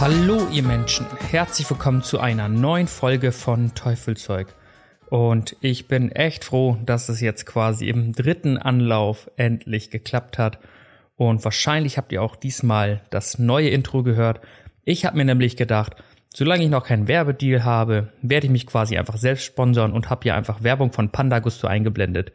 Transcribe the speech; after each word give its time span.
Hallo 0.00 0.48
ihr 0.50 0.62
Menschen, 0.62 1.04
herzlich 1.30 1.68
willkommen 1.68 2.02
zu 2.02 2.20
einer 2.20 2.48
neuen 2.48 2.86
Folge 2.86 3.32
von 3.32 3.74
Teufelzeug. 3.74 4.54
Und 5.10 5.56
ich 5.60 5.88
bin 5.88 6.10
echt 6.10 6.46
froh, 6.46 6.78
dass 6.86 7.10
es 7.10 7.20
jetzt 7.20 7.44
quasi 7.44 7.86
im 7.90 8.12
dritten 8.12 8.56
Anlauf 8.56 9.30
endlich 9.36 9.90
geklappt 9.90 10.38
hat. 10.38 10.58
Und 11.16 11.44
wahrscheinlich 11.44 11.98
habt 11.98 12.12
ihr 12.12 12.22
auch 12.22 12.34
diesmal 12.34 13.02
das 13.10 13.38
neue 13.38 13.68
Intro 13.68 14.02
gehört. 14.02 14.40
Ich 14.86 15.04
habe 15.04 15.18
mir 15.18 15.26
nämlich 15.26 15.58
gedacht, 15.58 15.96
solange 16.32 16.64
ich 16.64 16.70
noch 16.70 16.86
keinen 16.86 17.06
Werbedeal 17.06 17.64
habe, 17.64 18.08
werde 18.22 18.46
ich 18.46 18.52
mich 18.52 18.66
quasi 18.66 18.96
einfach 18.96 19.18
selbst 19.18 19.44
sponsern 19.44 19.92
und 19.92 20.08
habe 20.08 20.22
hier 20.22 20.34
einfach 20.34 20.62
Werbung 20.62 20.92
von 20.92 21.10
Pandagusto 21.10 21.66
eingeblendet. 21.66 22.32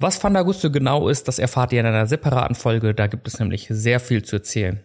Was 0.00 0.18
Pandagusto 0.18 0.72
genau 0.72 1.08
ist, 1.08 1.28
das 1.28 1.38
erfahrt 1.38 1.72
ihr 1.72 1.78
in 1.78 1.86
einer 1.86 2.08
separaten 2.08 2.56
Folge, 2.56 2.94
da 2.94 3.06
gibt 3.06 3.28
es 3.28 3.38
nämlich 3.38 3.68
sehr 3.70 4.00
viel 4.00 4.24
zu 4.24 4.34
erzählen. 4.34 4.82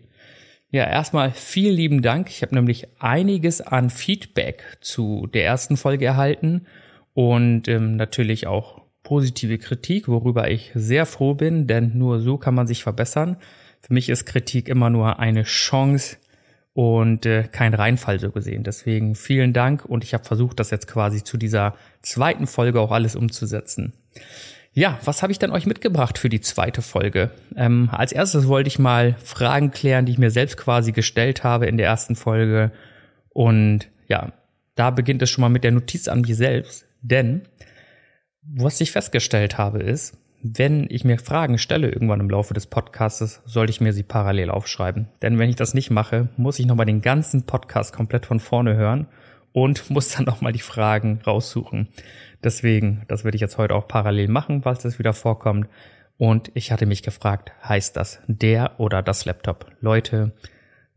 Ja, 0.71 0.85
erstmal 0.85 1.31
vielen 1.31 1.75
lieben 1.75 2.01
Dank. 2.01 2.29
Ich 2.29 2.41
habe 2.41 2.55
nämlich 2.55 2.87
einiges 2.99 3.59
an 3.61 3.89
Feedback 3.89 4.63
zu 4.79 5.27
der 5.27 5.43
ersten 5.45 5.75
Folge 5.75 6.05
erhalten 6.05 6.67
und 7.13 7.67
ähm, 7.67 7.97
natürlich 7.97 8.47
auch 8.47 8.81
positive 9.03 9.57
Kritik, 9.57 10.07
worüber 10.07 10.49
ich 10.49 10.71
sehr 10.73 11.05
froh 11.05 11.33
bin, 11.33 11.67
denn 11.67 11.97
nur 11.97 12.21
so 12.21 12.37
kann 12.37 12.55
man 12.55 12.67
sich 12.67 12.83
verbessern. 12.83 13.35
Für 13.81 13.93
mich 13.93 14.09
ist 14.09 14.25
Kritik 14.25 14.67
immer 14.67 14.89
nur 14.89 15.19
eine 15.19 15.43
Chance, 15.43 16.17
und 16.75 17.25
äh, 17.25 17.43
kein 17.49 17.73
Reinfall 17.73 18.19
so 18.19 18.31
gesehen. 18.31 18.63
Deswegen 18.63 19.15
vielen 19.15 19.53
Dank 19.53 19.85
und 19.85 20.03
ich 20.03 20.13
habe 20.13 20.25
versucht, 20.25 20.59
das 20.59 20.71
jetzt 20.71 20.87
quasi 20.87 21.23
zu 21.23 21.37
dieser 21.37 21.73
zweiten 22.01 22.47
Folge 22.47 22.81
auch 22.81 22.91
alles 22.91 23.15
umzusetzen. 23.15 23.93
Ja, 24.73 24.99
was 25.05 25.23
habe 25.23 25.31
ich 25.31 25.39
dann 25.39 25.51
euch 25.51 25.65
mitgebracht 25.65 26.17
für 26.17 26.27
die 26.27 26.41
zweite 26.41 26.81
Folge? 26.81 27.31
Ähm, 27.55 27.89
als 27.93 28.11
erstes 28.11 28.49
wollte 28.49 28.67
ich 28.67 28.77
mal 28.77 29.15
Fragen 29.23 29.71
klären, 29.71 30.05
die 30.05 30.11
ich 30.11 30.17
mir 30.17 30.31
selbst 30.31 30.57
quasi 30.57 30.91
gestellt 30.91 31.45
habe 31.45 31.65
in 31.65 31.77
der 31.77 31.87
ersten 31.87 32.17
Folge. 32.17 32.73
Und 33.29 33.87
ja, 34.09 34.33
da 34.75 34.89
beginnt 34.89 35.21
es 35.21 35.29
schon 35.29 35.43
mal 35.43 35.49
mit 35.49 35.63
der 35.63 35.71
Notiz 35.71 36.09
an 36.09 36.21
mich 36.21 36.35
selbst. 36.35 36.85
Denn 37.01 37.43
was 38.41 38.81
ich 38.81 38.91
festgestellt 38.91 39.57
habe 39.57 39.79
ist, 39.79 40.17
wenn 40.41 40.87
ich 40.89 41.03
mir 41.03 41.17
Fragen 41.17 41.57
stelle 41.57 41.89
irgendwann 41.89 42.19
im 42.19 42.29
Laufe 42.29 42.53
des 42.53 42.67
Podcasts, 42.67 43.41
sollte 43.45 43.71
ich 43.71 43.81
mir 43.81 43.93
sie 43.93 44.03
parallel 44.03 44.51
aufschreiben. 44.51 45.07
Denn 45.21 45.39
wenn 45.39 45.49
ich 45.49 45.55
das 45.55 45.73
nicht 45.73 45.89
mache, 45.89 46.29
muss 46.37 46.59
ich 46.59 46.65
nochmal 46.65 46.85
den 46.85 47.01
ganzen 47.01 47.45
Podcast 47.45 47.93
komplett 47.93 48.25
von 48.25 48.39
vorne 48.39 48.75
hören 48.75 49.07
und 49.53 49.89
muss 49.89 50.09
dann 50.09 50.25
nochmal 50.25 50.51
die 50.51 50.59
Fragen 50.59 51.21
raussuchen. 51.25 51.87
Deswegen, 52.43 53.03
das 53.07 53.23
werde 53.23 53.35
ich 53.35 53.41
jetzt 53.41 53.57
heute 53.57 53.73
auch 53.73 53.87
parallel 53.87 54.27
machen, 54.27 54.61
falls 54.63 54.83
das 54.83 54.99
wieder 54.99 55.13
vorkommt. 55.13 55.67
Und 56.17 56.51
ich 56.53 56.71
hatte 56.71 56.85
mich 56.85 57.03
gefragt, 57.03 57.51
heißt 57.63 57.97
das 57.97 58.19
der 58.27 58.79
oder 58.79 59.01
das 59.01 59.25
Laptop? 59.25 59.71
Leute, 59.81 60.33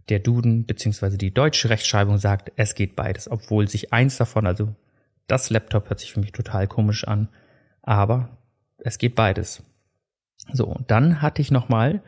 der 0.09 0.21
Duden 0.21 0.65
bzw. 0.65 1.17
die 1.17 1.33
deutsche 1.33 1.71
Rechtschreibung 1.71 2.19
sagt, 2.19 2.53
es 2.57 2.75
geht 2.75 2.97
beides, 2.97 3.31
obwohl 3.31 3.69
sich 3.69 3.93
eins 3.93 4.17
davon, 4.17 4.47
also 4.47 4.75
das 5.27 5.51
Laptop 5.51 5.89
hört 5.89 6.01
sich 6.01 6.13
für 6.13 6.21
mich 6.21 6.33
total 6.33 6.67
komisch 6.67 7.07
an, 7.07 7.29
aber 7.83 8.38
es 8.79 8.99
geht 8.99 9.15
beides. 9.15 9.63
So, 10.53 10.77
dann 10.87 11.21
hatte 11.21 11.43
ich 11.43 11.51
nochmal 11.51 12.03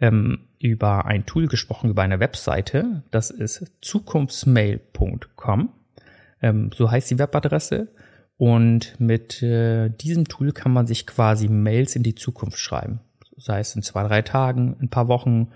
ähm, 0.00 0.48
über 0.58 1.04
ein 1.06 1.26
Tool 1.26 1.46
gesprochen, 1.46 1.90
über 1.90 2.02
eine 2.02 2.20
Webseite. 2.20 3.02
Das 3.10 3.30
ist 3.30 3.64
zukunftsmail.com. 3.80 5.72
Ähm, 6.42 6.70
so 6.74 6.90
heißt 6.90 7.10
die 7.10 7.18
Webadresse. 7.18 7.88
Und 8.38 9.00
mit 9.00 9.42
äh, 9.42 9.88
diesem 9.88 10.26
Tool 10.26 10.52
kann 10.52 10.72
man 10.72 10.86
sich 10.86 11.06
quasi 11.06 11.48
Mails 11.48 11.96
in 11.96 12.02
die 12.02 12.14
Zukunft 12.14 12.58
schreiben. 12.58 13.00
Sei 13.38 13.60
es 13.60 13.74
in 13.74 13.82
zwei, 13.82 14.06
drei 14.06 14.22
Tagen, 14.22 14.76
ein 14.80 14.90
paar 14.90 15.08
Wochen 15.08 15.48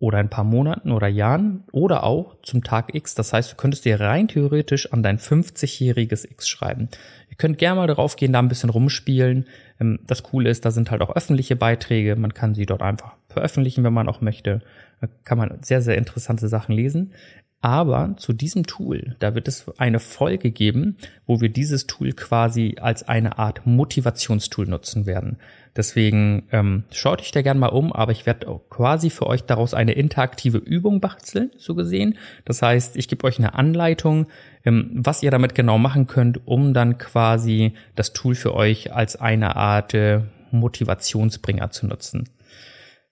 oder 0.00 0.18
ein 0.18 0.30
paar 0.30 0.44
Monaten 0.44 0.92
oder 0.92 1.08
Jahren 1.08 1.64
oder 1.72 2.04
auch 2.04 2.36
zum 2.42 2.62
Tag 2.62 2.94
X. 2.94 3.14
Das 3.14 3.32
heißt, 3.32 3.52
du 3.52 3.56
könntest 3.56 3.84
dir 3.84 4.00
rein 4.00 4.28
theoretisch 4.28 4.92
an 4.92 5.02
dein 5.02 5.18
50-jähriges 5.18 6.30
X 6.30 6.48
schreiben. 6.48 6.88
Ihr 7.30 7.36
könnt 7.36 7.58
gerne 7.58 7.80
mal 7.80 7.86
darauf 7.88 8.14
gehen, 8.14 8.32
da 8.32 8.38
ein 8.38 8.48
bisschen 8.48 8.70
rumspielen. 8.70 9.46
Ähm, 9.80 9.98
das 10.06 10.22
Coole 10.22 10.50
ist, 10.50 10.64
da 10.64 10.70
sind 10.70 10.90
halt 10.90 11.02
auch 11.02 11.16
öffentliche 11.16 11.56
Beiträge. 11.56 12.14
Man 12.14 12.32
kann 12.32 12.54
sie 12.54 12.66
dort 12.66 12.82
einfach 12.82 13.16
veröffentlichen, 13.28 13.82
wenn 13.82 13.92
man 13.92 14.08
auch 14.08 14.20
möchte. 14.20 14.62
Da 15.00 15.08
kann 15.24 15.38
man 15.38 15.58
sehr, 15.62 15.82
sehr 15.82 15.98
interessante 15.98 16.48
Sachen 16.48 16.74
lesen. 16.74 17.12
Aber 17.60 18.14
zu 18.18 18.32
diesem 18.32 18.66
Tool, 18.66 19.16
da 19.18 19.34
wird 19.34 19.48
es 19.48 19.66
eine 19.78 19.98
Folge 19.98 20.52
geben, 20.52 20.96
wo 21.26 21.40
wir 21.40 21.48
dieses 21.48 21.88
Tool 21.88 22.12
quasi 22.12 22.76
als 22.80 23.08
eine 23.08 23.38
Art 23.38 23.66
Motivationstool 23.66 24.66
nutzen 24.66 25.06
werden. 25.06 25.38
Deswegen 25.76 26.48
ähm, 26.52 26.84
schaut 26.90 27.20
euch 27.20 27.30
da 27.30 27.42
gerne 27.42 27.60
mal 27.60 27.68
um, 27.68 27.92
aber 27.92 28.12
ich 28.12 28.26
werde 28.26 28.60
quasi 28.68 29.10
für 29.10 29.26
euch 29.26 29.44
daraus 29.44 29.74
eine 29.74 29.92
interaktive 29.92 30.58
Übung 30.58 31.00
basteln, 31.00 31.50
so 31.56 31.74
gesehen. 31.74 32.16
Das 32.44 32.62
heißt, 32.62 32.96
ich 32.96 33.08
gebe 33.08 33.24
euch 33.24 33.38
eine 33.38 33.54
Anleitung, 33.54 34.26
ähm, 34.64 34.90
was 34.94 35.22
ihr 35.22 35.30
damit 35.30 35.54
genau 35.54 35.78
machen 35.78 36.06
könnt, 36.06 36.46
um 36.46 36.74
dann 36.74 36.98
quasi 36.98 37.74
das 37.94 38.12
Tool 38.12 38.34
für 38.34 38.54
euch 38.54 38.92
als 38.92 39.16
eine 39.16 39.56
Art 39.56 39.94
äh, 39.94 40.22
Motivationsbringer 40.50 41.70
zu 41.70 41.86
nutzen. 41.86 42.28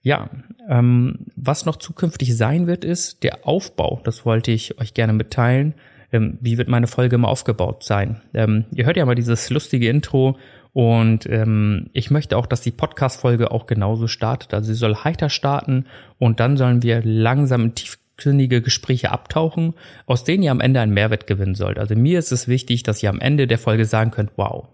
Ja, 0.02 0.30
ähm, 0.68 1.26
was 1.34 1.66
noch 1.66 1.76
zukünftig 1.76 2.36
sein 2.36 2.68
wird, 2.68 2.84
ist 2.84 3.24
der 3.24 3.46
Aufbau. 3.46 4.00
Das 4.04 4.24
wollte 4.24 4.52
ich 4.52 4.78
euch 4.78 4.94
gerne 4.94 5.12
mitteilen. 5.12 5.74
Ähm, 6.12 6.38
wie 6.40 6.58
wird 6.58 6.68
meine 6.68 6.86
Folge 6.86 7.16
immer 7.16 7.26
aufgebaut 7.26 7.82
sein? 7.82 8.20
Ähm, 8.32 8.66
ihr 8.72 8.86
hört 8.86 8.96
ja 8.96 9.04
mal 9.04 9.16
dieses 9.16 9.50
lustige 9.50 9.88
Intro 9.88 10.38
und 10.76 11.24
ähm, 11.24 11.88
ich 11.94 12.10
möchte 12.10 12.36
auch, 12.36 12.44
dass 12.44 12.60
die 12.60 12.70
Podcast-Folge 12.70 13.50
auch 13.50 13.64
genauso 13.64 14.08
startet. 14.08 14.52
Also 14.52 14.74
sie 14.74 14.78
soll 14.78 14.94
heiter 14.94 15.30
starten 15.30 15.86
und 16.18 16.38
dann 16.38 16.58
sollen 16.58 16.82
wir 16.82 17.00
langsam 17.02 17.62
in 17.62 17.74
tiefgründige 17.74 18.60
Gespräche 18.60 19.10
abtauchen, 19.10 19.72
aus 20.04 20.24
denen 20.24 20.42
ihr 20.42 20.50
am 20.50 20.60
Ende 20.60 20.82
einen 20.82 20.92
Mehrwert 20.92 21.26
gewinnen 21.26 21.54
sollt. 21.54 21.78
Also 21.78 21.94
mir 21.94 22.18
ist 22.18 22.30
es 22.30 22.46
wichtig, 22.46 22.82
dass 22.82 23.02
ihr 23.02 23.08
am 23.08 23.20
Ende 23.20 23.46
der 23.46 23.56
Folge 23.56 23.86
sagen 23.86 24.10
könnt, 24.10 24.32
wow, 24.36 24.68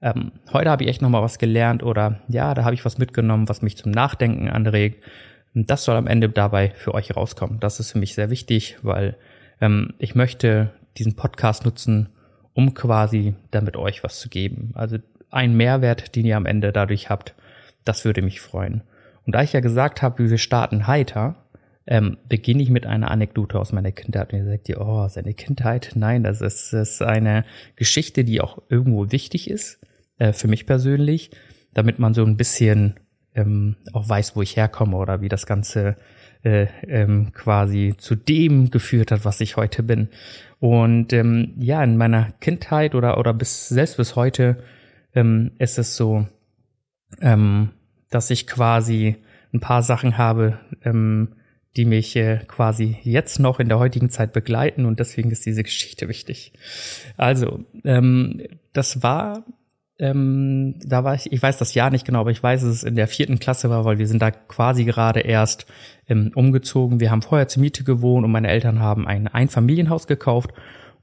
ähm, 0.00 0.32
heute 0.50 0.70
habe 0.70 0.84
ich 0.84 0.88
echt 0.88 1.02
nochmal 1.02 1.20
was 1.20 1.36
gelernt 1.36 1.82
oder 1.82 2.20
ja, 2.28 2.54
da 2.54 2.64
habe 2.64 2.74
ich 2.74 2.86
was 2.86 2.96
mitgenommen, 2.96 3.46
was 3.46 3.60
mich 3.60 3.76
zum 3.76 3.92
Nachdenken 3.92 4.48
anregt. 4.48 5.04
Das 5.52 5.84
soll 5.84 5.96
am 5.96 6.06
Ende 6.06 6.30
dabei 6.30 6.70
für 6.70 6.94
euch 6.94 7.14
rauskommen. 7.14 7.60
Das 7.60 7.80
ist 7.80 7.92
für 7.92 7.98
mich 7.98 8.14
sehr 8.14 8.30
wichtig, 8.30 8.78
weil 8.80 9.18
ähm, 9.60 9.92
ich 9.98 10.14
möchte 10.14 10.70
diesen 10.96 11.16
Podcast 11.16 11.66
nutzen, 11.66 12.08
um 12.54 12.72
quasi 12.72 13.34
damit 13.50 13.76
euch 13.76 14.02
was 14.02 14.20
zu 14.20 14.30
geben. 14.30 14.70
Also 14.72 14.96
ein 15.34 15.56
Mehrwert, 15.56 16.16
den 16.16 16.24
ihr 16.24 16.36
am 16.36 16.46
Ende 16.46 16.72
dadurch 16.72 17.10
habt, 17.10 17.34
das 17.84 18.04
würde 18.04 18.22
mich 18.22 18.40
freuen. 18.40 18.82
Und 19.26 19.34
da 19.34 19.42
ich 19.42 19.52
ja 19.52 19.60
gesagt 19.60 20.02
habe, 20.02 20.30
wir 20.30 20.38
starten 20.38 20.86
heiter, 20.86 21.36
ähm, 21.86 22.16
beginne 22.28 22.62
ich 22.62 22.70
mit 22.70 22.86
einer 22.86 23.10
Anekdote 23.10 23.58
aus 23.58 23.72
meiner 23.72 23.92
Kindheit. 23.92 24.32
Und 24.32 24.38
ihr 24.38 24.44
sagt 24.44 24.68
ihr, 24.68 24.80
oh, 24.80 25.06
seine 25.08 25.34
Kindheit? 25.34 25.92
Nein, 25.94 26.22
das 26.22 26.40
ist, 26.40 26.72
das 26.72 26.92
ist 26.92 27.02
eine 27.02 27.44
Geschichte, 27.76 28.24
die 28.24 28.40
auch 28.40 28.62
irgendwo 28.68 29.10
wichtig 29.12 29.50
ist, 29.50 29.80
äh, 30.18 30.32
für 30.32 30.48
mich 30.48 30.66
persönlich, 30.66 31.30
damit 31.74 31.98
man 31.98 32.14
so 32.14 32.24
ein 32.24 32.36
bisschen 32.36 32.94
ähm, 33.34 33.76
auch 33.92 34.08
weiß, 34.08 34.36
wo 34.36 34.42
ich 34.42 34.56
herkomme 34.56 34.96
oder 34.96 35.20
wie 35.20 35.28
das 35.28 35.46
Ganze 35.46 35.96
äh, 36.42 36.66
ähm, 36.86 37.32
quasi 37.32 37.94
zu 37.98 38.14
dem 38.14 38.70
geführt 38.70 39.10
hat, 39.10 39.24
was 39.24 39.40
ich 39.40 39.56
heute 39.56 39.82
bin. 39.82 40.08
Und 40.60 41.12
ähm, 41.12 41.54
ja, 41.58 41.82
in 41.82 41.96
meiner 41.96 42.32
Kindheit 42.40 42.94
oder 42.94 43.18
oder 43.18 43.34
bis 43.34 43.68
selbst 43.68 43.96
bis 43.96 44.16
heute 44.16 44.62
ähm, 45.14 45.52
ist 45.58 45.78
es 45.78 45.96
so, 45.96 46.26
ähm, 47.20 47.70
dass 48.10 48.30
ich 48.30 48.46
quasi 48.46 49.16
ein 49.52 49.60
paar 49.60 49.82
Sachen 49.82 50.18
habe, 50.18 50.58
ähm, 50.84 51.36
die 51.76 51.84
mich 51.84 52.14
äh, 52.16 52.38
quasi 52.46 52.98
jetzt 53.02 53.40
noch 53.40 53.58
in 53.58 53.68
der 53.68 53.78
heutigen 53.78 54.10
Zeit 54.10 54.32
begleiten 54.32 54.86
und 54.86 55.00
deswegen 55.00 55.30
ist 55.30 55.46
diese 55.46 55.62
Geschichte 55.62 56.08
wichtig. 56.08 56.52
Also, 57.16 57.64
ähm, 57.84 58.42
das 58.72 59.02
war, 59.02 59.44
ähm, 59.98 60.76
da 60.84 61.04
war 61.04 61.14
ich, 61.14 61.32
ich 61.32 61.42
weiß 61.42 61.58
das 61.58 61.74
Jahr 61.74 61.90
nicht 61.90 62.04
genau, 62.04 62.20
aber 62.20 62.30
ich 62.30 62.42
weiß, 62.42 62.62
dass 62.62 62.70
es 62.70 62.84
in 62.84 62.96
der 62.96 63.08
vierten 63.08 63.38
Klasse 63.38 63.70
war, 63.70 63.84
weil 63.84 63.98
wir 63.98 64.06
sind 64.06 64.22
da 64.22 64.30
quasi 64.30 64.84
gerade 64.84 65.20
erst 65.20 65.66
ähm, 66.08 66.32
umgezogen. 66.34 67.00
Wir 67.00 67.10
haben 67.10 67.22
vorher 67.22 67.48
zur 67.48 67.60
Miete 67.60 67.84
gewohnt 67.84 68.24
und 68.24 68.30
meine 68.30 68.48
Eltern 68.48 68.80
haben 68.80 69.06
ein 69.06 69.28
Einfamilienhaus 69.28 70.06
gekauft 70.06 70.52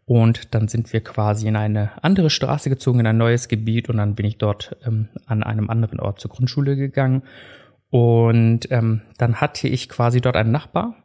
Und 0.06 0.54
dann 0.54 0.68
sind 0.68 0.92
wir 0.94 1.02
quasi 1.02 1.48
in 1.48 1.56
eine 1.56 1.92
andere 2.04 2.30
Straße 2.30 2.70
gezogen, 2.70 3.00
in 3.00 3.08
ein 3.08 3.18
neues 3.18 3.48
Gebiet 3.48 3.88
und 3.90 3.98
dann 3.98 4.16
bin 4.16 4.26
ich 4.26 4.38
dort 4.38 4.76
ähm, 4.86 5.08
an 5.26 5.44
einem 5.44 5.70
anderen 5.70 6.00
Ort 6.00 6.20
zur 6.20 6.32
Grundschule 6.32 6.76
gegangen. 6.76 7.24
Und 7.90 8.72
ähm, 8.72 9.02
dann 9.18 9.36
hatte 9.42 9.68
ich 9.68 9.90
quasi 9.90 10.22
dort 10.22 10.36
einen 10.36 10.52
Nachbar, 10.52 10.96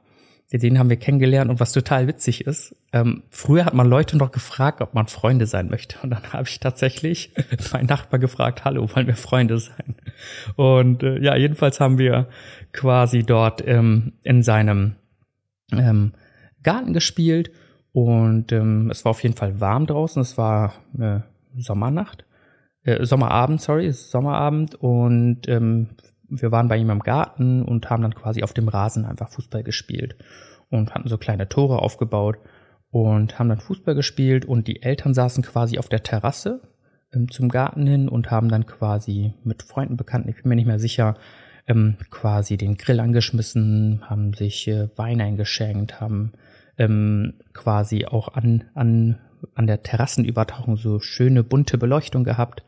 den 0.52 0.78
haben 0.78 0.88
wir 0.88 0.96
kennengelernt 0.96 1.50
und 1.50 1.58
was 1.58 1.72
total 1.72 2.06
witzig 2.06 2.46
ist, 2.46 2.76
ähm, 2.92 3.24
früher 3.30 3.64
hat 3.64 3.74
man 3.74 3.88
Leute 3.88 4.16
noch 4.16 4.30
gefragt, 4.30 4.80
ob 4.80 4.94
man 4.94 5.08
Freunde 5.08 5.46
sein 5.46 5.68
möchte. 5.68 5.98
Und 6.02 6.10
dann 6.10 6.32
habe 6.32 6.44
ich 6.44 6.60
tatsächlich 6.60 7.32
meinen 7.72 7.86
Nachbar 7.86 8.20
gefragt, 8.20 8.64
hallo, 8.64 8.88
wollen 8.94 9.08
wir 9.08 9.16
Freunde 9.16 9.58
sein? 9.58 9.96
Und 10.54 11.02
äh, 11.02 11.18
ja, 11.20 11.36
jedenfalls 11.36 11.80
haben 11.80 11.98
wir 11.98 12.28
quasi 12.72 13.24
dort 13.24 13.66
ähm, 13.66 14.12
in 14.22 14.42
seinem 14.42 14.94
ähm, 15.72 16.12
Garten 16.62 16.92
gespielt 16.92 17.50
und 17.96 18.52
ähm, 18.52 18.90
es 18.90 19.06
war 19.06 19.10
auf 19.12 19.22
jeden 19.22 19.36
Fall 19.36 19.58
warm 19.58 19.86
draußen. 19.86 20.20
Es 20.20 20.36
war 20.36 20.74
äh, 20.98 21.20
Sommernacht, 21.56 22.26
äh, 22.82 23.06
Sommerabend, 23.06 23.62
sorry, 23.62 23.90
Sommerabend. 23.90 24.74
Und 24.74 25.48
ähm, 25.48 25.88
wir 26.28 26.52
waren 26.52 26.68
bei 26.68 26.76
ihm 26.76 26.90
im 26.90 26.98
Garten 26.98 27.62
und 27.62 27.88
haben 27.88 28.02
dann 28.02 28.14
quasi 28.14 28.42
auf 28.42 28.52
dem 28.52 28.68
Rasen 28.68 29.06
einfach 29.06 29.30
Fußball 29.30 29.62
gespielt 29.62 30.14
und 30.68 30.94
hatten 30.94 31.08
so 31.08 31.16
kleine 31.16 31.48
Tore 31.48 31.78
aufgebaut 31.78 32.36
und 32.90 33.38
haben 33.38 33.48
dann 33.48 33.60
Fußball 33.60 33.94
gespielt. 33.94 34.44
Und 34.44 34.68
die 34.68 34.82
Eltern 34.82 35.14
saßen 35.14 35.42
quasi 35.42 35.78
auf 35.78 35.88
der 35.88 36.02
Terrasse 36.02 36.60
ähm, 37.14 37.30
zum 37.30 37.48
Garten 37.48 37.86
hin 37.86 38.10
und 38.10 38.30
haben 38.30 38.50
dann 38.50 38.66
quasi 38.66 39.32
mit 39.42 39.62
Freunden, 39.62 39.96
Bekannten, 39.96 40.28
ich 40.28 40.42
bin 40.42 40.50
mir 40.50 40.56
nicht 40.56 40.66
mehr 40.66 40.78
sicher, 40.78 41.16
ähm, 41.66 41.96
quasi 42.10 42.58
den 42.58 42.76
Grill 42.76 43.00
angeschmissen, 43.00 44.02
haben 44.04 44.34
sich 44.34 44.68
äh, 44.68 44.90
Wein 44.96 45.22
eingeschenkt, 45.22 45.98
haben 45.98 46.34
ähm, 46.78 47.34
quasi 47.52 48.06
auch 48.06 48.28
an, 48.34 48.64
an, 48.74 49.18
an 49.54 49.66
der 49.66 49.82
Terrassenübertauchung 49.82 50.76
so 50.76 51.00
schöne 51.00 51.42
bunte 51.42 51.78
Beleuchtung 51.78 52.24
gehabt 52.24 52.62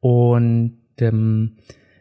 und 0.00 0.78
ähm, 0.98 1.56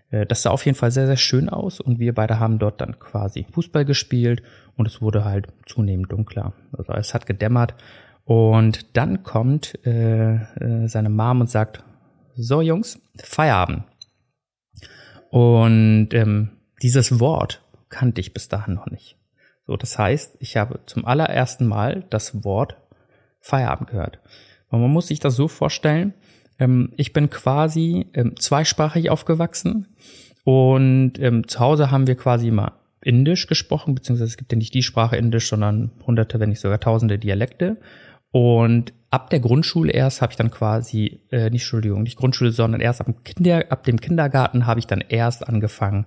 äh, 0.10 0.26
das 0.26 0.44
sah 0.44 0.52
auf 0.52 0.66
jeden 0.66 0.78
Fall 0.78 0.92
sehr, 0.92 1.08
sehr 1.08 1.18
schön 1.18 1.50
aus 1.50 1.80
und 1.80 2.00
wir 2.00 2.14
beide 2.14 2.40
haben 2.40 2.60
dort 2.60 2.82
dann 2.82 3.00
quasi 3.00 3.46
Fußball 3.52 3.86
gespielt 3.86 4.42
und 4.76 4.88
es 4.88 5.02
wurde 5.02 5.26
halt 5.26 5.48
zunehmend 5.66 6.12
dunkler. 6.12 6.54
Also 6.72 6.94
es 6.94 7.14
hat 7.14 7.26
gedämmert 7.26 7.76
und 8.24 8.98
dann 8.98 9.24
kommt 9.24 9.80
äh, 9.86 10.36
äh, 10.36 10.88
seine 10.88 11.10
Mom 11.10 11.42
und 11.42 11.50
sagt, 11.50 11.84
so 12.36 12.62
Jungs, 12.62 13.00
Feierabend. 13.18 13.84
Und 15.30 16.10
ähm, 16.12 16.50
dieses 16.82 17.20
Wort 17.20 17.62
kannte 17.90 18.22
ich 18.22 18.34
bis 18.34 18.50
dahin 18.50 18.74
noch 18.74 18.88
nicht. 18.88 19.18
So, 19.68 19.78
das 19.78 19.98
heißt, 19.98 20.38
ich 20.40 20.58
habe 20.58 20.80
zum 20.86 21.06
allerersten 21.06 21.66
Mal 21.66 22.06
das 22.10 22.44
Wort 22.44 22.78
Feierabend 23.40 23.90
gehört. 23.90 24.20
Und 24.70 24.82
man 24.82 24.92
muss 24.92 25.08
sich 25.08 25.20
das 25.20 25.36
so 25.36 25.48
vorstellen, 25.48 26.14
ähm, 26.60 26.92
ich 26.98 27.14
bin 27.14 27.30
quasi 27.30 28.08
ähm, 28.14 28.36
zweisprachig 28.38 29.10
aufgewachsen 29.10 29.88
und 30.44 31.14
ähm, 31.20 31.48
zu 31.48 31.60
Hause 31.60 31.92
haben 31.92 32.08
wir 32.08 32.16
quasi 32.16 32.48
immer 32.48 32.74
Indisch 33.02 33.46
gesprochen, 33.46 33.94
beziehungsweise 33.94 34.30
es 34.30 34.38
gibt 34.38 34.52
ja 34.52 34.58
nicht 34.58 34.74
die 34.74 34.82
Sprache 34.82 35.16
Indisch, 35.16 35.50
sondern 35.50 35.92
hunderte, 36.08 36.40
wenn 36.40 36.50
nicht 36.50 36.60
sogar 36.60 36.80
tausende 36.80 37.20
Dialekte. 37.20 37.78
Und 38.32 38.94
ab 39.12 39.30
der 39.30 39.40
Grundschule 39.40 39.92
erst 39.92 40.22
habe 40.22 40.32
ich 40.34 40.38
dann 40.38 40.52
quasi, 40.52 41.22
äh, 41.30 41.50
nicht 41.52 41.62
Entschuldigung, 41.62 42.04
nicht 42.04 42.18
Grundschule, 42.18 42.52
sondern 42.52 42.82
erst 42.82 43.02
ab 43.02 43.08
dem, 43.08 43.24
Kinder, 43.24 43.66
ab 43.70 43.84
dem 43.84 44.02
Kindergarten 44.02 44.66
habe 44.66 44.80
ich 44.80 44.88
dann 44.88 45.02
erst 45.02 45.48
angefangen, 45.48 46.06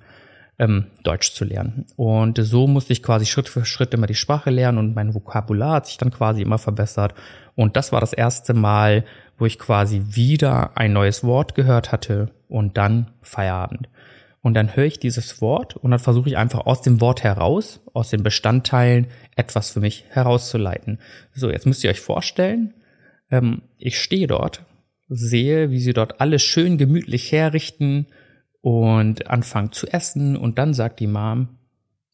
ähm, 0.59 0.87
Deutsch 1.05 1.33
zu 1.33 1.45
lernen. 1.45 1.87
Und 1.97 2.39
so 2.43 2.67
musste 2.67 2.93
ich 2.93 3.03
quasi 3.03 3.27
Schritt 3.27 3.49
für 3.49 3.65
Schritt 3.65 3.95
immer 3.95 4.07
die 4.07 4.15
Sprache 4.15 4.51
lernen 4.51 4.79
und 4.79 4.95
mein 4.95 5.15
Vokabular 5.15 5.77
hat 5.77 5.87
sich 5.87 5.99
dann 5.99 6.11
quasi 6.11 6.43
immer 6.43 6.59
verbessert. 6.59 7.15
Und 7.55 7.77
das 7.77 7.93
war 7.93 8.01
das 8.01 8.13
erste 8.13 8.55
Mal, 8.55 9.05
wo 9.39 9.47
ich 9.47 9.59
quasi 9.59 10.03
wieder 10.09 10.77
ein 10.77 10.93
neues 10.93 11.23
Wort 11.23 11.55
gehört 11.55 11.93
hatte 11.93 12.31
und 12.49 12.77
dann 12.77 13.13
Feierabend. 13.23 13.89
Und 14.41 14.55
dann 14.55 14.75
höre 14.75 14.85
ich 14.85 14.99
dieses 14.99 15.41
Wort 15.41 15.77
und 15.77 15.91
dann 15.91 16.01
versuche 16.01 16.29
ich 16.29 16.37
einfach 16.37 16.67
aus 16.67 16.83
dem 16.83 17.01
Wort 17.01 17.23
heraus, 17.23 17.81
aus 17.93 18.11
den 18.11 18.23
Bestandteilen, 18.23 19.09
etwas 19.37 19.71
für 19.71 19.81
mich 19.81 20.05
herauszuleiten. 20.11 20.99
So, 21.35 21.51
jetzt 21.51 21.67
müsst 21.67 21.85
ihr 21.85 21.91
euch 21.91 22.01
vorstellen, 22.01 22.75
ähm, 23.31 23.63
ich 23.79 24.01
stehe 24.01 24.27
dort, 24.27 24.65
sehe, 25.09 25.71
wie 25.71 25.81
sie 25.81 25.93
dort 25.93 26.21
alles 26.21 26.43
schön 26.43 26.79
gemütlich 26.79 27.33
herrichten 27.33 28.07
und 28.61 29.29
anfangen 29.29 29.73
zu 29.73 29.87
essen 29.87 30.37
und 30.37 30.59
dann 30.59 30.75
sagt 30.75 31.01
die 31.01 31.07
Mom, 31.07 31.49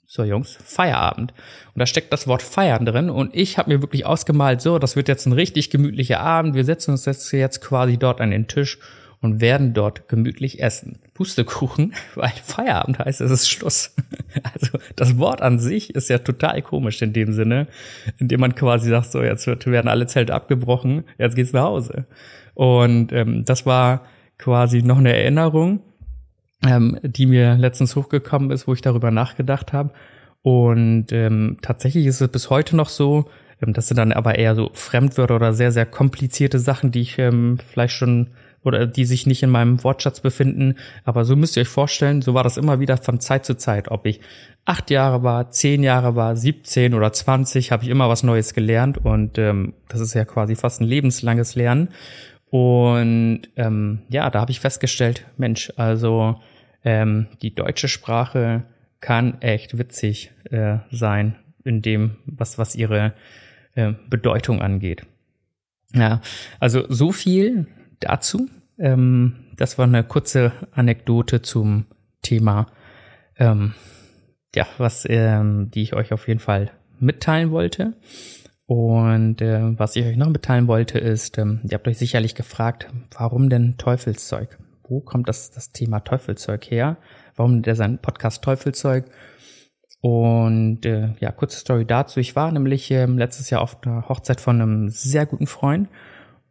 so 0.07 0.23
Jungs, 0.23 0.57
Feierabend. 0.63 1.33
Und 1.75 1.81
da 1.81 1.87
steckt 1.87 2.13
das 2.13 2.29
Wort 2.29 2.43
feiern 2.43 2.87
drin 2.87 3.11
und 3.11 3.35
ich 3.35 3.59
habe 3.59 3.73
mir 3.73 3.83
wirklich 3.83 4.07
ausgemalt, 4.07 4.61
so, 4.61 4.79
das 4.79 4.97
wird 4.97 5.09
jetzt 5.09 5.27
ein 5.27 5.33
richtig 5.33 5.71
gemütlicher 5.71 6.21
Abend, 6.21 6.55
wir 6.55 6.65
setzen 6.65 6.93
uns 6.93 7.05
jetzt, 7.05 7.33
jetzt 7.33 7.61
quasi 7.61 7.97
dort 7.97 8.21
an 8.21 8.31
den 8.31 8.47
Tisch 8.47 8.79
und 9.21 9.41
werden 9.41 9.73
dort 9.73 10.07
gemütlich 10.09 10.63
essen. 10.63 10.99
Pustekuchen, 11.15 11.95
weil 12.15 12.33
Feierabend 12.45 12.99
heißt, 12.99 13.23
es 13.23 13.31
ist 13.31 13.49
Schluss. 13.49 13.95
Also 14.53 14.79
das 14.97 15.17
Wort 15.19 15.43
an 15.43 15.61
sich 15.61 15.95
ist 15.95 16.11
ja 16.11 16.19
total 16.19 16.61
komisch 16.61 17.01
in 17.03 17.13
dem 17.13 17.33
Sinne, 17.33 17.69
indem 18.19 18.41
man 18.41 18.57
quasi 18.57 18.91
sagt, 18.91 19.13
so 19.13 19.23
jetzt 19.23 19.47
werden 19.47 19.87
alle 19.87 20.09
Zelte 20.09 20.35
abgebrochen, 20.35 21.05
jetzt 21.19 21.37
geht's 21.37 21.53
nach 21.53 21.63
Hause. 21.63 22.07
Und 22.55 23.13
ähm, 23.13 23.45
das 23.45 23.65
war 23.65 24.05
quasi 24.39 24.83
noch 24.83 24.99
eine 24.99 25.17
Erinnerung 25.17 25.83
ähm, 26.63 26.99
die 27.03 27.27
mir 27.27 27.57
letztens 27.57 27.97
hochgekommen 27.97 28.51
ist, 28.51 28.67
wo 28.67 28.75
ich 28.75 28.83
darüber 28.83 29.11
nachgedacht 29.11 29.73
habe. 29.73 29.93
Und 30.43 31.07
ähm, 31.13 31.59
tatsächlich 31.63 32.07
ist 32.07 32.21
es 32.21 32.29
bis 32.29 32.51
heute 32.51 32.77
noch 32.77 32.89
so, 32.89 33.27
ähm, 33.63 33.73
das 33.73 33.89
sind 33.89 33.97
dann 33.97 34.13
aber 34.13 34.39
eher 34.39 34.55
so 34.55 34.71
Fremdwörter 34.73 35.37
oder 35.37 35.55
sehr, 35.55 35.73
sehr 35.73 35.87
komplizierte 35.87 36.59
Sachen, 36.59 36.91
die 36.91 37.01
ich 37.01 37.19
ähm, 37.19 37.59
vielleicht 37.67 37.95
schon 37.95 38.29
oder 38.63 38.87
die 38.87 39.05
sich 39.05 39.27
nicht 39.27 39.43
in 39.43 39.51
meinem 39.51 39.85
Wortschatz 39.85 40.21
befinden. 40.21 40.77
Aber 41.05 41.25
so 41.25 41.37
müsst 41.37 41.57
ihr 41.57 41.63
euch 41.63 41.69
vorstellen, 41.69 42.23
so 42.23 42.35
war 42.35 42.43
das 42.43 42.57
immer 42.57 42.81
wieder 42.81 42.97
von 42.97 43.21
Zeit 43.21 43.45
zu 43.45 43.57
Zeit. 43.57 43.91
Ob 43.91 44.07
ich 44.07 44.21
acht 44.65 44.91
Jahre 44.91 45.23
war, 45.23 45.51
zehn 45.51 45.83
Jahre 45.83 46.17
war, 46.17 46.35
17 46.35 46.95
oder 46.95 47.13
20, 47.13 47.73
habe 47.73 47.85
ich 47.85 47.91
immer 47.91 48.09
was 48.09 48.23
Neues 48.23 48.55
gelernt. 48.55 48.99
Und 48.99 49.39
ähm, 49.39 49.75
das 49.89 50.01
ist 50.01 50.15
ja 50.15 50.25
quasi 50.25 50.57
fast 50.57 50.81
ein 50.81 50.87
lebenslanges 50.87 51.55
Lernen. 51.55 51.89
Und 52.55 53.49
ähm, 53.57 54.03
ja, 54.11 54.31
da 54.31 54.41
habe 54.41 54.53
ich 54.53 54.61
festgestellt, 54.61 55.27
Mensch, 55.37 55.73
also 55.75 56.41
ähm, 56.85 57.27
die 57.43 57.53
deutsche 57.53 57.89
Sprache 57.89 58.63
kann 59.01 59.41
echt 59.41 59.77
witzig 59.77 60.31
äh, 60.53 60.79
sein 60.93 61.35
in 61.65 61.83
dem, 61.83 62.19
was, 62.27 62.57
was 62.57 62.77
ihre 62.77 63.13
äh, 63.75 63.95
Bedeutung 64.09 64.63
angeht. 64.63 65.05
Ja, 65.97 66.21
also 66.61 66.85
so 66.89 67.11
viel 67.11 67.67
dazu. 67.99 68.49
Ähm, 68.79 69.47
das 69.57 69.77
war 69.77 69.87
eine 69.89 70.05
kurze 70.05 70.53
Anekdote 70.71 71.43
zum 71.43 71.87
Thema, 72.23 72.69
ähm, 73.37 73.75
ja, 74.55 74.69
was, 74.79 75.05
ähm, 75.11 75.73
die 75.73 75.83
ich 75.83 75.95
euch 75.95 76.13
auf 76.13 76.29
jeden 76.29 76.39
Fall 76.39 76.71
mitteilen 77.01 77.51
wollte. 77.51 77.95
Und 78.67 79.43
äh, 79.43 79.79
was 79.79 79.95
ich 79.97 80.07
euch 80.07 80.17
noch 80.17 80.31
mitteilen 80.31 80.69
wollte, 80.69 80.99
ist, 80.99 81.39
ähm, 81.39 81.61
ihr 81.65 81.75
habt 81.75 81.87
euch 81.87 81.99
sicherlich 81.99 82.35
gefragt, 82.35 82.89
warum 83.11 83.51
denn 83.51 83.77
Teufelszeug? 83.77 84.59
wo 84.89 85.01
kommt 85.01 85.29
das, 85.29 85.51
das 85.51 85.73
Thema 85.73 86.01
Teufelzeug 86.01 86.65
her? 86.71 86.97
Warum 87.37 87.63
der 87.63 87.75
sein 87.75 87.99
Podcast 87.99 88.45
Teufelzeug? 88.45 89.07
Und 90.01 90.85
äh, 90.85 91.15
ja, 91.19 91.33
kurze 91.33 91.59
Story 91.59 91.87
dazu. 91.87 92.21
Ich 92.21 92.37
war 92.37 92.53
nämlich 92.53 92.91
ähm, 92.91 93.17
letztes 93.17 93.49
Jahr 93.51 93.63
auf 93.63 93.79
einer 93.83 94.09
Hochzeit 94.09 94.41
von 94.41 94.61
einem 94.61 94.89
sehr 94.91 95.25
guten 95.25 95.47
Freund. 95.47 95.89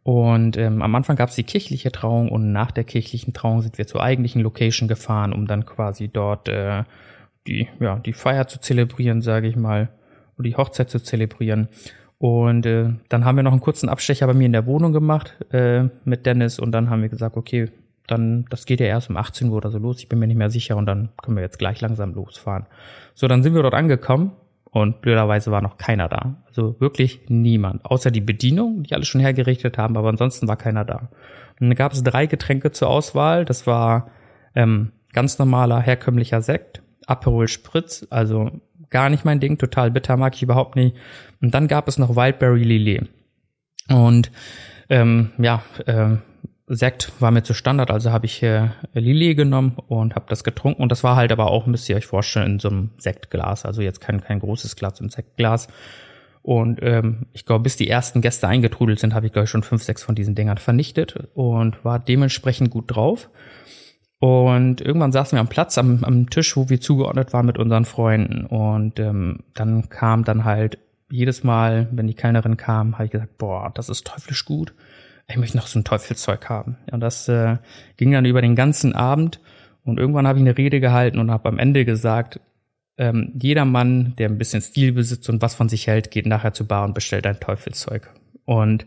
Und 0.02 0.56
ähm, 0.56 0.82
am 0.82 0.94
Anfang 0.94 1.16
gab 1.16 1.30
es 1.30 1.36
die 1.36 1.44
kirchliche 1.44 1.92
Trauung 1.92 2.30
und 2.30 2.52
nach 2.52 2.72
der 2.72 2.84
kirchlichen 2.84 3.32
Trauung 3.32 3.62
sind 3.62 3.78
wir 3.78 3.86
zur 3.86 4.02
eigentlichen 4.02 4.42
Location 4.42 4.88
gefahren, 4.88 5.32
um 5.32 5.46
dann 5.46 5.64
quasi 5.64 6.08
dort 6.08 6.48
äh, 6.48 6.84
die, 7.46 7.68
ja, 7.80 7.98
die 8.00 8.12
Feier 8.12 8.46
zu 8.46 8.60
zelebrieren, 8.60 9.22
sage 9.22 9.46
ich 9.46 9.56
mal, 9.56 9.88
und 10.36 10.44
die 10.44 10.56
Hochzeit 10.56 10.90
zu 10.90 10.98
zelebrieren. 10.98 11.68
Und 12.24 12.64
äh, 12.64 12.88
dann 13.10 13.26
haben 13.26 13.36
wir 13.36 13.42
noch 13.42 13.52
einen 13.52 13.60
kurzen 13.60 13.90
Abstecher 13.90 14.26
bei 14.26 14.32
mir 14.32 14.46
in 14.46 14.52
der 14.52 14.64
Wohnung 14.64 14.94
gemacht 14.94 15.36
äh, 15.52 15.90
mit 16.06 16.24
Dennis 16.24 16.58
und 16.58 16.72
dann 16.72 16.88
haben 16.88 17.02
wir 17.02 17.10
gesagt, 17.10 17.36
okay, 17.36 17.68
dann, 18.06 18.46
das 18.48 18.64
geht 18.64 18.80
ja 18.80 18.86
erst 18.86 19.10
um 19.10 19.18
18 19.18 19.50
Uhr 19.50 19.58
oder 19.58 19.70
so 19.70 19.76
los, 19.76 19.98
ich 19.98 20.08
bin 20.08 20.20
mir 20.20 20.26
nicht 20.26 20.38
mehr 20.38 20.48
sicher 20.48 20.78
und 20.78 20.86
dann 20.86 21.10
können 21.22 21.36
wir 21.36 21.42
jetzt 21.42 21.58
gleich 21.58 21.82
langsam 21.82 22.14
losfahren. 22.14 22.64
So, 23.12 23.28
dann 23.28 23.42
sind 23.42 23.54
wir 23.54 23.60
dort 23.60 23.74
angekommen 23.74 24.32
und 24.70 25.02
blöderweise 25.02 25.50
war 25.50 25.60
noch 25.60 25.76
keiner 25.76 26.08
da. 26.08 26.36
Also 26.46 26.80
wirklich 26.80 27.20
niemand. 27.28 27.84
Außer 27.84 28.10
die 28.10 28.22
Bedienung, 28.22 28.84
die 28.84 28.94
alles 28.94 29.08
schon 29.08 29.20
hergerichtet 29.20 29.76
haben, 29.76 29.98
aber 29.98 30.08
ansonsten 30.08 30.48
war 30.48 30.56
keiner 30.56 30.86
da. 30.86 31.10
Und 31.60 31.68
dann 31.68 31.74
gab 31.74 31.92
es 31.92 32.02
drei 32.02 32.24
Getränke 32.24 32.70
zur 32.70 32.88
Auswahl. 32.88 33.44
Das 33.44 33.66
war 33.66 34.08
ähm, 34.54 34.92
ganz 35.12 35.38
normaler, 35.38 35.78
herkömmlicher 35.78 36.40
Sekt, 36.40 36.80
Aperol 37.06 37.48
Spritz, 37.48 38.06
also 38.08 38.50
gar 38.90 39.10
nicht 39.10 39.24
mein 39.24 39.40
Ding, 39.40 39.58
total 39.58 39.90
bitter, 39.90 40.16
mag 40.16 40.34
ich 40.34 40.42
überhaupt 40.42 40.76
nicht. 40.76 40.96
Und 41.40 41.52
dann 41.52 41.68
gab 41.68 41.88
es 41.88 41.98
noch 41.98 42.16
Wildberry 42.16 42.62
Lillet. 42.62 43.08
Und 43.88 44.30
ähm, 44.88 45.30
ja, 45.38 45.62
ähm, 45.86 46.22
Sekt 46.66 47.12
war 47.20 47.30
mir 47.30 47.42
zu 47.42 47.52
Standard, 47.52 47.90
also 47.90 48.10
habe 48.10 48.24
ich 48.24 48.42
äh, 48.42 48.70
Lillet 48.94 49.36
genommen 49.36 49.76
und 49.86 50.14
habe 50.14 50.26
das 50.28 50.44
getrunken. 50.44 50.82
Und 50.82 50.90
das 50.90 51.04
war 51.04 51.16
halt 51.16 51.30
aber 51.30 51.50
auch, 51.50 51.66
müsst 51.66 51.88
ihr 51.88 51.96
euch 51.96 52.06
vorstellen, 52.06 52.52
in 52.52 52.58
so 52.58 52.68
einem 52.68 52.90
Sektglas. 52.96 53.66
Also 53.66 53.82
jetzt 53.82 54.00
kein, 54.00 54.22
kein 54.22 54.40
großes 54.40 54.76
Glas, 54.76 55.00
ein 55.00 55.10
Sektglas. 55.10 55.68
Und 56.40 56.80
ähm, 56.82 57.26
ich 57.32 57.44
glaube, 57.44 57.62
bis 57.62 57.76
die 57.76 57.88
ersten 57.88 58.20
Gäste 58.20 58.48
eingetrudelt 58.48 58.98
sind, 58.98 59.14
habe 59.14 59.26
ich, 59.26 59.32
glaube 59.32 59.44
ich, 59.44 59.50
schon 59.50 59.62
fünf, 59.62 59.82
sechs 59.82 60.02
von 60.02 60.14
diesen 60.14 60.34
Dingern 60.34 60.58
vernichtet 60.58 61.28
und 61.34 61.84
war 61.84 61.98
dementsprechend 61.98 62.70
gut 62.70 62.84
drauf. 62.94 63.30
Und 64.24 64.80
irgendwann 64.80 65.12
saßen 65.12 65.36
wir 65.36 65.40
am 65.40 65.48
Platz, 65.48 65.76
am, 65.76 66.02
am 66.02 66.30
Tisch, 66.30 66.56
wo 66.56 66.70
wir 66.70 66.80
zugeordnet 66.80 67.34
waren 67.34 67.44
mit 67.44 67.58
unseren 67.58 67.84
Freunden. 67.84 68.46
Und 68.46 68.98
ähm, 68.98 69.40
dann 69.52 69.90
kam 69.90 70.24
dann 70.24 70.46
halt 70.46 70.78
jedes 71.10 71.44
Mal, 71.44 71.88
wenn 71.92 72.06
die 72.06 72.14
Kellnerin 72.14 72.56
kam, 72.56 72.94
habe 72.94 73.04
ich 73.04 73.10
gesagt, 73.10 73.36
boah, 73.36 73.70
das 73.74 73.90
ist 73.90 74.06
teuflisch 74.06 74.46
gut. 74.46 74.72
Ich 75.28 75.36
möchte 75.36 75.58
noch 75.58 75.66
so 75.66 75.78
ein 75.78 75.84
Teufelszeug 75.84 76.48
haben. 76.48 76.78
Und 76.90 77.00
das 77.00 77.28
äh, 77.28 77.58
ging 77.98 78.12
dann 78.12 78.24
über 78.24 78.40
den 78.40 78.56
ganzen 78.56 78.94
Abend. 78.94 79.40
Und 79.84 79.98
irgendwann 79.98 80.26
habe 80.26 80.38
ich 80.38 80.42
eine 80.42 80.56
Rede 80.56 80.80
gehalten 80.80 81.18
und 81.18 81.30
habe 81.30 81.50
am 81.50 81.58
Ende 81.58 81.84
gesagt, 81.84 82.40
ähm, 82.96 83.30
jeder 83.38 83.66
Mann, 83.66 84.14
der 84.16 84.30
ein 84.30 84.38
bisschen 84.38 84.62
Stil 84.62 84.92
besitzt 84.92 85.28
und 85.28 85.42
was 85.42 85.54
von 85.54 85.68
sich 85.68 85.86
hält, 85.86 86.10
geht 86.10 86.24
nachher 86.24 86.54
zur 86.54 86.66
Bar 86.66 86.86
und 86.86 86.94
bestellt 86.94 87.26
ein 87.26 87.40
Teufelszeug. 87.40 88.08
Und 88.46 88.86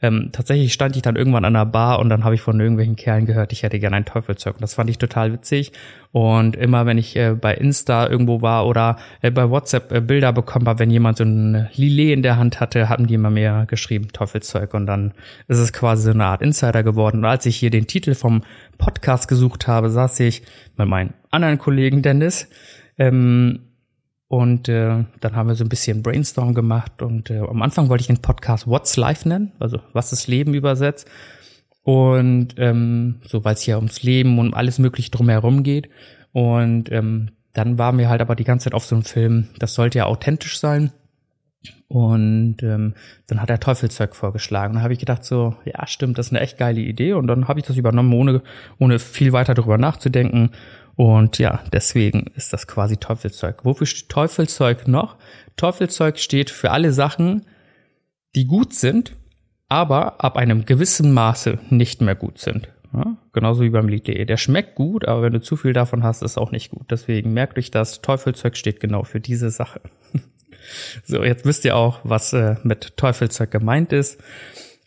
ähm, 0.00 0.30
tatsächlich 0.32 0.72
stand 0.72 0.96
ich 0.96 1.02
dann 1.02 1.16
irgendwann 1.16 1.44
an 1.44 1.54
der 1.54 1.66
Bar 1.66 1.98
und 1.98 2.08
dann 2.08 2.24
habe 2.24 2.34
ich 2.34 2.40
von 2.40 2.60
irgendwelchen 2.60 2.96
Kerlen 2.96 3.26
gehört, 3.26 3.52
ich 3.52 3.62
hätte 3.62 3.78
gerne 3.78 3.96
ein 3.96 4.04
Teufelszeug. 4.04 4.54
Und 4.54 4.62
das 4.62 4.74
fand 4.74 4.88
ich 4.90 4.98
total 4.98 5.32
witzig. 5.32 5.72
Und 6.12 6.56
immer 6.56 6.86
wenn 6.86 6.98
ich 6.98 7.16
äh, 7.16 7.34
bei 7.34 7.54
Insta 7.54 8.08
irgendwo 8.08 8.40
war 8.40 8.66
oder 8.66 8.96
äh, 9.20 9.30
bei 9.30 9.50
WhatsApp 9.50 9.92
äh, 9.92 10.00
Bilder 10.00 10.32
bekommen 10.32 10.66
habe, 10.66 10.78
wenn 10.78 10.90
jemand 10.90 11.18
so 11.18 11.24
ein 11.24 11.68
Lillet 11.74 12.12
in 12.12 12.22
der 12.22 12.36
Hand 12.36 12.60
hatte, 12.60 12.88
haben 12.88 13.06
die 13.06 13.14
immer 13.14 13.30
mehr 13.30 13.66
geschrieben, 13.68 14.08
Teufelszeug. 14.12 14.72
Und 14.74 14.86
dann 14.86 15.12
ist 15.48 15.58
es 15.58 15.72
quasi 15.72 16.04
so 16.04 16.10
eine 16.10 16.24
Art 16.24 16.42
Insider 16.42 16.82
geworden. 16.82 17.18
Und 17.18 17.24
als 17.24 17.44
ich 17.46 17.56
hier 17.56 17.70
den 17.70 17.86
Titel 17.86 18.14
vom 18.14 18.42
Podcast 18.78 19.28
gesucht 19.28 19.66
habe, 19.66 19.90
saß 19.90 20.20
ich 20.20 20.42
mit 20.76 20.88
meinem 20.88 21.10
anderen 21.30 21.58
Kollegen 21.58 22.02
Dennis 22.02 22.48
ähm, 22.98 23.67
und 24.28 24.68
äh, 24.68 25.04
dann 25.20 25.36
haben 25.36 25.48
wir 25.48 25.54
so 25.54 25.64
ein 25.64 25.70
bisschen 25.70 26.02
Brainstorm 26.02 26.54
gemacht 26.54 27.00
und 27.02 27.30
äh, 27.30 27.38
am 27.38 27.62
Anfang 27.62 27.88
wollte 27.88 28.02
ich 28.02 28.06
den 28.08 28.22
Podcast 28.22 28.66
What's 28.66 28.96
Life 28.96 29.26
nennen, 29.26 29.52
also 29.58 29.80
was 29.94 30.12
ist 30.12 30.28
Leben 30.28 30.54
übersetzt. 30.54 31.08
Und 31.82 32.48
ähm, 32.58 33.20
so, 33.26 33.44
weil 33.44 33.54
es 33.54 33.62
hier 33.62 33.76
ums 33.76 34.02
Leben 34.02 34.38
und 34.38 34.52
alles 34.52 34.78
mögliche 34.78 35.10
drumherum 35.10 35.62
geht. 35.62 35.88
Und 36.32 36.92
ähm, 36.92 37.30
dann 37.54 37.78
waren 37.78 37.96
wir 37.96 38.10
halt 38.10 38.20
aber 38.20 38.36
die 38.36 38.44
ganze 38.44 38.64
Zeit 38.64 38.74
auf 38.74 38.84
so 38.84 38.94
einem 38.94 39.04
Film, 39.04 39.48
das 39.58 39.72
sollte 39.72 39.96
ja 39.96 40.04
authentisch 40.04 40.58
sein. 40.58 40.92
Und 41.88 42.62
ähm, 42.62 42.94
dann 43.26 43.40
hat 43.40 43.50
er 43.50 43.60
Teufelszeug 43.60 44.14
vorgeschlagen. 44.14 44.74
Da 44.74 44.82
habe 44.82 44.92
ich 44.92 44.98
gedacht 44.98 45.24
so, 45.24 45.56
ja 45.64 45.86
stimmt, 45.86 46.18
das 46.18 46.26
ist 46.26 46.32
eine 46.32 46.40
echt 46.40 46.58
geile 46.58 46.80
Idee. 46.80 47.14
Und 47.14 47.26
dann 47.26 47.48
habe 47.48 47.60
ich 47.60 47.66
das 47.66 47.76
übernommen, 47.76 48.12
ohne, 48.12 48.42
ohne 48.78 48.98
viel 48.98 49.32
weiter 49.32 49.54
darüber 49.54 49.78
nachzudenken. 49.78 50.50
Und 50.96 51.38
ja, 51.38 51.60
deswegen 51.72 52.26
ist 52.34 52.52
das 52.52 52.66
quasi 52.66 52.96
Teufelszeug. 52.96 53.64
Wofür 53.64 53.86
steht 53.86 54.08
Teufelszeug 54.08 54.88
noch? 54.88 55.16
Teufelszeug 55.56 56.18
steht 56.18 56.50
für 56.50 56.70
alle 56.72 56.92
Sachen, 56.92 57.46
die 58.34 58.46
gut 58.46 58.74
sind, 58.74 59.16
aber 59.68 60.22
ab 60.24 60.36
einem 60.36 60.64
gewissen 60.64 61.12
Maße 61.12 61.58
nicht 61.70 62.00
mehr 62.00 62.14
gut 62.14 62.38
sind. 62.38 62.68
Ja, 62.92 63.16
genauso 63.32 63.62
wie 63.62 63.70
beim 63.70 63.88
Lied.de. 63.88 64.24
Der 64.24 64.36
schmeckt 64.36 64.74
gut, 64.74 65.06
aber 65.06 65.22
wenn 65.22 65.32
du 65.32 65.40
zu 65.40 65.56
viel 65.56 65.72
davon 65.72 66.02
hast, 66.02 66.22
ist 66.22 66.38
auch 66.38 66.50
nicht 66.50 66.70
gut. 66.70 66.90
Deswegen 66.90 67.32
merkt 67.32 67.58
euch 67.58 67.70
das, 67.70 68.00
Teufelszeug 68.00 68.56
steht 68.56 68.80
genau 68.80 69.04
für 69.04 69.20
diese 69.20 69.50
Sache. 69.50 69.80
so, 71.04 71.24
jetzt 71.24 71.44
wisst 71.44 71.64
ihr 71.64 71.76
auch, 71.76 72.00
was 72.04 72.32
äh, 72.32 72.56
mit 72.62 72.96
Teufelszeug 72.96 73.50
gemeint 73.50 73.92
ist. 73.92 74.18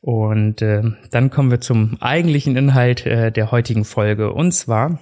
Und 0.01 0.62
äh, 0.62 0.82
dann 1.12 1.30
kommen 1.30 1.51
wir 1.51 1.62
zum 1.62 1.98
eigentlichen 2.01 2.56
Inhalt 2.56 3.06
äh, 3.06 3.32
der 3.32 3.51
heutigen 3.51 3.86
Folge. 3.86 4.34
Und 4.34 4.51
zwar 4.51 5.00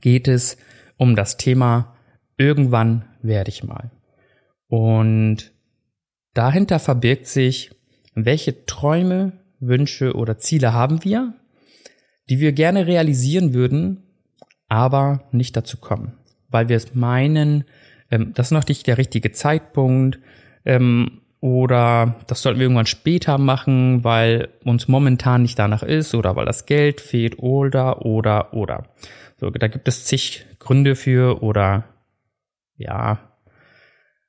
geht 0.00 0.28
es 0.28 0.56
um 0.96 1.16
das 1.16 1.36
Thema 1.36 1.96
Irgendwann 2.38 3.04
werde 3.22 3.48
ich 3.48 3.64
mal. 3.64 3.90
Und 4.68 5.52
dahinter 6.34 6.78
verbirgt 6.78 7.26
sich, 7.26 7.70
welche 8.14 8.66
Träume, 8.66 9.32
Wünsche 9.58 10.14
oder 10.14 10.38
Ziele 10.38 10.72
haben 10.74 11.02
wir, 11.02 11.34
die 12.28 12.40
wir 12.40 12.52
gerne 12.52 12.86
realisieren 12.86 13.54
würden, 13.54 14.02
aber 14.68 15.28
nicht 15.32 15.56
dazu 15.56 15.78
kommen, 15.78 16.18
weil 16.48 16.68
wir 16.68 16.76
es 16.76 16.94
meinen, 16.94 17.64
ähm, 18.10 18.32
das 18.34 18.48
ist 18.48 18.52
noch 18.52 18.66
nicht 18.66 18.86
der 18.86 18.98
richtige 18.98 19.32
Zeitpunkt 19.32 20.18
ähm, 20.64 21.20
oder 21.40 22.16
das 22.26 22.42
sollten 22.42 22.58
wir 22.58 22.64
irgendwann 22.64 22.86
später 22.86 23.38
machen, 23.38 24.04
weil 24.04 24.48
uns 24.64 24.88
momentan 24.88 25.42
nicht 25.42 25.58
danach 25.58 25.82
ist 25.82 26.14
oder 26.14 26.34
weil 26.34 26.46
das 26.46 26.66
Geld 26.66 27.00
fehlt 27.00 27.38
oder 27.38 28.04
oder 28.04 28.54
oder. 28.54 28.84
So, 29.38 29.50
da 29.50 29.68
gibt 29.68 29.86
es 29.86 30.04
zig 30.06 30.46
Gründe 30.58 30.96
für 30.96 31.42
oder 31.42 31.84
ja, 32.76 33.18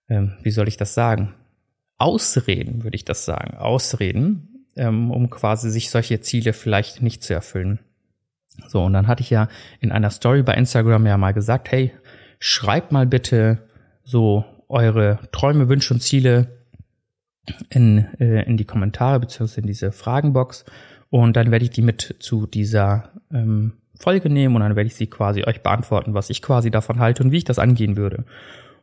ähm, 0.09 0.33
wie 0.43 0.51
soll 0.51 0.67
ich 0.67 0.77
das 0.77 0.93
sagen? 0.93 1.33
Ausreden, 1.97 2.83
würde 2.83 2.95
ich 2.95 3.05
das 3.05 3.25
sagen. 3.25 3.57
Ausreden, 3.57 4.65
ähm, 4.75 5.11
um 5.11 5.29
quasi 5.29 5.71
sich 5.71 5.89
solche 5.89 6.21
Ziele 6.21 6.53
vielleicht 6.53 7.01
nicht 7.01 7.23
zu 7.23 7.33
erfüllen. 7.33 7.79
So, 8.67 8.83
und 8.83 8.93
dann 8.93 9.07
hatte 9.07 9.21
ich 9.21 9.29
ja 9.29 9.47
in 9.79 9.91
einer 9.91 10.09
Story 10.09 10.43
bei 10.43 10.53
Instagram 10.53 11.05
ja 11.05 11.17
mal 11.17 11.33
gesagt, 11.33 11.71
hey, 11.71 11.91
schreibt 12.39 12.91
mal 12.91 13.05
bitte 13.05 13.66
so 14.07 14.45
eure 14.69 15.19
Träume, 15.31 15.67
Wünsche 15.67 15.93
und 15.93 15.99
Ziele 15.99 16.47
in, 17.69 18.07
äh, 18.19 18.43
in 18.43 18.57
die 18.57 18.65
Kommentare 18.65 19.19
beziehungsweise 19.19 19.61
in 19.61 19.67
diese 19.67 19.91
Fragenbox 19.91 20.65
und 21.09 21.35
dann 21.35 21.51
werde 21.51 21.65
ich 21.65 21.71
die 21.71 21.81
mit 21.81 22.15
zu 22.19 22.47
dieser 22.47 23.09
ähm, 23.33 23.73
Folge 23.99 24.29
nehmen 24.29 24.55
und 24.55 24.61
dann 24.61 24.75
werde 24.75 24.87
ich 24.87 24.95
sie 24.95 25.07
quasi 25.07 25.43
euch 25.43 25.61
beantworten, 25.61 26.13
was 26.13 26.29
ich 26.29 26.41
quasi 26.41 26.71
davon 26.71 26.99
halte 26.99 27.23
und 27.23 27.31
wie 27.31 27.37
ich 27.37 27.43
das 27.43 27.59
angehen 27.59 27.97
würde. 27.97 28.25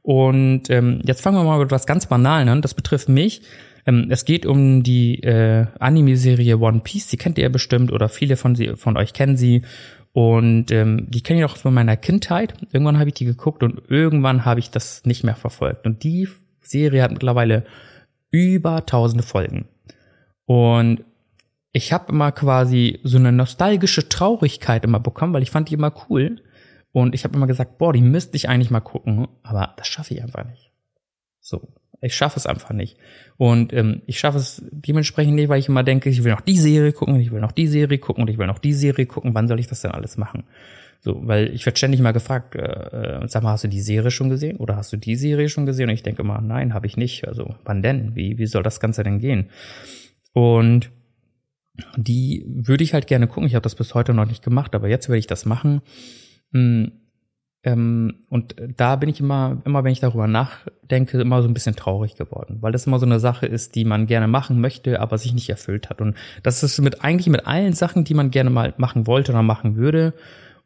Und 0.02 0.69
ähm, 0.69 1.00
jetzt 1.04 1.23
fangen 1.23 1.38
wir 1.38 1.45
mal 1.45 1.59
mit 1.59 1.71
was 1.71 1.87
ganz 1.87 2.07
Banalen 2.07 2.49
an. 2.49 2.62
Das 2.62 2.75
betrifft 2.75 3.09
mich. 3.09 3.43
Ähm, 3.87 4.09
es 4.11 4.25
geht 4.25 4.45
um 4.45 4.83
die 4.83 5.23
äh, 5.23 5.66
Anime-Serie 5.78 6.59
One 6.59 6.81
Piece. 6.81 7.07
Die 7.09 7.16
kennt 7.16 7.38
ihr 7.38 7.49
bestimmt 7.49 7.93
oder 7.93 8.09
viele 8.09 8.37
von, 8.37 8.54
sie, 8.54 8.76
von 8.76 8.97
euch 8.97 9.12
kennen 9.12 9.37
sie. 9.37 9.62
Und 10.14 10.71
ähm, 10.71 11.11
die 11.11 11.23
kenne 11.23 11.40
ich 11.40 11.42
noch 11.42 11.56
von 11.56 11.75
meiner 11.75 11.97
Kindheit. 11.97 12.54
Irgendwann 12.73 13.00
habe 13.00 13.09
ich 13.09 13.14
die 13.14 13.25
geguckt 13.25 13.64
und 13.64 13.83
irgendwann 13.90 14.44
habe 14.44 14.61
ich 14.61 14.71
das 14.71 15.04
nicht 15.04 15.25
mehr 15.25 15.35
verfolgt. 15.35 15.87
Und 15.87 16.04
die 16.04 16.28
Serie 16.61 17.02
hat 17.02 17.11
mittlerweile 17.11 17.66
über 18.30 18.87
tausende 18.87 19.25
Folgen. 19.25 19.66
Und 20.47 21.04
ich 21.73 21.92
habe 21.92 22.12
immer 22.12 22.30
quasi 22.30 23.00
so 23.02 23.18
eine 23.18 23.33
nostalgische 23.33 24.09
Traurigkeit 24.09 24.85
immer 24.85 25.00
bekommen, 25.00 25.33
weil 25.33 25.42
ich 25.42 25.50
fand 25.50 25.68
die 25.68 25.75
immer 25.75 25.92
cool. 26.09 26.40
Und 26.92 27.12
ich 27.16 27.25
habe 27.25 27.35
immer 27.35 27.49
gesagt, 27.49 27.78
boah, 27.78 27.92
die 27.92 28.00
müsste 28.00 28.37
ich 28.37 28.49
eigentlich 28.49 28.71
mal 28.71 28.78
gucken, 28.78 29.26
aber 29.42 29.75
das 29.76 29.88
schaffe 29.88 30.14
ich 30.14 30.23
einfach 30.23 30.44
nicht. 30.44 30.71
So, 31.40 31.75
ich 32.04 32.14
schaffe 32.14 32.38
es 32.38 32.46
einfach 32.46 32.70
nicht. 32.70 32.96
Und 33.37 33.73
ähm, 33.73 34.02
ich 34.06 34.18
schaffe 34.18 34.38
es 34.38 34.62
dementsprechend 34.70 35.34
nicht, 35.34 35.49
weil 35.49 35.58
ich 35.58 35.68
immer 35.68 35.82
denke, 35.82 36.11
ich 36.11 36.23
will 36.23 36.32
noch 36.32 36.40
die 36.40 36.58
Serie 36.58 36.92
gucken, 36.92 37.18
ich 37.18 37.32
will 37.32 37.40
noch 37.40 37.52
die 37.52 37.66
Serie 37.66 37.99
gucken 37.99 38.23
und 38.23 38.30
ich 38.30 38.38
will 38.38 38.46
noch 38.46 38.58
die 38.58 38.73
Serie 38.73 39.06
gucken. 39.06 39.34
Wann 39.34 39.49
soll 39.49 39.61
ich 39.61 39.66
das 39.66 39.80
denn 39.80 39.90
alles 39.90 40.16
machen? 40.16 40.44
So, 41.00 41.20
weil 41.26 41.52
ich 41.52 41.66
werde 41.66 41.76
ständig 41.76 42.00
mal 42.00 42.12
gefragt, 42.12 42.54
äh, 42.54 42.62
äh, 42.62 43.28
sag 43.28 43.42
mal, 43.42 43.52
hast 43.52 43.64
du 43.64 43.68
die 43.68 43.80
Serie 43.80 44.11
schon 44.11 44.30
gesehen 44.30 44.56
oder 44.56 44.76
hast 44.76 44.92
du 44.92 44.96
die 44.96 45.16
Serie 45.16 45.49
schon 45.49 45.66
gesehen? 45.66 45.88
Und 45.88 45.94
ich 45.94 46.02
denke 46.02 46.23
immer, 46.23 46.40
nein, 46.40 46.73
habe 46.73 46.87
ich 46.87 46.96
nicht. 46.96 47.28
Also 47.28 47.54
wann 47.64 47.82
denn? 47.82 48.14
Wie 48.14 48.38
wie 48.38 48.46
soll 48.46 48.62
das 48.62 48.80
Ganze 48.80 49.02
denn 49.02 49.18
gehen? 49.18 49.50
Und 50.32 50.90
die 51.96 52.44
würde 52.46 52.84
ich 52.84 52.94
halt 52.94 53.06
gerne 53.06 53.26
gucken. 53.26 53.46
Ich 53.46 53.54
habe 53.54 53.62
das 53.62 53.75
bis 53.75 53.94
heute 53.94 54.14
noch 54.14 54.26
nicht 54.26 54.44
gemacht, 54.44 54.75
aber 54.75 54.88
jetzt 54.88 55.08
werde 55.08 55.18
ich 55.18 55.26
das 55.26 55.44
machen. 55.44 55.82
Hm, 56.52 56.92
ähm, 57.64 58.16
und 58.28 58.54
da 58.76 58.97
bin 58.97 59.09
ich 59.09 59.21
immer, 59.21 59.62
immer 59.64 59.83
wenn 59.85 59.92
ich 59.92 60.00
darüber 60.00 60.26
nachdenke, 60.26 61.18
immer 61.18 61.40
so 61.40 61.49
ein 61.49 61.54
bisschen 61.54 61.75
traurig 61.75 62.14
geworden, 62.14 62.59
weil 62.61 62.73
das 62.73 62.87
immer 62.87 62.99
so 62.99 63.06
eine 63.06 63.21
Sache 63.21 63.47
ist, 63.47 63.75
die 63.75 63.87
man 63.87 64.06
gerne 64.06 64.28
machen 64.28 64.61
möchte, 64.61 65.00
aber 65.00 65.16
sich 65.16 65.33
nicht 65.33 65.49
erfüllt 65.49 65.88
hat. 65.88 66.02
Und 66.02 66.14
das 66.42 66.62
ist 66.62 66.78
mit 66.80 67.02
eigentlich 67.02 67.28
mit 67.28 67.47
allen 67.47 67.73
Sachen, 67.73 68.04
die 68.04 68.12
man 68.12 68.30
gerne 68.30 68.50
mal 68.50 68.75
machen 68.76 69.06
wollte 69.06 69.33
oder 69.33 69.42
machen 69.42 69.76
würde 69.76 70.12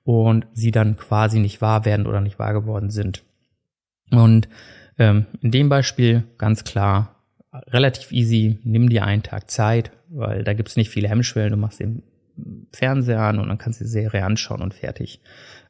und 0.02 0.46
sie 0.52 0.72
dann 0.72 0.96
quasi 0.96 1.38
nicht 1.38 1.60
wahr 1.62 1.84
werden 1.84 2.06
oder 2.06 2.20
nicht 2.20 2.40
wahr 2.40 2.52
geworden 2.52 2.90
sind. 2.90 3.22
Und 4.10 4.48
ähm, 4.98 5.26
in 5.40 5.52
dem 5.52 5.68
Beispiel 5.68 6.24
ganz 6.36 6.64
klar 6.64 7.14
relativ 7.68 8.10
easy, 8.10 8.58
nimm 8.64 8.88
dir 8.88 9.04
einen 9.04 9.22
Tag 9.22 9.50
Zeit, 9.50 9.92
weil 10.08 10.42
da 10.42 10.52
gibt's 10.52 10.76
nicht 10.76 10.90
viele 10.90 11.08
Hemmschwellen, 11.08 11.52
du 11.52 11.56
machst 11.56 11.78
den 11.78 12.02
Fernseher 12.72 13.20
an 13.20 13.38
und 13.38 13.48
dann 13.48 13.58
kannst 13.58 13.80
du 13.80 13.84
die 13.84 13.90
Serie 13.90 14.24
anschauen 14.24 14.62
und 14.62 14.74
fertig. 14.74 15.20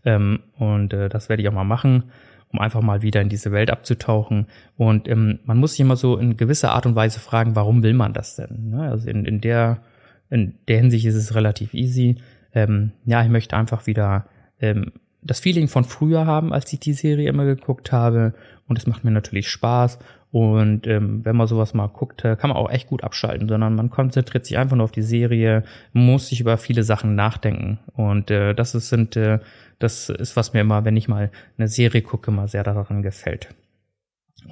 Ähm, 0.04 0.40
und 0.56 0.92
äh, 0.92 1.08
das 1.08 1.28
werde 1.28 1.42
ich 1.42 1.48
auch 1.48 1.54
mal 1.54 1.64
machen, 1.64 2.04
um 2.52 2.60
einfach 2.60 2.82
mal 2.82 3.02
wieder 3.02 3.20
in 3.20 3.28
diese 3.28 3.52
Welt 3.52 3.70
abzutauchen. 3.70 4.46
Und 4.76 5.08
ähm, 5.08 5.40
man 5.44 5.58
muss 5.58 5.72
sich 5.72 5.80
immer 5.80 5.96
so 5.96 6.16
in 6.16 6.36
gewisser 6.36 6.72
Art 6.72 6.86
und 6.86 6.94
Weise 6.94 7.20
fragen, 7.20 7.56
warum 7.56 7.82
will 7.82 7.94
man 7.94 8.12
das 8.12 8.36
denn? 8.36 8.70
Ne? 8.70 8.90
Also 8.90 9.08
in, 9.08 9.24
in 9.24 9.40
der 9.40 9.82
in 10.30 10.54
der 10.68 10.78
Hinsicht 10.78 11.06
ist 11.06 11.14
es 11.14 11.34
relativ 11.34 11.74
easy. 11.74 12.16
Ähm, 12.52 12.92
ja, 13.04 13.22
ich 13.22 13.28
möchte 13.28 13.56
einfach 13.56 13.86
wieder 13.86 14.26
ähm, 14.60 14.92
das 15.22 15.40
Feeling 15.40 15.68
von 15.68 15.84
früher 15.84 16.26
haben, 16.26 16.52
als 16.52 16.72
ich 16.72 16.80
die 16.80 16.92
Serie 16.92 17.28
immer 17.28 17.44
geguckt 17.44 17.92
habe. 17.92 18.34
Und 18.66 18.78
es 18.78 18.86
macht 18.86 19.04
mir 19.04 19.10
natürlich 19.10 19.48
Spaß. 19.48 19.98
Und 20.30 20.86
ähm, 20.86 21.24
wenn 21.24 21.36
man 21.36 21.46
sowas 21.46 21.72
mal 21.72 21.86
guckt, 21.86 22.24
äh, 22.24 22.36
kann 22.36 22.48
man 22.48 22.58
auch 22.58 22.70
echt 22.70 22.88
gut 22.88 23.02
abschalten, 23.02 23.48
sondern 23.48 23.74
man 23.74 23.88
konzentriert 23.88 24.44
sich 24.44 24.58
einfach 24.58 24.76
nur 24.76 24.84
auf 24.84 24.92
die 24.92 25.02
Serie, 25.02 25.64
muss 25.92 26.28
sich 26.28 26.40
über 26.40 26.58
viele 26.58 26.82
Sachen 26.82 27.14
nachdenken. 27.14 27.78
Und 27.94 28.30
äh, 28.30 28.54
das 28.54 28.74
ist, 28.74 28.90
sind, 28.90 29.16
äh, 29.16 29.38
das 29.78 30.10
ist, 30.10 30.36
was 30.36 30.52
mir 30.52 30.60
immer, 30.60 30.84
wenn 30.84 30.96
ich 30.96 31.08
mal 31.08 31.30
eine 31.56 31.68
Serie 31.68 32.02
gucke, 32.02 32.30
mal 32.30 32.48
sehr 32.48 32.62
daran 32.62 33.02
gefällt. 33.02 33.48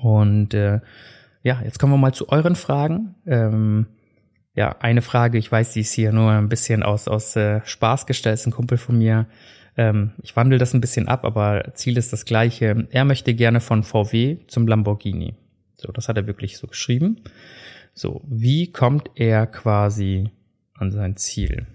Und 0.03 0.55
äh, 0.55 0.81
ja, 1.43 1.61
jetzt 1.63 1.79
kommen 1.79 1.93
wir 1.93 1.99
mal 1.99 2.15
zu 2.15 2.31
euren 2.31 2.57
Fragen. 2.57 3.15
Ähm, 3.27 3.87
ja, 4.55 4.77
eine 4.81 5.03
Frage, 5.03 5.37
ich 5.37 5.53
weiß, 5.53 5.75
die 5.75 5.81
ist 5.81 5.93
hier 5.93 6.11
nur 6.11 6.31
ein 6.31 6.49
bisschen 6.49 6.83
aus, 6.83 7.07
aus 7.07 7.37
äh, 7.37 7.61
Spaß 7.65 8.07
gestellt, 8.07 8.35
ist 8.35 8.47
ein 8.47 8.53
Kumpel 8.53 8.79
von 8.79 8.97
mir. 8.97 9.27
Ähm, 9.77 10.13
ich 10.23 10.35
wandle 10.35 10.59
das 10.59 10.73
ein 10.73 10.81
bisschen 10.81 11.07
ab, 11.07 11.27
aber 11.27 11.75
Ziel 11.75 11.99
ist 11.99 12.15
das 12.15 12.25
gleiche. 12.25 12.89
Er 12.91 13.05
möchte 13.05 13.35
gerne 13.35 13.61
von 13.61 13.83
VW 13.83 14.39
zum 14.47 14.67
Lamborghini. 14.67 15.35
So, 15.87 15.93
das 15.93 16.09
hat 16.09 16.17
er 16.17 16.27
wirklich 16.27 16.59
so 16.59 16.67
geschrieben. 16.67 17.23
So, 17.95 18.21
wie 18.27 18.73
kommt 18.73 19.11
er 19.15 19.47
quasi 19.47 20.31
an 20.75 20.91
sein 20.91 21.17
Ziel? 21.17 21.67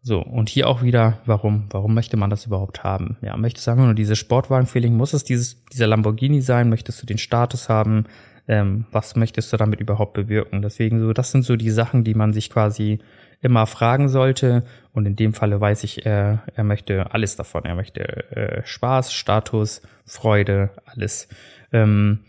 So, 0.00 0.20
und 0.20 0.48
hier 0.48 0.68
auch 0.68 0.82
wieder, 0.82 1.18
warum, 1.26 1.66
warum 1.70 1.94
möchte 1.94 2.16
man 2.16 2.30
das 2.30 2.46
überhaupt 2.46 2.82
haben? 2.84 3.16
Ja, 3.20 3.36
möchtest 3.36 3.66
du 3.66 3.72
einfach 3.72 3.84
nur 3.84 3.94
diese 3.94 4.16
Sportwagen-Feeling, 4.16 4.96
muss 4.96 5.12
es 5.12 5.24
dieses, 5.24 5.64
dieser 5.66 5.86
Lamborghini 5.86 6.40
sein? 6.40 6.68
Möchtest 6.68 7.02
du 7.02 7.06
den 7.06 7.18
Status 7.18 7.68
haben? 7.68 8.06
Ähm, 8.48 8.86
was 8.90 9.14
möchtest 9.14 9.52
du 9.52 9.56
damit 9.56 9.80
überhaupt 9.80 10.14
bewirken? 10.14 10.62
Deswegen 10.62 11.00
so, 11.00 11.12
das 11.12 11.30
sind 11.30 11.44
so 11.44 11.56
die 11.56 11.70
Sachen, 11.70 12.02
die 12.02 12.14
man 12.14 12.32
sich 12.32 12.50
quasi 12.50 13.00
immer 13.40 13.66
fragen 13.66 14.08
sollte. 14.08 14.64
Und 14.92 15.06
in 15.06 15.16
dem 15.16 15.34
Falle 15.34 15.60
weiß 15.60 15.84
ich, 15.84 16.06
er, 16.06 16.42
er 16.54 16.64
möchte 16.64 17.12
alles 17.12 17.36
davon. 17.36 17.64
Er 17.64 17.74
möchte 17.74 18.02
äh, 18.36 18.62
Spaß, 18.64 19.12
Status, 19.12 19.82
Freude, 20.04 20.70
alles. 20.84 21.28
Ähm, 21.72 22.20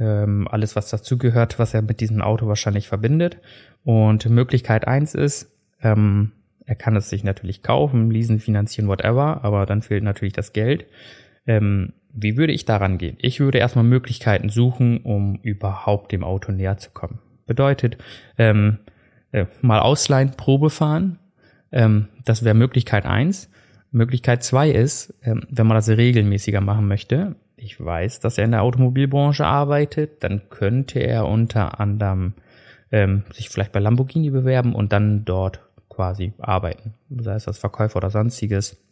ähm, 0.00 0.48
alles, 0.50 0.74
was 0.74 0.90
dazugehört, 0.90 1.58
was 1.58 1.74
er 1.74 1.82
mit 1.82 2.00
diesem 2.00 2.22
Auto 2.22 2.48
wahrscheinlich 2.48 2.88
verbindet. 2.88 3.38
Und 3.84 4.28
Möglichkeit 4.28 4.88
eins 4.88 5.14
ist, 5.14 5.52
ähm, 5.82 6.32
er 6.66 6.74
kann 6.74 6.96
es 6.96 7.10
sich 7.10 7.22
natürlich 7.22 7.62
kaufen, 7.62 8.10
leasen, 8.10 8.38
finanzieren, 8.38 8.88
whatever, 8.88 9.44
aber 9.44 9.66
dann 9.66 9.82
fehlt 9.82 10.02
natürlich 10.02 10.32
das 10.32 10.52
Geld. 10.52 10.86
Ähm, 11.46 11.92
wie 12.12 12.36
würde 12.36 12.52
ich 12.52 12.64
daran 12.64 12.98
gehen? 12.98 13.16
Ich 13.20 13.40
würde 13.40 13.58
erstmal 13.58 13.84
Möglichkeiten 13.84 14.48
suchen, 14.48 14.98
um 14.98 15.38
überhaupt 15.42 16.12
dem 16.12 16.24
Auto 16.24 16.52
näher 16.52 16.78
zu 16.78 16.90
kommen. 16.90 17.20
Bedeutet, 17.46 17.98
ähm, 18.38 18.78
äh, 19.32 19.46
mal 19.60 19.80
ausleihen, 19.80 20.32
Probe 20.36 20.70
fahren. 20.70 21.18
Ähm, 21.72 22.08
das 22.24 22.44
wäre 22.44 22.54
Möglichkeit 22.54 23.06
eins. 23.06 23.50
Möglichkeit 23.92 24.42
zwei 24.42 24.70
ist, 24.70 25.14
ähm, 25.22 25.46
wenn 25.50 25.66
man 25.66 25.76
das 25.76 25.88
regelmäßiger 25.88 26.60
machen 26.60 26.86
möchte. 26.86 27.36
Ich 27.62 27.78
weiß, 27.78 28.20
dass 28.20 28.38
er 28.38 28.44
in 28.44 28.52
der 28.52 28.62
Automobilbranche 28.62 29.44
arbeitet, 29.44 30.24
dann 30.24 30.48
könnte 30.48 30.98
er 31.00 31.26
unter 31.26 31.78
anderem 31.78 32.32
ähm, 32.90 33.24
sich 33.32 33.50
vielleicht 33.50 33.72
bei 33.72 33.80
Lamborghini 33.80 34.30
bewerben 34.30 34.74
und 34.74 34.92
dann 34.92 35.26
dort 35.26 35.60
quasi 35.90 36.32
arbeiten, 36.38 36.94
sei 37.10 37.34
es 37.34 37.46
als 37.46 37.58
Verkäufer 37.58 37.96
oder 37.96 38.10
sonstiges. 38.10 38.82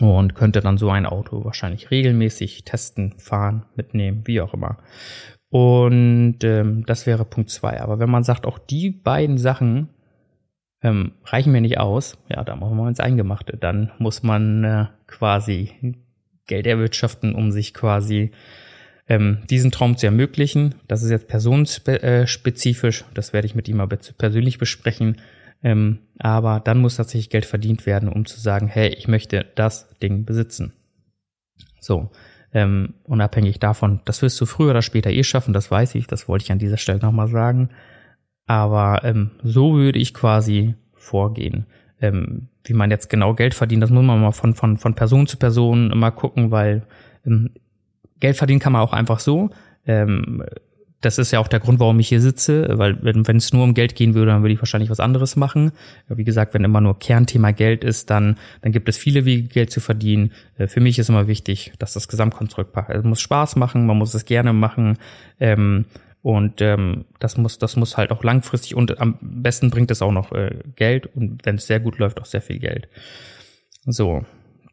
Und 0.00 0.34
könnte 0.34 0.60
dann 0.60 0.78
so 0.78 0.88
ein 0.88 1.04
Auto 1.04 1.44
wahrscheinlich 1.44 1.90
regelmäßig 1.90 2.64
testen, 2.64 3.12
fahren, 3.18 3.66
mitnehmen, 3.76 4.22
wie 4.24 4.40
auch 4.40 4.54
immer. 4.54 4.78
Und 5.50 6.38
ähm, 6.42 6.86
das 6.86 7.06
wäre 7.06 7.26
Punkt 7.26 7.50
zwei. 7.50 7.78
Aber 7.78 7.98
wenn 7.98 8.10
man 8.10 8.24
sagt, 8.24 8.46
auch 8.46 8.58
die 8.58 8.90
beiden 8.90 9.36
Sachen 9.36 9.90
ähm, 10.82 11.12
reichen 11.26 11.52
mir 11.52 11.60
nicht 11.60 11.78
aus, 11.78 12.16
ja, 12.30 12.42
da 12.42 12.56
machen 12.56 12.78
wir 12.78 12.88
ins 12.88 13.00
Eingemachte. 13.00 13.58
Dann 13.58 13.92
muss 13.98 14.22
man 14.22 14.64
äh, 14.64 14.86
quasi 15.06 15.94
Geld 16.52 16.66
erwirtschaften, 16.66 17.34
um 17.34 17.50
sich 17.50 17.72
quasi 17.72 18.30
ähm, 19.08 19.38
diesen 19.48 19.70
Traum 19.70 19.96
zu 19.96 20.04
ermöglichen. 20.04 20.74
Das 20.86 21.02
ist 21.02 21.10
jetzt 21.10 21.26
personenspezifisch. 21.26 23.06
Das 23.14 23.32
werde 23.32 23.46
ich 23.46 23.54
mit 23.54 23.68
ihm 23.68 23.80
aber 23.80 23.96
persönlich 23.96 24.58
besprechen. 24.58 25.16
Ähm, 25.62 26.00
aber 26.18 26.60
dann 26.60 26.78
muss 26.78 26.96
tatsächlich 26.96 27.30
Geld 27.30 27.46
verdient 27.46 27.86
werden, 27.86 28.10
um 28.10 28.26
zu 28.26 28.38
sagen, 28.38 28.68
hey, 28.68 28.88
ich 28.88 29.08
möchte 29.08 29.46
das 29.54 29.88
Ding 30.00 30.26
besitzen. 30.26 30.74
So, 31.80 32.10
ähm, 32.52 32.96
unabhängig 33.04 33.58
davon, 33.58 34.00
das 34.04 34.20
wirst 34.20 34.38
du 34.38 34.44
früher 34.44 34.72
oder 34.72 34.82
später 34.82 35.10
eh 35.10 35.24
schaffen, 35.24 35.54
das 35.54 35.70
weiß 35.70 35.94
ich, 35.94 36.06
das 36.06 36.28
wollte 36.28 36.44
ich 36.44 36.52
an 36.52 36.58
dieser 36.58 36.76
Stelle 36.76 36.98
nochmal 36.98 37.28
sagen. 37.28 37.70
Aber 38.46 39.04
ähm, 39.04 39.30
so 39.42 39.74
würde 39.74 39.98
ich 39.98 40.12
quasi 40.12 40.74
vorgehen. 40.92 41.64
Ähm, 42.02 42.48
wie 42.64 42.74
man 42.74 42.90
jetzt 42.90 43.08
genau 43.08 43.34
Geld 43.34 43.54
verdient, 43.54 43.82
das 43.82 43.90
muss 43.90 44.04
man 44.04 44.20
mal 44.20 44.32
von, 44.32 44.54
von, 44.54 44.76
von 44.76 44.94
Person 44.94 45.26
zu 45.26 45.38
Person 45.38 45.96
mal 45.96 46.10
gucken, 46.10 46.50
weil 46.50 46.82
ähm, 47.24 47.50
Geld 48.20 48.36
verdienen 48.36 48.60
kann 48.60 48.72
man 48.72 48.82
auch 48.82 48.92
einfach 48.92 49.20
so. 49.20 49.50
Ähm, 49.86 50.44
das 51.02 51.18
ist 51.18 51.32
ja 51.32 51.40
auch 51.40 51.48
der 51.48 51.58
Grund, 51.58 51.80
warum 51.80 51.98
ich 51.98 52.08
hier 52.08 52.20
sitze, 52.20 52.78
weil 52.78 52.96
wenn 53.02 53.26
wenn 53.26 53.36
es 53.36 53.52
nur 53.52 53.64
um 53.64 53.74
Geld 53.74 53.96
gehen 53.96 54.14
würde, 54.14 54.30
dann 54.30 54.42
würde 54.42 54.54
ich 54.54 54.60
wahrscheinlich 54.60 54.88
was 54.88 55.00
anderes 55.00 55.34
machen. 55.34 55.72
Wie 56.08 56.24
gesagt, 56.24 56.54
wenn 56.54 56.64
immer 56.64 56.80
nur 56.80 56.98
Kernthema 56.98 57.50
Geld 57.50 57.82
ist, 57.82 58.08
dann 58.08 58.38
dann 58.62 58.70
gibt 58.70 58.88
es 58.88 58.96
viele 58.96 59.24
Wege, 59.24 59.48
Geld 59.48 59.70
zu 59.70 59.80
verdienen. 59.80 60.32
Äh, 60.56 60.68
für 60.68 60.80
mich 60.80 60.98
ist 60.98 61.08
immer 61.08 61.26
wichtig, 61.26 61.72
dass 61.78 61.92
das 61.92 62.06
Gesamtkonstrukt 62.06 62.72
passt. 62.72 62.90
Es 62.90 63.04
muss 63.04 63.20
Spaß 63.20 63.56
machen, 63.56 63.84
man 63.84 63.98
muss 63.98 64.14
es 64.14 64.24
gerne 64.24 64.52
machen. 64.52 64.96
Ähm, 65.40 65.86
und 66.22 66.60
ähm, 66.60 67.04
das 67.18 67.36
muss, 67.36 67.58
das 67.58 67.76
muss 67.76 67.96
halt 67.96 68.12
auch 68.12 68.22
langfristig 68.22 68.74
und 68.74 68.98
am 69.00 69.18
besten 69.20 69.70
bringt 69.70 69.90
es 69.90 70.02
auch 70.02 70.12
noch 70.12 70.32
äh, 70.32 70.60
Geld 70.76 71.06
und 71.14 71.44
wenn 71.44 71.56
es 71.56 71.66
sehr 71.66 71.80
gut 71.80 71.98
läuft, 71.98 72.20
auch 72.20 72.26
sehr 72.26 72.42
viel 72.42 72.58
Geld. 72.58 72.88
So, 73.84 74.24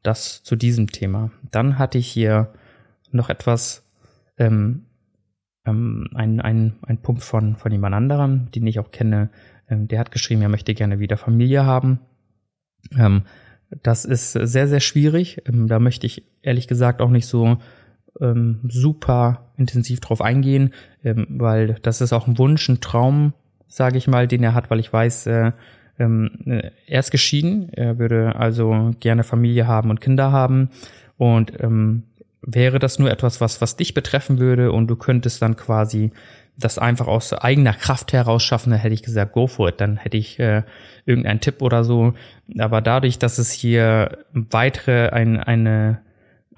das 0.03 0.43
zu 0.43 0.55
diesem 0.55 0.91
Thema. 0.91 1.31
Dann 1.51 1.79
hatte 1.79 1.97
ich 1.97 2.07
hier 2.07 2.53
noch 3.11 3.29
etwas, 3.29 3.83
ähm, 4.37 4.85
ähm, 5.65 6.07
ein, 6.13 6.39
ein, 6.39 6.75
ein 6.83 7.01
Punkt 7.01 7.23
von, 7.23 7.55
von 7.55 7.71
jemand 7.71 7.95
anderem, 7.95 8.51
den 8.51 8.67
ich 8.67 8.79
auch 8.79 8.91
kenne, 8.91 9.29
ähm, 9.69 9.87
der 9.87 9.99
hat 9.99 10.11
geschrieben, 10.11 10.41
er 10.41 10.49
möchte 10.49 10.73
gerne 10.75 10.99
wieder 10.99 11.17
Familie 11.17 11.65
haben. 11.65 11.99
Ähm, 12.97 13.23
das 13.83 14.05
ist 14.05 14.33
sehr, 14.33 14.67
sehr 14.67 14.79
schwierig. 14.79 15.41
Ähm, 15.47 15.67
da 15.67 15.79
möchte 15.79 16.05
ich 16.05 16.23
ehrlich 16.41 16.67
gesagt 16.67 17.01
auch 17.01 17.09
nicht 17.09 17.27
so 17.27 17.57
ähm, 18.19 18.59
super 18.67 19.45
intensiv 19.57 19.99
drauf 19.99 20.21
eingehen, 20.21 20.73
ähm, 21.03 21.27
weil 21.29 21.75
das 21.81 22.01
ist 22.01 22.13
auch 22.13 22.27
ein 22.27 22.37
Wunsch, 22.37 22.67
ein 22.69 22.81
Traum, 22.81 23.33
sage 23.67 23.97
ich 23.97 24.07
mal, 24.07 24.27
den 24.27 24.43
er 24.43 24.53
hat, 24.53 24.69
weil 24.69 24.79
ich 24.79 24.91
weiß, 24.91 25.27
äh, 25.27 25.51
ähm, 25.99 26.31
äh, 26.45 26.71
er 26.87 26.99
ist 26.99 27.11
geschieden, 27.11 27.69
er 27.73 27.99
würde 27.99 28.35
also 28.35 28.91
gerne 28.99 29.23
Familie 29.23 29.67
haben 29.67 29.89
und 29.89 30.01
Kinder 30.01 30.31
haben 30.31 30.69
und 31.17 31.53
ähm, 31.61 32.03
wäre 32.41 32.79
das 32.79 32.99
nur 32.99 33.11
etwas, 33.11 33.41
was, 33.41 33.61
was 33.61 33.75
dich 33.75 33.93
betreffen 33.93 34.39
würde 34.39 34.71
und 34.71 34.87
du 34.87 34.95
könntest 34.95 35.41
dann 35.41 35.55
quasi 35.55 36.11
das 36.59 36.77
einfach 36.77 37.07
aus 37.07 37.33
eigener 37.33 37.73
Kraft 37.73 38.11
heraus 38.13 38.43
schaffen, 38.43 38.71
dann 38.71 38.79
hätte 38.79 38.93
ich 38.93 39.03
gesagt, 39.03 39.31
go 39.31 39.47
for 39.47 39.69
it. 39.69 39.79
Dann 39.79 39.97
hätte 39.97 40.17
ich 40.17 40.39
äh, 40.39 40.63
irgendeinen 41.05 41.39
Tipp 41.39 41.61
oder 41.61 41.83
so. 41.83 42.13
Aber 42.57 42.81
dadurch, 42.81 43.17
dass 43.17 43.37
es 43.37 43.51
hier 43.51 44.17
weitere, 44.33 45.09
ein, 45.09 45.39
eine, 45.39 46.01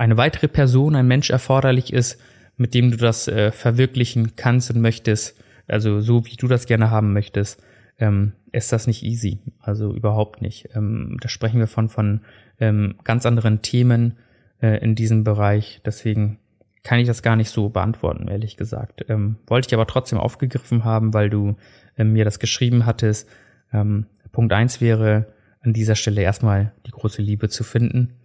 eine 0.01 0.17
weitere 0.17 0.47
Person, 0.47 0.95
ein 0.95 1.07
Mensch 1.07 1.29
erforderlich 1.29 1.93
ist, 1.93 2.19
mit 2.57 2.73
dem 2.73 2.89
du 2.89 2.97
das 2.97 3.27
äh, 3.27 3.51
verwirklichen 3.51 4.35
kannst 4.35 4.71
und 4.71 4.81
möchtest, 4.81 5.39
also 5.67 5.99
so 6.01 6.25
wie 6.25 6.35
du 6.37 6.47
das 6.47 6.65
gerne 6.65 6.89
haben 6.89 7.13
möchtest, 7.13 7.61
ähm, 7.99 8.33
ist 8.51 8.71
das 8.71 8.87
nicht 8.87 9.03
easy. 9.03 9.37
Also 9.59 9.93
überhaupt 9.93 10.41
nicht. 10.41 10.69
Ähm, 10.73 11.17
da 11.21 11.29
sprechen 11.29 11.59
wir 11.59 11.67
von, 11.67 11.87
von 11.87 12.21
ähm, 12.59 12.95
ganz 13.03 13.27
anderen 13.27 13.61
Themen, 13.61 14.17
äh, 14.59 14.83
in 14.83 14.95
diesem 14.95 15.23
Bereich. 15.23 15.81
Deswegen 15.85 16.39
kann 16.81 16.97
ich 16.97 17.05
das 17.05 17.21
gar 17.21 17.35
nicht 17.35 17.51
so 17.51 17.69
beantworten, 17.69 18.27
ehrlich 18.27 18.57
gesagt. 18.57 19.05
Ähm, 19.07 19.35
wollte 19.45 19.67
ich 19.67 19.73
aber 19.75 19.85
trotzdem 19.85 20.17
aufgegriffen 20.17 20.83
haben, 20.83 21.13
weil 21.13 21.29
du 21.29 21.57
äh, 21.95 22.03
mir 22.03 22.25
das 22.25 22.39
geschrieben 22.39 22.87
hattest. 22.87 23.29
Ähm, 23.71 24.07
Punkt 24.31 24.51
eins 24.51 24.81
wäre 24.81 25.27
an 25.61 25.73
dieser 25.73 25.95
Stelle 25.95 26.23
erstmal 26.23 26.71
die 26.87 26.91
große 26.91 27.21
Liebe 27.21 27.49
zu 27.49 27.63
finden. 27.63 28.15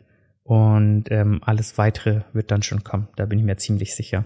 Und 0.46 1.04
ähm, 1.10 1.40
alles 1.44 1.76
weitere 1.76 2.22
wird 2.32 2.50
dann 2.50 2.62
schon 2.62 2.84
kommen. 2.84 3.08
Da 3.16 3.26
bin 3.26 3.38
ich 3.38 3.44
mir 3.44 3.56
ziemlich 3.56 3.94
sicher. 3.94 4.24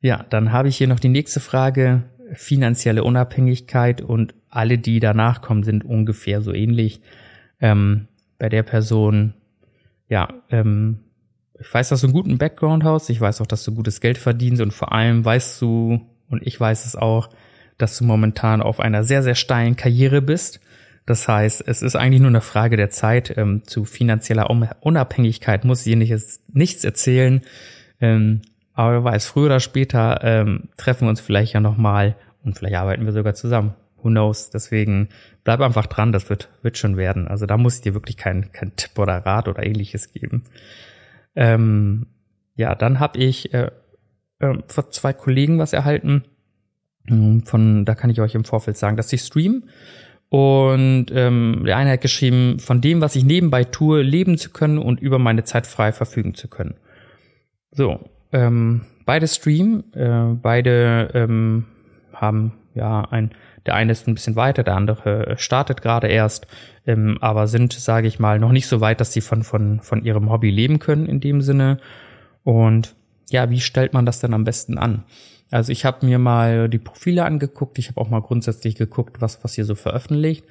Ja, 0.00 0.24
dann 0.28 0.52
habe 0.52 0.68
ich 0.68 0.76
hier 0.76 0.88
noch 0.88 1.00
die 1.00 1.08
nächste 1.08 1.40
Frage. 1.40 2.02
Finanzielle 2.32 3.02
Unabhängigkeit 3.02 4.02
und 4.02 4.34
alle, 4.48 4.78
die 4.78 5.00
danach 5.00 5.40
kommen, 5.40 5.62
sind 5.62 5.84
ungefähr 5.84 6.42
so 6.42 6.52
ähnlich. 6.52 7.00
Ähm, 7.60 8.08
bei 8.38 8.48
der 8.48 8.62
Person 8.62 9.34
ja, 10.10 10.28
ähm, 10.50 10.98
ich 11.58 11.72
weiß, 11.72 11.88
dass 11.88 12.00
du 12.00 12.08
einen 12.08 12.14
guten 12.14 12.36
Background 12.36 12.84
hast. 12.84 13.08
Ich 13.08 13.20
weiß 13.20 13.40
auch, 13.40 13.46
dass 13.46 13.64
du 13.64 13.74
gutes 13.74 14.00
Geld 14.00 14.18
verdienst 14.18 14.60
und 14.60 14.72
vor 14.72 14.92
allem 14.92 15.24
weißt 15.24 15.62
du, 15.62 16.00
und 16.28 16.46
ich 16.46 16.60
weiß 16.60 16.84
es 16.84 16.96
auch, 16.96 17.30
dass 17.78 17.96
du 17.96 18.04
momentan 18.04 18.60
auf 18.60 18.80
einer 18.80 19.04
sehr, 19.04 19.22
sehr 19.22 19.36
steilen 19.36 19.76
Karriere 19.76 20.20
bist. 20.20 20.60
Das 21.10 21.26
heißt, 21.26 21.64
es 21.66 21.82
ist 21.82 21.96
eigentlich 21.96 22.20
nur 22.20 22.28
eine 22.28 22.40
Frage 22.40 22.76
der 22.76 22.88
Zeit. 22.88 23.36
Ähm, 23.36 23.64
zu 23.64 23.84
finanzieller 23.84 24.48
Unabhängigkeit 24.48 25.64
muss 25.64 25.84
nicht, 25.84 26.14
nichts 26.52 26.84
erzählen. 26.84 27.40
Ähm, 28.00 28.42
aber 28.74 28.92
wer 28.92 29.04
weiß, 29.04 29.26
früher 29.26 29.46
oder 29.46 29.58
später 29.58 30.20
ähm, 30.22 30.68
treffen 30.76 31.06
wir 31.06 31.10
uns 31.10 31.20
vielleicht 31.20 31.52
ja 31.52 31.58
nochmal 31.58 32.14
und 32.44 32.56
vielleicht 32.56 32.76
arbeiten 32.76 33.06
wir 33.06 33.12
sogar 33.12 33.34
zusammen. 33.34 33.74
Who 33.96 34.10
knows? 34.10 34.50
Deswegen 34.50 35.08
bleib 35.42 35.60
einfach 35.62 35.86
dran, 35.86 36.12
das 36.12 36.30
wird, 36.30 36.48
wird 36.62 36.78
schon 36.78 36.96
werden. 36.96 37.26
Also 37.26 37.44
da 37.44 37.56
muss 37.56 37.74
ich 37.74 37.80
dir 37.80 37.94
wirklich 37.94 38.16
keinen 38.16 38.52
kein 38.52 38.76
Tipp 38.76 38.96
oder 38.96 39.14
Rat 39.26 39.48
oder 39.48 39.66
ähnliches 39.66 40.12
geben. 40.12 40.44
Ähm, 41.34 42.06
ja, 42.54 42.76
dann 42.76 43.00
habe 43.00 43.18
ich 43.18 43.52
äh, 43.52 43.72
äh, 44.38 44.58
von 44.68 44.84
zwei 44.92 45.12
Kollegen 45.12 45.58
was 45.58 45.72
erhalten. 45.72 46.22
Hm, 47.08 47.42
von, 47.46 47.84
da 47.84 47.96
kann 47.96 48.10
ich 48.10 48.20
euch 48.20 48.36
im 48.36 48.44
Vorfeld 48.44 48.76
sagen, 48.76 48.96
dass 48.96 49.12
ich 49.12 49.22
stream. 49.22 49.64
Und 50.30 51.06
ähm, 51.12 51.64
der 51.66 51.76
eine 51.76 51.90
hat 51.90 52.00
geschrieben, 52.00 52.60
von 52.60 52.80
dem, 52.80 53.00
was 53.00 53.16
ich 53.16 53.24
nebenbei 53.24 53.64
tue, 53.64 54.02
leben 54.02 54.38
zu 54.38 54.50
können 54.50 54.78
und 54.78 55.00
über 55.00 55.18
meine 55.18 55.42
Zeit 55.42 55.66
frei 55.66 55.92
verfügen 55.92 56.34
zu 56.34 56.46
können. 56.46 56.76
So, 57.72 57.98
ähm, 58.32 58.82
beide 59.04 59.26
streamen, 59.26 59.92
äh, 59.92 60.36
beide 60.40 61.10
ähm, 61.14 61.66
haben 62.14 62.52
ja 62.74 63.02
ein, 63.10 63.32
der 63.66 63.74
eine 63.74 63.90
ist 63.90 64.06
ein 64.06 64.14
bisschen 64.14 64.36
weiter, 64.36 64.62
der 64.62 64.76
andere 64.76 65.34
startet 65.36 65.82
gerade 65.82 66.06
erst, 66.06 66.46
ähm, 66.86 67.18
aber 67.20 67.48
sind, 67.48 67.72
sage 67.72 68.06
ich 68.06 68.20
mal, 68.20 68.38
noch 68.38 68.52
nicht 68.52 68.68
so 68.68 68.80
weit, 68.80 69.00
dass 69.00 69.12
sie 69.12 69.20
von, 69.20 69.42
von, 69.42 69.80
von 69.80 70.04
ihrem 70.04 70.30
Hobby 70.30 70.50
leben 70.50 70.78
können 70.78 71.06
in 71.06 71.18
dem 71.18 71.40
Sinne. 71.40 71.78
Und 72.44 72.94
ja, 73.30 73.50
wie 73.50 73.60
stellt 73.60 73.92
man 73.94 74.06
das 74.06 74.20
denn 74.20 74.32
am 74.32 74.44
besten 74.44 74.78
an? 74.78 75.02
Also 75.50 75.72
ich 75.72 75.84
habe 75.84 76.06
mir 76.06 76.18
mal 76.18 76.68
die 76.68 76.78
Profile 76.78 77.24
angeguckt, 77.24 77.78
ich 77.78 77.88
habe 77.88 78.00
auch 78.00 78.08
mal 78.08 78.20
grundsätzlich 78.20 78.76
geguckt, 78.76 79.20
was, 79.20 79.42
was 79.42 79.58
ihr 79.58 79.64
so 79.64 79.74
veröffentlicht. 79.74 80.44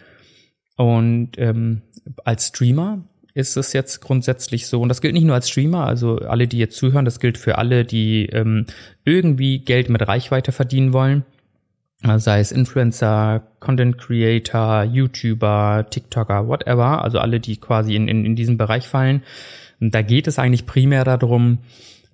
Und 0.76 1.32
ähm, 1.38 1.82
als 2.26 2.48
Streamer 2.48 3.04
ist 3.34 3.56
es 3.58 3.74
jetzt 3.74 4.02
grundsätzlich 4.02 4.68
so, 4.68 4.82
und 4.82 4.90
das 4.90 5.02
gilt 5.02 5.14
nicht 5.14 5.24
nur 5.24 5.36
als 5.36 5.50
Streamer, 5.50 5.86
also 5.86 6.18
alle, 6.18 6.48
die 6.48 6.58
jetzt 6.58 6.76
zuhören, 6.76 7.06
das 7.06 7.20
gilt 7.20 7.38
für 7.38 7.58
alle, 7.58 7.86
die 7.86 8.26
ähm, 8.28 8.66
irgendwie 9.06 9.60
Geld 9.60 9.90
mit 9.90 10.06
Reichweite 10.08 10.52
verdienen 10.52 10.94
wollen. 10.94 11.24
Sei 12.02 12.40
es 12.40 12.54
Influencer, 12.54 13.44
Content 13.60 13.98
Creator, 13.98 14.84
YouTuber, 14.86 15.88
TikToker, 15.90 16.48
whatever, 16.48 17.04
also 17.04 17.20
alle, 17.20 17.42
die 17.42 17.58
quasi 17.58 17.94
in, 17.94 18.08
in, 18.08 18.24
in 18.24 18.38
diesen 18.38 18.58
Bereich 18.58 18.88
fallen. 18.88 19.22
Und 19.82 19.94
da 19.94 20.02
geht 20.02 20.28
es 20.28 20.40
eigentlich 20.40 20.66
primär 20.66 21.04
darum, 21.04 21.58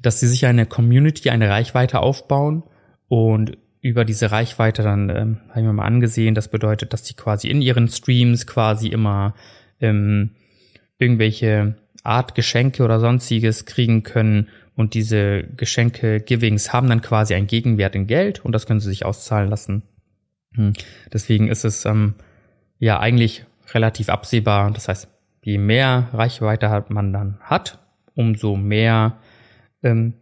dass 0.01 0.19
sie 0.19 0.27
sich 0.27 0.47
eine 0.47 0.65
Community, 0.65 1.29
eine 1.29 1.49
Reichweite 1.49 1.99
aufbauen 1.99 2.63
und 3.07 3.57
über 3.81 4.03
diese 4.03 4.31
Reichweite 4.31 4.81
dann, 4.81 5.09
ähm, 5.09 5.37
habe 5.49 5.59
ich 5.59 5.65
mir 5.65 5.73
mal 5.73 5.85
angesehen, 5.85 6.33
das 6.33 6.47
bedeutet, 6.47 6.91
dass 6.91 7.05
sie 7.05 7.13
quasi 7.13 7.49
in 7.49 7.61
ihren 7.61 7.87
Streams 7.87 8.47
quasi 8.47 8.87
immer 8.87 9.35
ähm, 9.79 10.31
irgendwelche 10.97 11.75
Art 12.03 12.35
Geschenke 12.35 12.83
oder 12.83 12.99
sonstiges 12.99 13.65
kriegen 13.65 14.03
können 14.03 14.47
und 14.75 14.93
diese 14.93 15.43
Geschenke 15.55 16.19
Givings 16.19 16.73
haben 16.73 16.89
dann 16.89 17.01
quasi 17.01 17.33
einen 17.33 17.47
Gegenwert 17.47 17.95
in 17.95 18.07
Geld 18.07 18.43
und 18.43 18.51
das 18.51 18.65
können 18.65 18.79
sie 18.79 18.89
sich 18.89 19.05
auszahlen 19.05 19.49
lassen. 19.49 19.83
Hm. 20.53 20.73
Deswegen 21.13 21.47
ist 21.47 21.63
es 21.63 21.85
ähm, 21.85 22.15
ja 22.79 22.99
eigentlich 22.99 23.45
relativ 23.73 24.09
absehbar. 24.09 24.71
Das 24.71 24.87
heißt, 24.87 25.07
je 25.43 25.57
mehr 25.57 26.09
Reichweite 26.13 26.85
man 26.89 27.13
dann 27.13 27.39
hat, 27.41 27.79
umso 28.15 28.55
mehr 28.55 29.17
ähm, 29.81 30.13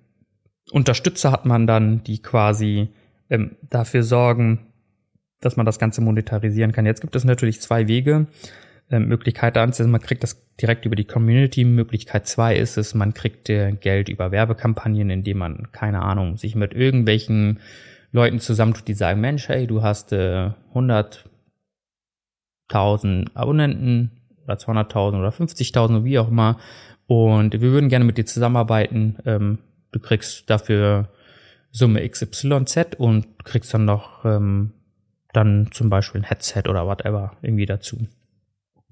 Unterstützer 0.73 1.31
hat 1.31 1.45
man 1.45 1.67
dann, 1.67 2.03
die 2.03 2.19
quasi 2.19 2.89
ähm, 3.29 3.57
dafür 3.69 4.01
sorgen, 4.01 4.65
dass 5.39 5.55
man 5.55 5.67
das 5.67 5.77
Ganze 5.77 6.01
monetarisieren 6.01 6.71
kann. 6.71 6.87
Jetzt 6.87 7.01
gibt 7.01 7.15
es 7.15 7.25
natürlich 7.25 7.61
zwei 7.61 7.87
Wege. 7.87 8.25
Äh, 8.89 8.99
Möglichkeit 8.99 9.55
eins 9.55 9.79
ist, 9.79 9.85
man 9.85 10.01
kriegt 10.01 10.23
das 10.23 10.43
direkt 10.59 10.85
über 10.85 10.95
die 10.95 11.05
Community. 11.05 11.63
Möglichkeit 11.63 12.27
zwei 12.27 12.55
ist 12.55 12.77
es, 12.77 12.95
man 12.95 13.13
kriegt 13.13 13.51
äh, 13.51 13.73
Geld 13.73 14.09
über 14.09 14.31
Werbekampagnen, 14.31 15.11
indem 15.11 15.37
man, 15.37 15.71
keine 15.71 16.01
Ahnung, 16.01 16.37
sich 16.37 16.55
mit 16.55 16.73
irgendwelchen 16.73 17.59
Leuten 18.11 18.39
zusammentut, 18.39 18.87
die 18.87 18.95
sagen, 18.95 19.21
Mensch, 19.21 19.49
hey, 19.49 19.67
du 19.67 19.83
hast 19.83 20.11
äh, 20.11 20.49
100.000 20.73 23.27
Abonnenten 23.35 24.09
oder 24.43 24.55
200.000 24.55 25.19
oder 25.19 25.29
50.000, 25.29 26.03
wie 26.03 26.17
auch 26.17 26.29
immer. 26.29 26.57
Und 27.05 27.53
wir 27.53 27.61
würden 27.61 27.89
gerne 27.89 28.05
mit 28.05 28.17
dir 28.17 28.25
zusammenarbeiten. 28.25 29.17
Ähm, 29.25 29.59
du 29.93 29.99
kriegst 29.99 30.49
dafür 30.49 31.09
Summe 31.71 32.07
XYZ 32.07 32.95
und 32.97 33.43
kriegst 33.45 33.73
dann 33.73 33.85
noch 33.85 34.25
ähm, 34.25 34.73
dann 35.31 35.69
zum 35.71 35.89
Beispiel 35.89 36.21
ein 36.21 36.25
Headset 36.25 36.63
oder 36.69 36.85
whatever 36.85 37.37
irgendwie 37.41 37.65
dazu. 37.65 38.07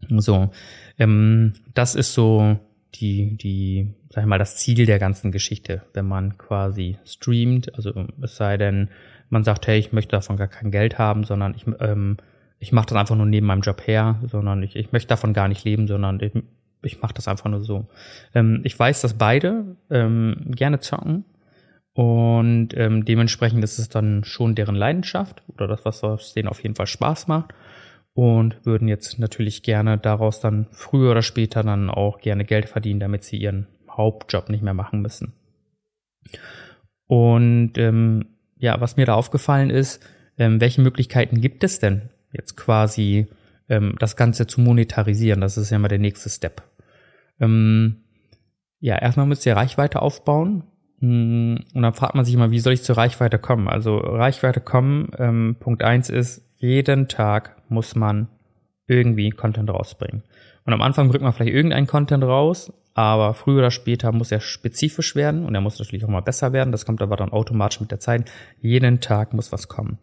So, 0.09 0.49
ähm, 0.97 1.53
das 1.73 1.93
ist 1.93 2.13
so 2.13 2.57
die, 2.95 3.37
die, 3.37 3.93
sag 4.09 4.23
ich 4.23 4.27
mal, 4.27 4.39
das 4.39 4.57
Ziel 4.57 4.85
der 4.85 4.99
ganzen 4.99 5.31
Geschichte, 5.31 5.83
wenn 5.93 6.07
man 6.07 6.37
quasi 6.37 6.97
streamt. 7.05 7.75
Also 7.75 8.07
es 8.21 8.35
sei 8.35 8.57
denn, 8.57 8.89
man 9.29 9.43
sagt, 9.43 9.67
hey, 9.67 9.79
ich 9.79 9.93
möchte 9.93 10.11
davon 10.11 10.37
gar 10.37 10.47
kein 10.47 10.71
Geld 10.71 10.97
haben, 10.97 11.23
sondern 11.23 11.53
ich, 11.55 11.65
ähm, 11.79 12.17
ich 12.59 12.71
mache 12.71 12.87
das 12.87 12.97
einfach 12.97 13.15
nur 13.15 13.27
neben 13.27 13.47
meinem 13.47 13.61
Job 13.61 13.85
her, 13.85 14.19
sondern 14.27 14.63
ich, 14.63 14.75
ich 14.75 14.91
möchte 14.91 15.09
davon 15.09 15.33
gar 15.33 15.47
nicht 15.47 15.63
leben, 15.63 15.87
sondern 15.87 16.19
ich, 16.19 16.33
ich 16.83 17.01
mache 17.01 17.13
das 17.13 17.27
einfach 17.27 17.49
nur 17.49 17.61
so. 17.61 17.87
Ähm, 18.33 18.61
ich 18.63 18.77
weiß, 18.77 19.01
dass 19.01 19.17
beide 19.17 19.75
ähm, 19.89 20.37
gerne 20.47 20.79
zocken 20.79 21.25
und 21.93 22.69
ähm, 22.75 23.05
dementsprechend 23.05 23.63
ist 23.63 23.79
es 23.79 23.89
dann 23.89 24.23
schon 24.23 24.55
deren 24.55 24.75
Leidenschaft 24.75 25.43
oder 25.49 25.67
das, 25.67 25.83
was 26.03 26.33
denen 26.33 26.47
auf 26.47 26.63
jeden 26.63 26.75
Fall 26.75 26.87
Spaß 26.87 27.27
macht 27.27 27.53
und 28.13 28.65
würden 28.65 28.87
jetzt 28.87 29.19
natürlich 29.19 29.63
gerne 29.63 29.97
daraus 29.97 30.39
dann 30.39 30.67
früher 30.71 31.11
oder 31.11 31.21
später 31.21 31.63
dann 31.63 31.89
auch 31.89 32.19
gerne 32.19 32.45
Geld 32.45 32.69
verdienen, 32.69 32.99
damit 32.99 33.23
sie 33.23 33.37
ihren 33.37 33.67
Hauptjob 33.89 34.49
nicht 34.49 34.63
mehr 34.63 34.73
machen 34.73 35.01
müssen. 35.01 35.33
Und 37.07 37.77
ähm, 37.77 38.37
ja, 38.57 38.79
was 38.79 38.95
mir 38.95 39.05
da 39.05 39.15
aufgefallen 39.15 39.69
ist, 39.69 40.05
ähm, 40.37 40.61
welche 40.61 40.81
Möglichkeiten 40.81 41.41
gibt 41.41 41.63
es 41.63 41.79
denn 41.79 42.09
jetzt 42.31 42.55
quasi 42.55 43.27
ähm, 43.71 43.95
das 43.97 44.15
Ganze 44.15 44.45
zu 44.45 44.61
monetarisieren? 44.61 45.41
Das 45.41 45.57
ist 45.57 45.71
ja 45.71 45.79
mal 45.79 45.87
der 45.87 45.99
nächste 45.99 46.29
Step. 46.29 46.61
Ähm, 47.39 48.03
ja, 48.79 48.97
erstmal 48.97 49.25
müsst 49.25 49.45
ihr 49.45 49.55
Reichweite 49.55 50.01
aufbauen. 50.01 50.63
Hm, 50.99 51.59
und 51.73 51.81
dann 51.81 51.93
fragt 51.93 52.15
man 52.15 52.25
sich 52.25 52.33
immer, 52.33 52.51
wie 52.51 52.59
soll 52.59 52.73
ich 52.73 52.83
zur 52.83 52.97
Reichweite 52.97 53.39
kommen? 53.39 53.67
Also 53.67 53.97
Reichweite 53.97 54.59
kommen, 54.59 55.11
ähm, 55.17 55.55
Punkt 55.59 55.83
eins 55.83 56.09
ist, 56.09 56.43
jeden 56.57 57.07
Tag 57.07 57.55
muss 57.69 57.95
man 57.95 58.27
irgendwie 58.87 59.29
Content 59.31 59.69
rausbringen. 59.69 60.23
Und 60.65 60.73
am 60.73 60.81
Anfang 60.81 61.09
bringt 61.09 61.23
man 61.23 61.33
vielleicht 61.33 61.53
irgendeinen 61.53 61.87
Content 61.87 62.23
raus, 62.23 62.71
aber 62.93 63.33
früher 63.33 63.59
oder 63.59 63.71
später 63.71 64.11
muss 64.11 64.31
er 64.31 64.41
spezifisch 64.41 65.15
werden 65.15 65.45
und 65.45 65.55
er 65.55 65.61
muss 65.61 65.79
natürlich 65.79 66.03
auch 66.05 66.09
mal 66.09 66.21
besser 66.21 66.53
werden. 66.53 66.71
Das 66.71 66.85
kommt 66.85 67.01
aber 67.01 67.15
dann 67.15 67.31
automatisch 67.31 67.79
mit 67.79 67.89
der 67.89 67.99
Zeit. 67.99 68.29
Jeden 68.59 68.99
Tag 68.99 69.33
muss 69.33 69.51
was 69.51 69.67
kommen. 69.67 69.97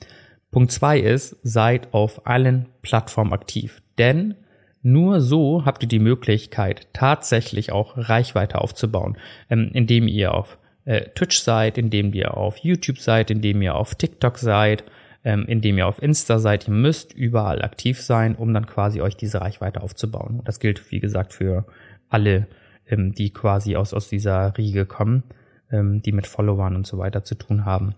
Punkt 0.51 0.73
zwei 0.73 0.99
ist, 0.99 1.37
seid 1.43 1.93
auf 1.93 2.27
allen 2.27 2.67
Plattformen 2.83 3.33
aktiv. 3.33 3.83
Denn 3.99 4.35
nur 4.83 5.21
so 5.21 5.65
habt 5.65 5.83
ihr 5.83 5.89
die 5.89 5.99
Möglichkeit, 5.99 6.89
tatsächlich 6.93 7.73
auch 7.73 7.95
Reichweite 7.97 8.61
aufzubauen, 8.61 9.19
ähm, 9.51 9.71
indem 9.73 10.09
ihr 10.09 10.33
auf 10.33 10.59
äh, 10.85 11.11
Twitch 11.15 11.41
seid, 11.41 11.77
indem 11.77 12.15
ihr 12.15 12.37
auf 12.37 12.59
YouTube 12.59 12.99
seid, 12.99 13.31
indem 13.31 13.61
ihr 13.61 13.75
auf 13.75 13.95
TikTok 13.95 14.39
seid, 14.39 14.85
ähm, 15.25 15.45
indem 15.47 15.79
ihr 15.79 15.87
auf 15.87 16.01
Insta 16.01 16.39
seid. 16.39 16.69
Ihr 16.69 16.75
müsst 16.75 17.13
überall 17.13 17.61
aktiv 17.63 18.01
sein, 18.01 18.37
um 18.37 18.55
dann 18.55 18.67
quasi 18.67 19.01
euch 19.01 19.17
diese 19.17 19.41
Reichweite 19.41 19.83
aufzubauen. 19.83 20.39
Und 20.39 20.49
das 20.49 20.61
gilt, 20.61 20.91
wie 20.91 21.01
gesagt, 21.01 21.35
für 21.35 21.67
alle, 22.09 22.47
ähm, 22.87 23.13
die 23.13 23.31
quasi 23.31 23.77
aus, 23.77 23.93
aus 23.93 24.09
dieser 24.09 24.57
Riege 24.57 24.87
kommen, 24.87 25.25
die 25.71 26.13
mit 26.13 26.27
Followern 26.27 26.77
und 26.77 26.87
so 26.87 26.97
weiter 26.97 27.25
zu 27.25 27.35
tun 27.35 27.67
haben. 27.67 27.95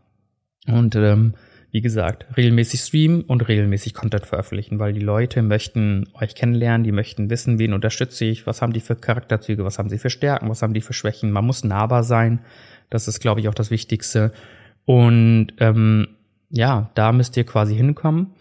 Und 0.66 0.96
ähm, 0.96 1.34
wie 1.72 1.80
gesagt, 1.80 2.26
regelmäßig 2.36 2.80
streamen 2.80 3.22
und 3.22 3.46
regelmäßig 3.46 3.94
Content 3.94 4.26
veröffentlichen, 4.26 4.78
weil 4.78 4.92
die 4.92 5.00
Leute 5.00 5.42
möchten 5.42 6.08
euch 6.14 6.34
kennenlernen, 6.34 6.82
die 6.82 6.92
möchten 6.92 7.30
wissen, 7.30 7.58
wen 7.58 7.72
unterstütze 7.72 8.24
ich, 8.24 8.46
was 8.46 8.60
haben 8.60 8.72
die 8.72 8.80
für 8.80 8.96
Charakterzüge, 8.96 9.64
was 9.64 9.78
haben 9.78 9.88
sie 9.88 9.98
für 9.98 10.10
Stärken, 10.10 10.48
was 10.48 10.62
haben 10.62 10.74
die 10.74 10.80
für 10.80 10.92
Schwächen. 10.92 11.30
Man 11.30 11.46
muss 11.46 11.62
nahbar 11.62 12.02
sein. 12.02 12.40
Das 12.88 13.06
ist, 13.06 13.20
glaube 13.20 13.40
ich, 13.40 13.48
auch 13.48 13.54
das 13.54 13.70
Wichtigste. 13.70 14.32
Und 14.84 15.52
ähm, 15.58 16.08
ja, 16.50 16.90
da 16.94 17.12
müsst 17.12 17.36
ihr 17.36 17.44
quasi 17.44 17.76
hinkommen. 17.76 18.34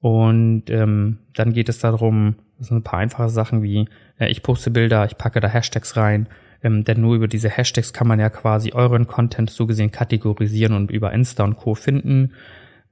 Und 0.00 0.64
ähm, 0.68 1.18
dann 1.34 1.54
geht 1.54 1.70
es 1.70 1.78
darum, 1.78 2.36
das 2.58 2.68
sind 2.68 2.78
ein 2.78 2.82
paar 2.82 2.98
einfache 2.98 3.30
Sachen 3.30 3.62
wie, 3.62 3.88
äh, 4.18 4.28
ich 4.28 4.42
poste 4.42 4.70
Bilder, 4.70 5.06
ich 5.06 5.16
packe 5.16 5.40
da 5.40 5.48
Hashtags 5.48 5.96
rein, 5.96 6.28
ähm, 6.62 6.84
denn 6.84 7.00
nur 7.00 7.14
über 7.16 7.28
diese 7.28 7.48
Hashtags 7.48 7.92
kann 7.92 8.06
man 8.06 8.20
ja 8.20 8.28
quasi 8.28 8.72
euren 8.72 9.06
Content 9.06 9.50
so 9.50 9.66
gesehen 9.66 9.90
kategorisieren 9.90 10.74
und 10.74 10.90
über 10.90 11.12
Insta 11.12 11.44
und 11.44 11.56
Co. 11.56 11.74
finden. 11.74 12.32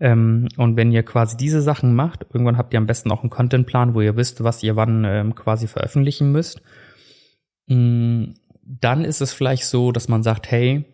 Ähm, 0.01 0.49
und 0.57 0.77
wenn 0.77 0.93
ihr 0.93 1.03
quasi 1.03 1.37
diese 1.37 1.63
Sachen 1.63 1.95
macht, 1.95 2.27
irgendwann 2.33 2.59
habt 2.59 2.73
ihr 2.75 2.79
am 2.79 2.87
besten 2.87 3.11
auch 3.11 3.23
einen 3.23 3.31
Contentplan, 3.31 3.95
wo 3.95 4.01
ihr 4.01 4.17
wisst, 4.17 4.43
was 4.43 4.63
ihr 4.63 4.77
wann 4.77 5.05
ähm, 5.05 5.35
quasi 5.35 5.67
veröffentlichen 5.67 6.33
müsst. 6.33 6.63
Ähm, 7.69 8.35
dann 8.63 9.05
ist 9.05 9.21
es 9.21 9.33
vielleicht 9.33 9.67
so, 9.67 9.93
dass 9.93 10.09
man 10.09 10.23
sagt, 10.23 10.51
hey, 10.51 10.85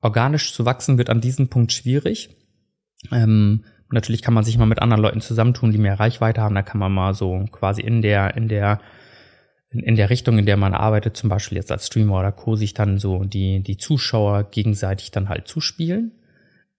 organisch 0.00 0.52
zu 0.52 0.64
wachsen 0.64 0.98
wird 0.98 1.10
an 1.10 1.20
diesem 1.20 1.48
Punkt 1.48 1.72
schwierig. 1.72 2.30
Ähm, 3.10 3.64
natürlich 3.90 4.22
kann 4.22 4.34
man 4.34 4.44
sich 4.44 4.58
mal 4.58 4.66
mit 4.66 4.80
anderen 4.80 5.02
Leuten 5.02 5.20
zusammentun, 5.20 5.72
die 5.72 5.78
mehr 5.78 5.98
Reichweite 5.98 6.40
haben. 6.40 6.54
Da 6.54 6.62
kann 6.62 6.78
man 6.78 6.92
mal 6.92 7.14
so 7.14 7.44
quasi 7.50 7.82
in 7.82 8.02
der, 8.02 8.36
in 8.36 8.48
der, 8.48 8.80
in, 9.70 9.80
in 9.80 9.96
der 9.96 10.10
Richtung, 10.10 10.38
in 10.38 10.46
der 10.46 10.56
man 10.56 10.74
arbeitet, 10.74 11.16
zum 11.16 11.28
Beispiel 11.28 11.56
jetzt 11.56 11.72
als 11.72 11.86
Streamer 11.86 12.18
oder 12.18 12.32
Co., 12.32 12.56
sich 12.56 12.74
dann 12.74 12.98
so 12.98 13.24
die, 13.24 13.62
die 13.62 13.76
Zuschauer 13.76 14.44
gegenseitig 14.44 15.10
dann 15.10 15.28
halt 15.28 15.48
zuspielen. 15.48 16.12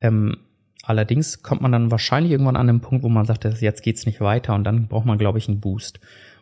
Ähm, 0.01 0.38
allerdings 0.86 1.43
kommt 1.43 1.62
man 1.62 1.71
dann 1.71 1.91
wahrscheinlich 1.91 2.32
irgendwann 2.32 2.56
an 2.56 2.67
den 2.67 2.82
Punkt, 2.82 3.04
wo 3.04 3.10
man 3.10 3.26
sagt, 3.26 3.43
jetzt 3.43 3.84
geht's 3.84 4.06
nicht 4.06 4.21
weiter 4.21 4.54
und 4.56 4.63
dann 4.63 4.88
braucht 4.88 5.06
man, 5.06 5.17
glaube 5.17 5.38
ich, 5.38 5.48
einen 5.48 5.60
Boost. 5.60 6.00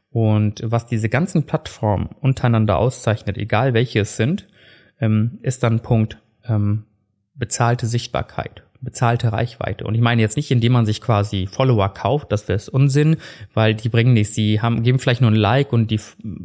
Und 0.09 0.61
was 0.63 0.85
diese 0.85 1.09
ganzen 1.09 1.45
Plattformen 1.45 2.09
untereinander 2.21 2.77
auszeichnet, 2.77 3.37
egal 3.37 3.73
welche 3.73 4.01
es 4.01 4.15
sind, 4.15 4.47
ähm, 4.99 5.39
ist 5.41 5.63
dann 5.63 5.79
Punkt 5.79 6.19
ähm, 6.47 6.85
bezahlte 7.33 7.87
Sichtbarkeit. 7.87 8.63
Bezahlte 8.83 9.31
Reichweite. 9.31 9.85
Und 9.85 9.95
ich 9.95 10.01
meine 10.01 10.21
jetzt 10.21 10.37
nicht, 10.37 10.51
indem 10.51 10.73
man 10.73 10.85
sich 10.85 11.01
quasi 11.01 11.47
Follower 11.47 11.89
kauft, 11.89 12.31
das 12.31 12.47
wäre 12.47 12.59
Unsinn, 12.71 13.17
weil 13.53 13.73
die 13.73 13.89
bringen 13.89 14.13
nichts. 14.13 14.35
Sie 14.35 14.61
haben, 14.61 14.83
geben 14.83 14.99
vielleicht 14.99 15.21
nur 15.21 15.31
ein 15.31 15.35
Like 15.35 15.73
und 15.73 15.89
die 15.89 15.99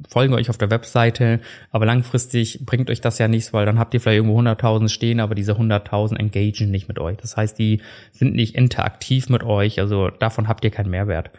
folgen 0.09 0.35
euch 0.35 0.49
auf 0.51 0.59
der 0.59 0.71
Webseite, 0.71 1.41
aber 1.71 1.87
langfristig 1.87 2.65
bringt 2.65 2.91
euch 2.91 3.01
das 3.01 3.19
ja 3.19 3.29
nichts, 3.29 3.53
weil 3.53 3.67
dann 3.67 3.79
habt 3.79 3.95
ihr 3.95 4.01
vielleicht 4.01 4.19
irgendwo 4.19 4.41
100.000 4.41 4.89
stehen, 4.89 5.21
aber 5.21 5.35
diese 5.35 5.53
100.000 5.53 6.17
engagen 6.17 6.71
nicht 6.71 6.89
mit 6.89 6.99
euch. 6.99 7.17
Das 7.17 7.37
heißt, 7.37 7.59
die 7.59 7.83
sind 8.13 8.35
nicht 8.35 8.55
interaktiv 8.55 9.29
mit 9.29 9.43
euch, 9.43 9.81
also 9.81 10.09
davon 10.09 10.49
habt 10.49 10.65
ihr 10.65 10.71
keinen 10.71 10.91
Mehrwert. 10.91 11.31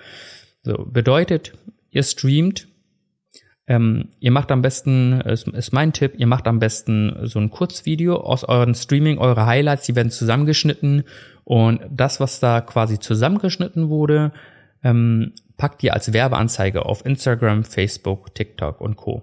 So, 0.63 0.85
bedeutet, 0.85 1.53
ihr 1.89 2.03
streamt 2.03 2.67
ähm, 3.69 4.10
ihr 4.19 4.32
macht 4.32 4.51
am 4.51 4.63
besten, 4.63 5.21
ist, 5.21 5.47
ist 5.47 5.71
mein 5.73 5.93
Tipp, 5.93 6.15
ihr 6.17 6.25
macht 6.25 6.47
am 6.47 6.58
besten 6.58 7.15
so 7.21 7.39
ein 7.39 7.51
Kurzvideo 7.51 8.15
aus 8.15 8.43
euren 8.43 8.73
Streaming, 8.73 9.19
eure 9.19 9.45
Highlights, 9.45 9.86
die 9.86 9.95
werden 9.95 10.10
zusammengeschnitten 10.10 11.03
und 11.43 11.79
das, 11.91 12.19
was 12.19 12.39
da 12.39 12.62
quasi 12.62 12.97
zusammengeschnitten 12.97 13.89
wurde, 13.89 14.32
ähm, 14.84 15.34
packt 15.58 15.84
ihr 15.84 15.93
als 15.93 16.12
Werbeanzeige 16.13 16.86
auf 16.86 17.05
Instagram, 17.05 17.63
Facebook, 17.63 18.34
TikTok 18.34 18.82
und 18.82 18.95
Co. 18.95 19.21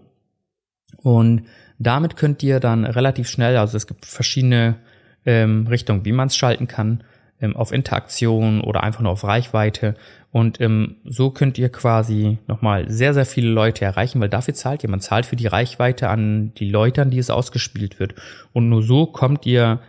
Und 1.02 1.46
damit 1.80 2.16
könnt 2.16 2.40
ihr 2.44 2.60
dann 2.60 2.84
relativ 2.84 3.28
schnell, 3.28 3.56
also 3.56 3.76
es 3.76 3.88
gibt 3.88 4.06
verschiedene 4.06 4.76
ähm, 5.24 5.66
Richtungen, 5.66 6.04
wie 6.04 6.12
man 6.12 6.28
es 6.28 6.36
schalten 6.36 6.68
kann, 6.68 7.02
ähm, 7.40 7.56
auf 7.56 7.72
Interaktion 7.72 8.60
oder 8.60 8.82
einfach 8.82 9.00
nur 9.00 9.12
auf 9.12 9.24
Reichweite. 9.24 9.94
Und 10.32 10.60
ähm, 10.60 10.96
so 11.04 11.30
könnt 11.30 11.58
ihr 11.58 11.68
quasi 11.68 12.38
nochmal 12.46 12.90
sehr, 12.90 13.14
sehr 13.14 13.26
viele 13.26 13.48
Leute 13.48 13.84
erreichen, 13.84 14.20
weil 14.20 14.28
dafür 14.28 14.54
zahlt 14.54 14.82
ihr. 14.82 14.90
Man 14.90 15.00
zahlt 15.00 15.26
für 15.26 15.36
die 15.36 15.46
Reichweite 15.46 16.08
an 16.08 16.52
die 16.54 16.68
Leute, 16.68 17.02
an 17.02 17.10
die 17.10 17.18
es 17.18 17.30
ausgespielt 17.30 17.98
wird. 17.98 18.14
Und 18.52 18.68
nur 18.68 18.82
so 18.82 19.06
kommt 19.06 19.46
ihr, 19.46 19.80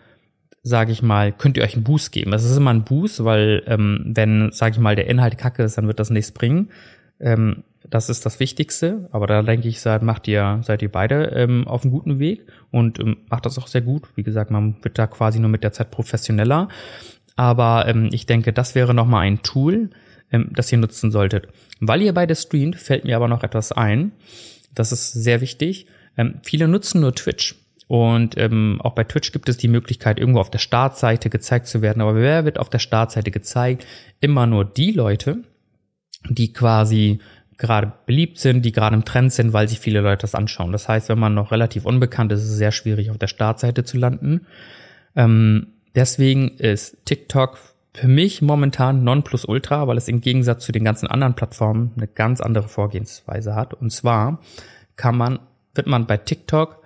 sage 0.64 0.92
ich 0.92 1.02
mal, 1.02 1.32
könnt 1.32 1.58
ihr 1.58 1.64
euch 1.64 1.76
einen 1.76 1.84
Boost 1.84 2.12
geben. 2.12 2.32
Das 2.32 2.44
ist 2.44 2.56
immer 2.56 2.74
ein 2.74 2.84
Boost, 2.84 3.24
weil 3.24 3.64
ähm, 3.68 4.12
wenn, 4.16 4.52
sage 4.52 4.74
ich 4.76 4.80
mal, 4.80 4.96
der 4.96 5.08
Inhalt 5.08 5.38
kacke 5.38 5.64
ist, 5.64 5.78
dann 5.78 5.88
wird 5.88 6.00
das 6.00 6.10
nichts 6.10 6.32
bringen. 6.32 6.70
Ähm, 7.20 7.64
das 7.90 8.10
ist 8.10 8.26
das 8.26 8.40
Wichtigste, 8.40 9.08
aber 9.12 9.28
da 9.28 9.42
denke 9.42 9.68
ich, 9.68 9.80
seid, 9.80 10.02
macht 10.02 10.28
ihr, 10.28 10.60
seid 10.64 10.82
ihr 10.82 10.92
beide 10.92 11.26
ähm, 11.36 11.68
auf 11.68 11.84
einem 11.84 11.92
guten 11.92 12.20
Weg 12.20 12.46
und 12.72 13.00
ähm, 13.00 13.18
macht 13.30 13.46
das 13.46 13.58
auch 13.58 13.68
sehr 13.68 13.82
gut. 13.82 14.10
Wie 14.16 14.24
gesagt, 14.24 14.52
man 14.52 14.76
wird 14.82 15.00
da 15.00 15.08
quasi 15.08 15.40
nur 15.40 15.50
mit 15.50 15.64
der 15.64 15.72
Zeit 15.72 15.92
professioneller. 15.92 16.68
Aber 17.38 17.88
ähm, 17.88 18.10
ich 18.12 18.26
denke, 18.26 18.52
das 18.52 18.76
wäre 18.76 18.93
nochmal 18.93 19.26
ein 19.26 19.43
Tool, 19.43 19.91
ähm, 20.32 20.50
das 20.54 20.71
ihr 20.71 20.80
nutzen 20.80 21.12
solltet. 21.12 21.47
Weil 21.80 22.02
ihr 22.02 22.13
beide 22.13 22.36
streamt, 22.36 22.76
fällt 22.76 23.06
mir 23.06 23.15
aber 23.15 23.30
noch 23.30 23.43
etwas 23.43 23.71
ein. 23.71 24.12
Das 24.76 24.91
ist 24.91 25.13
sehr 25.13 25.39
wichtig. 25.39 25.86
Ähm, 26.17 26.41
viele 26.43 26.67
nutzen 26.67 27.00
nur 27.00 27.15
Twitch. 27.15 27.56
Und 27.88 28.38
ähm, 28.38 28.82
auch 28.84 28.95
bei 28.95 29.06
Twitch 29.06 29.32
gibt 29.32 29.47
es 29.47 29.56
die 29.56 29.69
Möglichkeit, 29.69 30.19
irgendwo 30.19 30.41
auf 30.41 30.50
der 30.50 30.60
Startseite 30.60 31.30
gezeigt 31.30 31.67
zu 31.67 31.82
werden. 31.82 32.02
Aber 32.02 32.15
wer 32.15 32.43
wird 32.43 32.60
auf 32.60 32.69
der 32.69 32.80
Startseite 32.80 33.32
gezeigt? 33.32 33.86
Immer 34.19 34.45
nur 34.45 34.65
die 34.65 34.91
Leute, 34.91 35.43
die 36.28 36.52
quasi 36.52 37.19
gerade 37.58 37.93
beliebt 38.06 38.39
sind, 38.39 38.63
die 38.63 38.71
gerade 38.71 38.95
im 38.95 39.06
Trend 39.06 39.32
sind, 39.32 39.54
weil 39.54 39.69
sich 39.69 39.80
viele 39.80 40.02
Leute 40.02 40.21
das 40.21 40.36
anschauen. 40.36 40.71
Das 40.71 40.89
heißt, 40.89 41.08
wenn 41.10 41.19
man 41.19 41.34
noch 41.34 41.52
relativ 41.52 41.86
unbekannt 41.86 42.32
ist, 42.32 42.41
ist 42.43 42.50
es 42.50 42.58
sehr 42.58 42.71
schwierig, 42.71 43.10
auf 43.10 43.17
der 43.17 43.28
Startseite 43.28 43.84
zu 43.84 43.97
landen. 43.97 44.45
Ähm, 45.15 45.67
Deswegen 45.98 46.50
ist 46.60 46.96
TikTok 47.06 47.58
für 47.96 48.08
mich 48.08 48.44
momentan 48.44 49.04
non 49.04 49.24
plus 49.24 49.46
ultra, 49.46 49.88
weil 49.88 49.98
es 49.98 50.08
im 50.08 50.22
Gegensatz 50.22 50.64
zu 50.64 50.72
den 50.72 50.84
ganzen 50.84 51.08
anderen 51.08 51.34
Plattformen 51.34 51.92
eine 51.98 52.06
ganz 52.06 52.40
andere 52.40 52.68
Vorgehensweise 52.68 53.56
hat. 53.56 53.74
Und 53.74 53.90
zwar 53.90 54.40
kann 54.96 55.18
man, 55.18 55.40
wird 55.74 55.88
man 55.88 56.06
bei 56.06 56.18
TikTok 56.18 56.84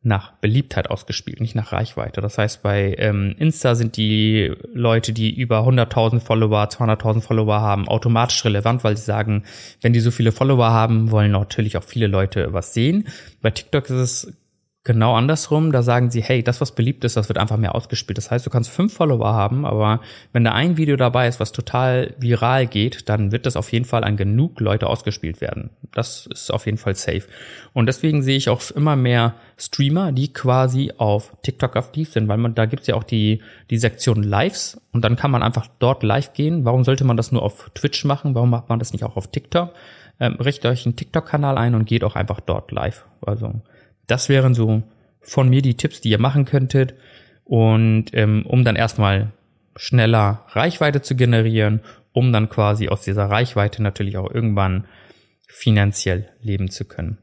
nach 0.00 0.32
Beliebtheit 0.32 0.88
ausgespielt, 0.88 1.42
nicht 1.42 1.54
nach 1.54 1.72
Reichweite. 1.72 2.22
Das 2.22 2.38
heißt, 2.38 2.62
bei 2.62 2.94
ähm, 2.96 3.34
Insta 3.38 3.74
sind 3.74 3.98
die 3.98 4.54
Leute, 4.72 5.12
die 5.12 5.38
über 5.38 5.60
100.000 5.60 6.20
Follower, 6.20 6.64
200.000 6.64 7.20
Follower 7.20 7.60
haben, 7.60 7.86
automatisch 7.86 8.42
relevant, 8.46 8.82
weil 8.82 8.96
sie 8.96 9.04
sagen, 9.04 9.44
wenn 9.82 9.92
die 9.92 10.00
so 10.00 10.10
viele 10.10 10.32
Follower 10.32 10.70
haben, 10.70 11.10
wollen 11.10 11.32
natürlich 11.32 11.76
auch 11.76 11.84
viele 11.84 12.06
Leute 12.06 12.54
was 12.54 12.72
sehen. 12.72 13.08
Bei 13.42 13.50
TikTok 13.50 13.84
ist 13.84 13.90
es 13.90 14.36
Genau 14.86 15.14
andersrum, 15.14 15.72
da 15.72 15.82
sagen 15.82 16.10
sie, 16.10 16.22
hey, 16.22 16.42
das, 16.42 16.60
was 16.60 16.72
beliebt 16.72 17.04
ist, 17.04 17.16
das 17.16 17.30
wird 17.30 17.38
einfach 17.38 17.56
mehr 17.56 17.74
ausgespielt. 17.74 18.18
Das 18.18 18.30
heißt, 18.30 18.44
du 18.44 18.50
kannst 18.50 18.68
fünf 18.68 18.92
Follower 18.92 19.32
haben, 19.32 19.64
aber 19.64 20.00
wenn 20.34 20.44
da 20.44 20.52
ein 20.52 20.76
Video 20.76 20.96
dabei 20.96 21.26
ist, 21.26 21.40
was 21.40 21.52
total 21.52 22.12
viral 22.18 22.66
geht, 22.66 23.08
dann 23.08 23.32
wird 23.32 23.46
das 23.46 23.56
auf 23.56 23.72
jeden 23.72 23.86
Fall 23.86 24.04
an 24.04 24.18
genug 24.18 24.60
Leute 24.60 24.86
ausgespielt 24.86 25.40
werden. 25.40 25.70
Das 25.92 26.26
ist 26.26 26.52
auf 26.52 26.66
jeden 26.66 26.76
Fall 26.76 26.94
safe. 26.96 27.22
Und 27.72 27.86
deswegen 27.86 28.22
sehe 28.22 28.36
ich 28.36 28.50
auch 28.50 28.60
immer 28.72 28.94
mehr 28.94 29.36
Streamer, 29.56 30.12
die 30.12 30.34
quasi 30.34 30.92
auf 30.98 31.32
TikTok 31.40 31.76
aktiv 31.76 32.12
sind, 32.12 32.28
weil 32.28 32.36
man, 32.36 32.54
da 32.54 32.66
gibt's 32.66 32.86
ja 32.86 32.94
auch 32.94 33.04
die, 33.04 33.40
die 33.70 33.78
Sektion 33.78 34.22
Lives 34.22 34.78
und 34.92 35.02
dann 35.02 35.16
kann 35.16 35.30
man 35.30 35.42
einfach 35.42 35.66
dort 35.78 36.02
live 36.02 36.34
gehen. 36.34 36.66
Warum 36.66 36.84
sollte 36.84 37.04
man 37.04 37.16
das 37.16 37.32
nur 37.32 37.40
auf 37.40 37.70
Twitch 37.74 38.04
machen? 38.04 38.34
Warum 38.34 38.50
macht 38.50 38.68
man 38.68 38.80
das 38.80 38.92
nicht 38.92 39.04
auch 39.04 39.16
auf 39.16 39.30
TikTok? 39.30 39.72
Ähm, 40.20 40.34
richtet 40.34 40.70
euch 40.70 40.84
einen 40.84 40.96
TikTok-Kanal 40.96 41.56
ein 41.56 41.74
und 41.74 41.86
geht 41.86 42.04
auch 42.04 42.16
einfach 42.16 42.40
dort 42.40 42.70
live. 42.70 43.06
Also 43.22 43.62
das 44.06 44.28
wären 44.28 44.54
so 44.54 44.82
von 45.20 45.48
mir 45.48 45.62
die 45.62 45.76
Tipps, 45.76 46.00
die 46.00 46.10
ihr 46.10 46.20
machen 46.20 46.44
könntet. 46.44 46.94
Und 47.44 48.06
ähm, 48.12 48.46
um 48.46 48.64
dann 48.64 48.76
erstmal 48.76 49.32
schneller 49.76 50.44
Reichweite 50.48 51.02
zu 51.02 51.14
generieren, 51.16 51.80
um 52.12 52.32
dann 52.32 52.48
quasi 52.48 52.88
aus 52.88 53.02
dieser 53.02 53.26
Reichweite 53.26 53.82
natürlich 53.82 54.16
auch 54.16 54.30
irgendwann 54.30 54.86
finanziell 55.48 56.28
leben 56.40 56.70
zu 56.70 56.84
können. 56.84 57.18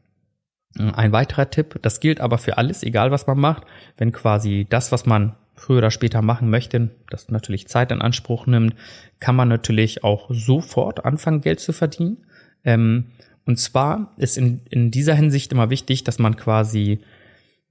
Ein 0.78 1.12
weiterer 1.12 1.50
Tipp, 1.50 1.80
das 1.82 2.00
gilt 2.00 2.22
aber 2.22 2.38
für 2.38 2.58
alles, 2.58 2.84
egal 2.84 3.12
was 3.12 3.28
man 3.28 3.40
macht, 3.40 3.64
wenn 3.98 4.12
quasi 4.12 4.66
das, 4.70 4.92
was 4.92 5.06
man 5.06 5.36
früher 5.56 5.80
oder 5.80 5.92
später 5.92 6.22
machen 6.22 6.50
möchte, 6.50 6.92
das 7.10 7.30
natürlich 7.30 7.68
Zeit 7.68 7.92
in 7.92 8.02
Anspruch 8.02 8.48
nimmt, 8.48 8.76
kann 9.20 9.36
man 9.36 9.50
natürlich 9.50 10.04
auch 10.04 10.30
sofort 10.32 11.06
anfangen, 11.06 11.42
Geld 11.42 11.60
zu 11.60 11.74
verdienen. 11.74 12.26
Ähm, 12.64 13.12
und 13.46 13.58
zwar 13.58 14.14
ist 14.18 14.38
in, 14.38 14.62
in 14.70 14.92
dieser 14.92 15.16
Hinsicht 15.16 15.52
immer 15.52 15.70
wichtig, 15.70 16.04
dass 16.04 16.20
man 16.20 16.36
quasi 16.36 17.00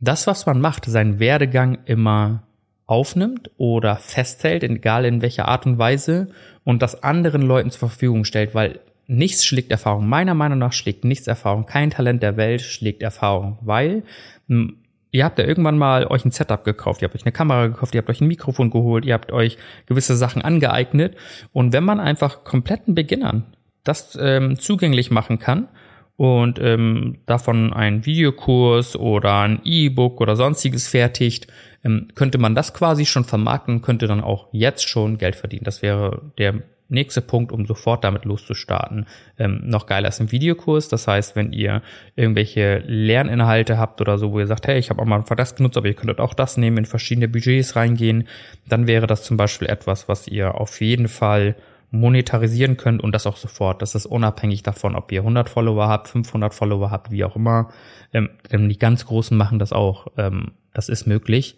das, 0.00 0.26
was 0.26 0.46
man 0.46 0.60
macht, 0.60 0.86
seinen 0.86 1.20
Werdegang 1.20 1.78
immer 1.84 2.42
aufnimmt 2.86 3.50
oder 3.56 3.96
festhält, 3.96 4.64
egal 4.64 5.04
in 5.04 5.22
welcher 5.22 5.46
Art 5.46 5.66
und 5.66 5.78
Weise, 5.78 6.28
und 6.64 6.82
das 6.82 7.02
anderen 7.02 7.42
Leuten 7.42 7.70
zur 7.70 7.88
Verfügung 7.88 8.24
stellt, 8.24 8.54
weil 8.54 8.80
nichts 9.06 9.44
schlägt 9.44 9.70
Erfahrung. 9.70 10.08
Meiner 10.08 10.34
Meinung 10.34 10.58
nach 10.58 10.72
schlägt 10.72 11.04
nichts 11.04 11.26
Erfahrung. 11.26 11.66
Kein 11.66 11.90
Talent 11.90 12.22
der 12.22 12.36
Welt 12.36 12.62
schlägt 12.62 13.02
Erfahrung, 13.02 13.58
weil 13.60 14.02
hm, 14.48 14.76
ihr 15.12 15.24
habt 15.24 15.38
ja 15.38 15.44
irgendwann 15.44 15.78
mal 15.78 16.06
euch 16.06 16.24
ein 16.24 16.30
Setup 16.30 16.64
gekauft, 16.64 17.02
ihr 17.02 17.08
habt 17.08 17.14
euch 17.14 17.24
eine 17.24 17.32
Kamera 17.32 17.66
gekauft, 17.68 17.94
ihr 17.94 17.98
habt 17.98 18.10
euch 18.10 18.20
ein 18.20 18.28
Mikrofon 18.28 18.70
geholt, 18.70 19.04
ihr 19.04 19.14
habt 19.14 19.32
euch 19.32 19.58
gewisse 19.86 20.16
Sachen 20.16 20.42
angeeignet. 20.42 21.16
Und 21.52 21.72
wenn 21.72 21.84
man 21.84 22.00
einfach 22.00 22.44
kompletten 22.44 22.94
Beginnern 22.94 23.44
das 23.84 24.18
ähm, 24.20 24.58
zugänglich 24.58 25.10
machen 25.10 25.38
kann 25.38 25.68
und 26.16 26.58
ähm, 26.58 27.18
davon 27.24 27.72
einen 27.72 28.04
Videokurs 28.04 28.94
oder 28.94 29.40
ein 29.40 29.60
E-Book 29.64 30.20
oder 30.20 30.36
sonstiges 30.36 30.86
fertigt, 30.86 31.46
ähm, 31.82 32.08
könnte 32.14 32.36
man 32.36 32.54
das 32.54 32.74
quasi 32.74 33.06
schon 33.06 33.24
vermarkten 33.24 33.80
könnte 33.80 34.06
dann 34.06 34.20
auch 34.20 34.48
jetzt 34.52 34.86
schon 34.88 35.16
Geld 35.16 35.34
verdienen. 35.34 35.64
Das 35.64 35.80
wäre 35.80 36.20
der 36.36 36.62
nächste 36.90 37.22
Punkt, 37.22 37.52
um 37.52 37.64
sofort 37.64 38.04
damit 38.04 38.24
loszustarten. 38.24 39.06
Ähm, 39.38 39.62
noch 39.64 39.86
geiler 39.86 40.08
ist 40.08 40.20
ein 40.20 40.32
Videokurs. 40.32 40.88
Das 40.88 41.06
heißt, 41.06 41.36
wenn 41.36 41.52
ihr 41.52 41.82
irgendwelche 42.16 42.82
Lerninhalte 42.86 43.78
habt 43.78 44.00
oder 44.00 44.18
so, 44.18 44.32
wo 44.32 44.40
ihr 44.40 44.46
sagt, 44.46 44.66
hey, 44.66 44.78
ich 44.78 44.90
habe 44.90 45.00
auch 45.00 45.06
mal 45.06 45.24
das 45.36 45.54
genutzt, 45.54 45.78
aber 45.78 45.86
ihr 45.86 45.94
könntet 45.94 46.18
auch 46.18 46.34
das 46.34 46.56
nehmen, 46.56 46.78
in 46.78 46.84
verschiedene 46.84 47.28
Budgets 47.28 47.76
reingehen, 47.76 48.28
dann 48.68 48.86
wäre 48.86 49.06
das 49.06 49.22
zum 49.22 49.36
Beispiel 49.36 49.68
etwas, 49.68 50.08
was 50.08 50.28
ihr 50.28 50.56
auf 50.56 50.80
jeden 50.80 51.08
Fall 51.08 51.56
monetarisieren 51.90 52.76
könnt 52.76 53.02
und 53.02 53.12
das 53.12 53.26
auch 53.26 53.36
sofort. 53.36 53.82
Das 53.82 53.94
ist 53.94 54.06
unabhängig 54.06 54.62
davon, 54.62 54.94
ob 54.94 55.10
ihr 55.12 55.20
100 55.20 55.48
Follower 55.48 55.88
habt, 55.88 56.08
500 56.08 56.54
Follower 56.54 56.90
habt, 56.90 57.10
wie 57.10 57.24
auch 57.24 57.36
immer. 57.36 57.70
Ähm, 58.12 58.30
die 58.50 58.78
ganz 58.78 59.06
Großen 59.06 59.36
machen 59.36 59.58
das 59.58 59.72
auch. 59.72 60.06
Ähm, 60.16 60.52
das 60.72 60.88
ist 60.88 61.06
möglich. 61.06 61.56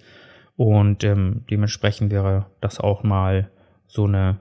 Und 0.57 1.05
ähm, 1.05 1.45
dementsprechend 1.51 2.11
wäre 2.11 2.47
das 2.61 2.81
auch 2.81 3.03
mal 3.03 3.51
so 3.87 4.05
eine, 4.05 4.39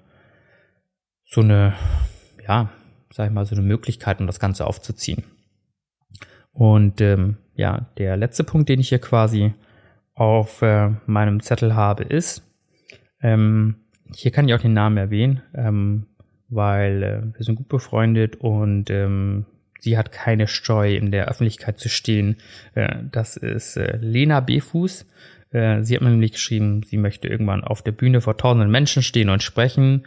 so 1.25 1.41
eine, 1.41 1.73
ja, 2.47 2.69
sag 3.11 3.27
ich 3.27 3.33
mal, 3.33 3.45
so 3.45 3.55
eine 3.55 3.65
Möglichkeit, 3.65 4.19
um 4.19 4.27
das 4.27 4.39
Ganze 4.39 4.67
aufzuziehen. 4.67 5.23
Und 6.53 7.01
ähm, 7.01 7.37
ja, 7.55 7.87
der 7.97 8.17
letzte 8.17 8.43
Punkt, 8.43 8.69
den 8.69 8.79
ich 8.79 8.89
hier 8.89 8.99
quasi 8.99 9.53
auf 10.13 10.61
äh, 10.61 10.91
meinem 11.05 11.41
Zettel 11.41 11.75
habe, 11.75 12.03
ist, 12.03 12.43
ähm, 13.21 13.80
hier 14.15 14.31
kann 14.31 14.47
ich 14.47 14.53
auch 14.53 14.61
den 14.61 14.73
Namen 14.73 14.97
erwähnen, 14.97 15.41
ähm, 15.55 16.05
weil 16.49 17.03
äh, 17.03 17.37
wir 17.37 17.45
sind 17.45 17.55
gut 17.55 17.69
befreundet 17.69 18.35
und 18.37 18.89
ähm, 18.89 19.45
sie 19.79 19.97
hat 19.97 20.11
keine 20.11 20.47
Steu 20.47 20.95
in 20.95 21.11
der 21.11 21.27
Öffentlichkeit 21.27 21.79
zu 21.79 21.89
stehen. 21.89 22.37
Äh, 22.75 22.95
das 23.11 23.37
ist 23.37 23.77
äh, 23.77 23.97
Lena 23.97 24.39
Befuß. 24.39 25.05
Äh, 25.51 25.83
sie 25.83 25.95
hat 25.95 26.01
mir 26.01 26.09
nämlich 26.09 26.33
geschrieben, 26.33 26.83
sie 26.83 26.97
möchte 26.97 27.27
irgendwann 27.27 27.63
auf 27.63 27.81
der 27.81 27.91
Bühne 27.91 28.21
vor 28.21 28.37
tausenden 28.37 28.71
Menschen 28.71 29.03
stehen 29.03 29.29
und 29.29 29.43
sprechen. 29.43 30.05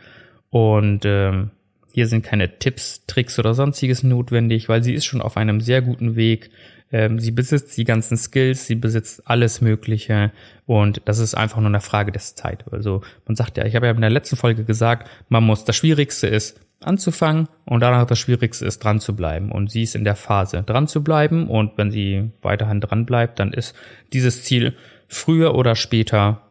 Und 0.51 1.05
ähm, 1.05 1.51
hier 1.93 2.07
sind 2.07 2.25
keine 2.25 2.59
Tipps, 2.59 3.07
Tricks 3.07 3.39
oder 3.39 3.55
sonstiges 3.55 4.03
notwendig, 4.03 4.69
weil 4.69 4.83
sie 4.83 4.95
ist 4.95 5.05
schon 5.05 5.21
auf 5.21 5.37
einem 5.37 5.61
sehr 5.61 5.83
guten 5.83 6.17
Weg. 6.17 6.51
Ähm, 6.95 7.19
sie 7.19 7.33
besitzt 7.33 7.77
die 7.77 7.83
ganzen 7.83 8.17
Skills, 8.17 8.69
sie 8.69 8.77
besitzt 8.77 9.29
alles 9.29 9.61
Mögliche 9.61 10.31
und 10.65 11.03
das 11.07 11.19
ist 11.19 11.35
einfach 11.35 11.59
nur 11.59 11.67
eine 11.67 11.81
Frage 11.81 12.13
des 12.13 12.37
Zeit. 12.37 12.65
Also 12.71 13.03
man 13.27 13.35
sagt 13.35 13.57
ja, 13.57 13.65
ich 13.65 13.75
habe 13.75 13.87
ja 13.87 13.93
in 13.93 14.01
der 14.01 14.11
letzten 14.11 14.37
Folge 14.37 14.63
gesagt, 14.63 15.11
man 15.29 15.43
muss, 15.43 15.65
das 15.65 15.75
Schwierigste 15.75 16.29
ist, 16.29 16.61
anzufangen 16.81 17.49
und 17.65 17.81
danach 17.81 18.07
das 18.07 18.21
Schwierigste 18.21 18.65
ist, 18.65 18.79
dran 18.79 19.01
zu 19.01 19.17
bleiben. 19.17 19.51
Und 19.51 19.73
sie 19.73 19.83
ist 19.83 19.97
in 19.97 20.05
der 20.05 20.15
Phase, 20.15 20.63
dran 20.63 20.87
zu 20.87 21.03
bleiben. 21.03 21.49
Und 21.49 21.77
wenn 21.79 21.91
sie 21.91 22.31
weiterhin 22.43 22.81
dran 22.81 23.07
bleibt, 23.07 23.41
dann 23.41 23.53
ist 23.53 23.75
dieses 24.13 24.45
Ziel 24.45 24.77
früher 25.09 25.57
oder 25.57 25.75
später 25.75 26.43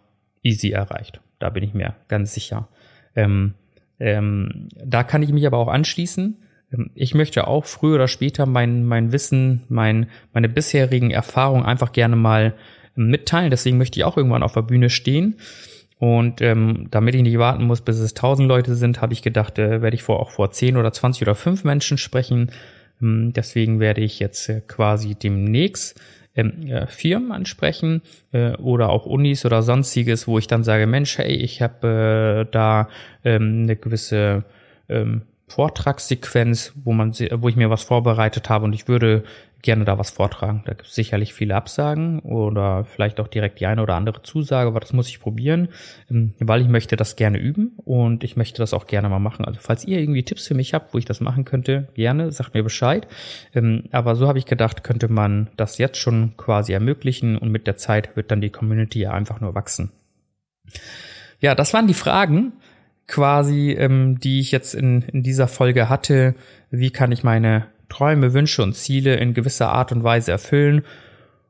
easy 0.41 0.71
erreicht. 0.71 1.21
Da 1.39 1.51
bin 1.51 1.63
ich 1.63 1.73
mir 1.73 1.95
ganz 2.09 2.33
sicher. 2.33 2.67
Ähm, 3.15 3.53
ähm, 3.97 4.67
da 4.75 5.03
kann 5.03 5.23
ich 5.23 5.31
mich 5.31 5.47
aber 5.47 5.57
auch 5.57 5.69
anschließen. 5.69 6.42
Ähm, 6.73 6.89
ich 6.95 7.13
möchte 7.13 7.47
auch 7.47 7.65
früher 7.65 7.95
oder 7.95 8.07
später 8.07 8.45
mein, 8.45 8.85
mein 8.85 9.11
Wissen, 9.11 9.63
mein, 9.69 10.07
meine 10.33 10.49
bisherigen 10.49 11.11
Erfahrungen 11.11 11.65
einfach 11.65 11.91
gerne 11.91 12.15
mal 12.15 12.53
mitteilen. 12.95 13.51
Deswegen 13.51 13.77
möchte 13.77 13.99
ich 13.99 14.03
auch 14.03 14.17
irgendwann 14.17 14.43
auf 14.43 14.53
der 14.53 14.61
Bühne 14.61 14.89
stehen. 14.89 15.37
Und 15.99 16.41
ähm, 16.41 16.87
damit 16.91 17.15
ich 17.15 17.21
nicht 17.21 17.37
warten 17.37 17.63
muss, 17.63 17.79
bis 17.79 17.97
es 17.99 18.13
tausend 18.13 18.49
Leute 18.49 18.75
sind, 18.75 19.01
habe 19.01 19.13
ich 19.13 19.21
gedacht, 19.21 19.57
äh, 19.57 19.81
werde 19.81 19.95
ich 19.95 20.03
vor, 20.03 20.19
auch 20.19 20.31
vor 20.31 20.51
zehn 20.51 20.75
oder 20.75 20.91
zwanzig 20.91 21.21
oder 21.21 21.35
fünf 21.35 21.63
Menschen 21.63 21.97
sprechen. 21.97 22.51
Ähm, 23.01 23.31
deswegen 23.33 23.79
werde 23.79 24.01
ich 24.01 24.19
jetzt 24.19 24.49
äh, 24.49 24.61
quasi 24.67 25.15
demnächst 25.15 26.01
ähm, 26.35 26.67
äh, 26.67 26.87
Firmen 26.87 27.31
ansprechen 27.31 28.01
äh, 28.33 28.51
oder 28.57 28.89
auch 28.89 29.05
Unis 29.05 29.45
oder 29.45 29.61
sonstiges, 29.61 30.27
wo 30.27 30.37
ich 30.37 30.47
dann 30.47 30.65
sage, 30.65 30.87
Mensch, 30.87 31.17
hey, 31.17 31.31
ich 31.31 31.61
habe 31.61 32.45
äh, 32.47 32.51
da 32.51 32.89
ähm, 33.23 33.61
eine 33.63 33.77
gewisse 33.77 34.43
ähm, 34.89 35.21
Vortragssequenz, 35.53 36.73
wo 36.83 36.93
man, 36.93 37.13
wo 37.13 37.47
ich 37.47 37.55
mir 37.55 37.69
was 37.69 37.83
vorbereitet 37.83 38.49
habe 38.49 38.65
und 38.65 38.73
ich 38.73 38.87
würde 38.87 39.23
gerne 39.61 39.85
da 39.85 39.99
was 39.99 40.09
vortragen. 40.09 40.63
Da 40.65 40.73
gibt 40.73 40.87
es 40.87 40.95
sicherlich 40.95 41.33
viele 41.33 41.55
Absagen 41.55 42.19
oder 42.19 42.85
vielleicht 42.85 43.19
auch 43.19 43.27
direkt 43.27 43.59
die 43.59 43.67
eine 43.67 43.83
oder 43.83 43.95
andere 43.95 44.23
Zusage, 44.23 44.67
aber 44.67 44.79
das 44.79 44.93
muss 44.93 45.07
ich 45.07 45.19
probieren, 45.19 45.69
ähm, 46.09 46.33
weil 46.39 46.61
ich 46.61 46.67
möchte 46.67 46.95
das 46.95 47.15
gerne 47.15 47.37
üben 47.37 47.73
und 47.77 48.23
ich 48.23 48.35
möchte 48.35 48.57
das 48.57 48.73
auch 48.73 48.87
gerne 48.87 49.09
mal 49.09 49.19
machen. 49.19 49.45
Also 49.45 49.59
falls 49.61 49.85
ihr 49.85 49.99
irgendwie 49.99 50.23
Tipps 50.23 50.47
für 50.47 50.55
mich 50.55 50.73
habt, 50.73 50.93
wo 50.93 50.97
ich 50.97 51.05
das 51.05 51.21
machen 51.21 51.45
könnte, 51.45 51.87
gerne, 51.93 52.31
sagt 52.31 52.55
mir 52.55 52.63
Bescheid. 52.63 53.07
Ähm, 53.53 53.83
aber 53.91 54.15
so 54.15 54.27
habe 54.27 54.39
ich 54.39 54.45
gedacht, 54.45 54.83
könnte 54.83 55.07
man 55.07 55.49
das 55.55 55.77
jetzt 55.77 55.97
schon 55.97 56.35
quasi 56.35 56.73
ermöglichen 56.73 57.37
und 57.37 57.49
mit 57.49 57.67
der 57.67 57.77
Zeit 57.77 58.15
wird 58.15 58.31
dann 58.31 58.41
die 58.41 58.49
Community 58.49 59.01
ja 59.01 59.11
einfach 59.11 59.39
nur 59.39 59.53
wachsen. 59.53 59.91
Ja, 61.39 61.55
das 61.55 61.73
waren 61.73 61.87
die 61.87 61.93
Fragen 61.93 62.53
quasi, 63.07 63.71
ähm, 63.71 64.19
die 64.19 64.39
ich 64.39 64.51
jetzt 64.51 64.73
in, 64.73 65.01
in 65.03 65.23
dieser 65.23 65.47
Folge 65.47 65.89
hatte. 65.89 66.35
Wie 66.69 66.91
kann 66.91 67.11
ich 67.11 67.23
meine 67.23 67.67
Träume, 67.93 68.33
Wünsche 68.33 68.63
und 68.63 68.73
Ziele 68.73 69.15
in 69.15 69.33
gewisser 69.33 69.69
Art 69.69 69.91
und 69.91 70.03
Weise 70.03 70.31
erfüllen. 70.31 70.83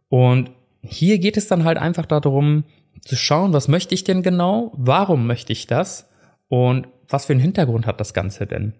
Und 0.09 0.51
hier 0.81 1.17
geht 1.19 1.37
es 1.37 1.47
dann 1.47 1.63
halt 1.63 1.77
einfach 1.77 2.05
darum, 2.05 2.65
zu 3.01 3.15
schauen, 3.15 3.53
was 3.53 3.67
möchte 3.67 3.95
ich 3.95 4.03
denn 4.03 4.23
genau, 4.23 4.71
warum 4.75 5.25
möchte 5.25 5.53
ich 5.53 5.67
das 5.67 6.09
und 6.49 6.87
was 7.07 7.25
für 7.25 7.33
einen 7.33 7.41
Hintergrund 7.41 7.87
hat 7.87 7.99
das 7.99 8.13
Ganze 8.13 8.45
denn. 8.45 8.73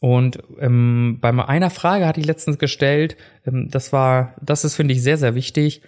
Und 0.00 0.38
ähm, 0.60 1.18
bei 1.20 1.30
einer 1.30 1.70
Frage 1.70 2.06
hatte 2.06 2.20
ich 2.20 2.26
letztens 2.26 2.58
gestellt, 2.58 3.16
ähm, 3.46 3.68
das 3.70 3.92
war, 3.92 4.34
das 4.40 4.64
ist, 4.64 4.76
finde 4.76 4.94
ich, 4.94 5.02
sehr, 5.02 5.18
sehr 5.18 5.34
wichtig. 5.34 5.82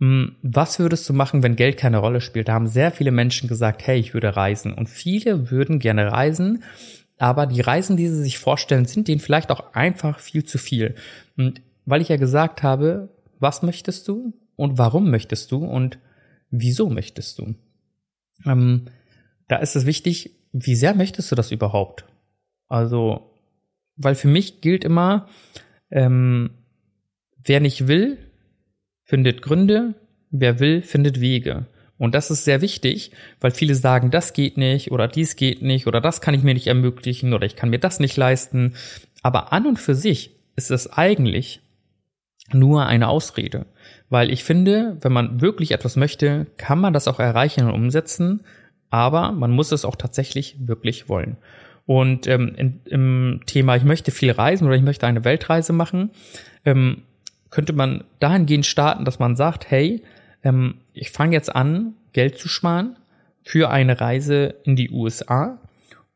Ähm, 0.00 0.36
was 0.42 0.78
würdest 0.78 1.08
du 1.08 1.12
machen, 1.12 1.42
wenn 1.42 1.56
Geld 1.56 1.76
keine 1.76 1.98
Rolle 1.98 2.20
spielt? 2.20 2.48
Da 2.48 2.54
haben 2.54 2.66
sehr 2.66 2.90
viele 2.92 3.10
Menschen 3.10 3.48
gesagt, 3.48 3.86
hey, 3.86 3.98
ich 3.98 4.14
würde 4.14 4.36
reisen. 4.36 4.72
Und 4.72 4.88
viele 4.88 5.50
würden 5.50 5.78
gerne 5.78 6.12
reisen, 6.12 6.62
aber 7.18 7.46
die 7.46 7.60
Reisen, 7.60 7.96
die 7.96 8.08
sie 8.08 8.22
sich 8.22 8.38
vorstellen, 8.38 8.84
sind 8.84 9.08
denen 9.08 9.20
vielleicht 9.20 9.50
auch 9.50 9.72
einfach 9.72 10.18
viel 10.18 10.44
zu 10.44 10.58
viel. 10.58 10.94
Und 11.36 11.62
weil 11.86 12.02
ich 12.02 12.08
ja 12.08 12.16
gesagt 12.16 12.62
habe, 12.62 13.08
was 13.38 13.62
möchtest 13.62 14.08
du 14.08 14.34
und 14.56 14.78
warum 14.78 15.10
möchtest 15.10 15.50
du 15.52 15.64
und 15.64 15.98
wieso 16.50 16.90
möchtest 16.90 17.38
du? 17.38 17.54
Ähm, 18.44 18.86
da 19.48 19.56
ist 19.56 19.76
es 19.76 19.86
wichtig, 19.86 20.32
wie 20.52 20.74
sehr 20.74 20.94
möchtest 20.94 21.30
du 21.30 21.36
das 21.36 21.52
überhaupt? 21.52 22.04
Also, 22.68 23.34
weil 23.96 24.14
für 24.14 24.28
mich 24.28 24.60
gilt 24.60 24.84
immer, 24.84 25.28
ähm, 25.90 26.50
wer 27.42 27.60
nicht 27.60 27.86
will, 27.86 28.18
findet 29.06 29.40
Gründe, 29.40 29.94
wer 30.30 30.60
will, 30.60 30.82
findet 30.82 31.20
Wege. 31.20 31.66
Und 31.96 32.14
das 32.14 32.30
ist 32.30 32.44
sehr 32.44 32.60
wichtig, 32.60 33.12
weil 33.40 33.52
viele 33.52 33.74
sagen, 33.74 34.10
das 34.10 34.34
geht 34.34 34.58
nicht 34.58 34.92
oder 34.92 35.08
dies 35.08 35.36
geht 35.36 35.62
nicht 35.62 35.86
oder 35.86 36.02
das 36.02 36.20
kann 36.20 36.34
ich 36.34 36.42
mir 36.42 36.52
nicht 36.52 36.66
ermöglichen 36.66 37.32
oder 37.32 37.46
ich 37.46 37.56
kann 37.56 37.70
mir 37.70 37.78
das 37.78 38.00
nicht 38.00 38.16
leisten. 38.18 38.74
Aber 39.22 39.52
an 39.52 39.66
und 39.66 39.78
für 39.78 39.94
sich 39.94 40.32
ist 40.56 40.70
es 40.70 40.92
eigentlich 40.92 41.62
nur 42.52 42.86
eine 42.86 43.08
Ausrede. 43.08 43.64
Weil 44.10 44.30
ich 44.30 44.44
finde, 44.44 44.98
wenn 45.00 45.12
man 45.12 45.40
wirklich 45.40 45.72
etwas 45.72 45.96
möchte, 45.96 46.46
kann 46.58 46.80
man 46.80 46.92
das 46.92 47.08
auch 47.08 47.18
erreichen 47.18 47.66
und 47.66 47.74
umsetzen, 47.74 48.44
aber 48.90 49.32
man 49.32 49.50
muss 49.50 49.72
es 49.72 49.84
auch 49.84 49.96
tatsächlich 49.96 50.56
wirklich 50.60 51.08
wollen. 51.08 51.38
Und 51.86 52.26
ähm, 52.26 52.54
in, 52.56 52.80
im 52.84 53.40
Thema, 53.46 53.76
ich 53.76 53.84
möchte 53.84 54.10
viel 54.10 54.32
reisen 54.32 54.66
oder 54.66 54.76
ich 54.76 54.82
möchte 54.82 55.06
eine 55.06 55.24
Weltreise 55.24 55.72
machen, 55.72 56.10
ähm, 56.64 57.02
könnte 57.50 57.72
man 57.72 58.04
dahingehend 58.18 58.66
starten, 58.66 59.04
dass 59.04 59.18
man 59.18 59.36
sagt, 59.36 59.70
hey, 59.70 60.02
ähm, 60.42 60.76
ich 60.94 61.10
fange 61.10 61.34
jetzt 61.34 61.54
an, 61.54 61.94
Geld 62.12 62.38
zu 62.38 62.48
sparen 62.48 62.96
für 63.42 63.70
eine 63.70 64.00
Reise 64.00 64.54
in 64.64 64.76
die 64.76 64.90
USA 64.90 65.58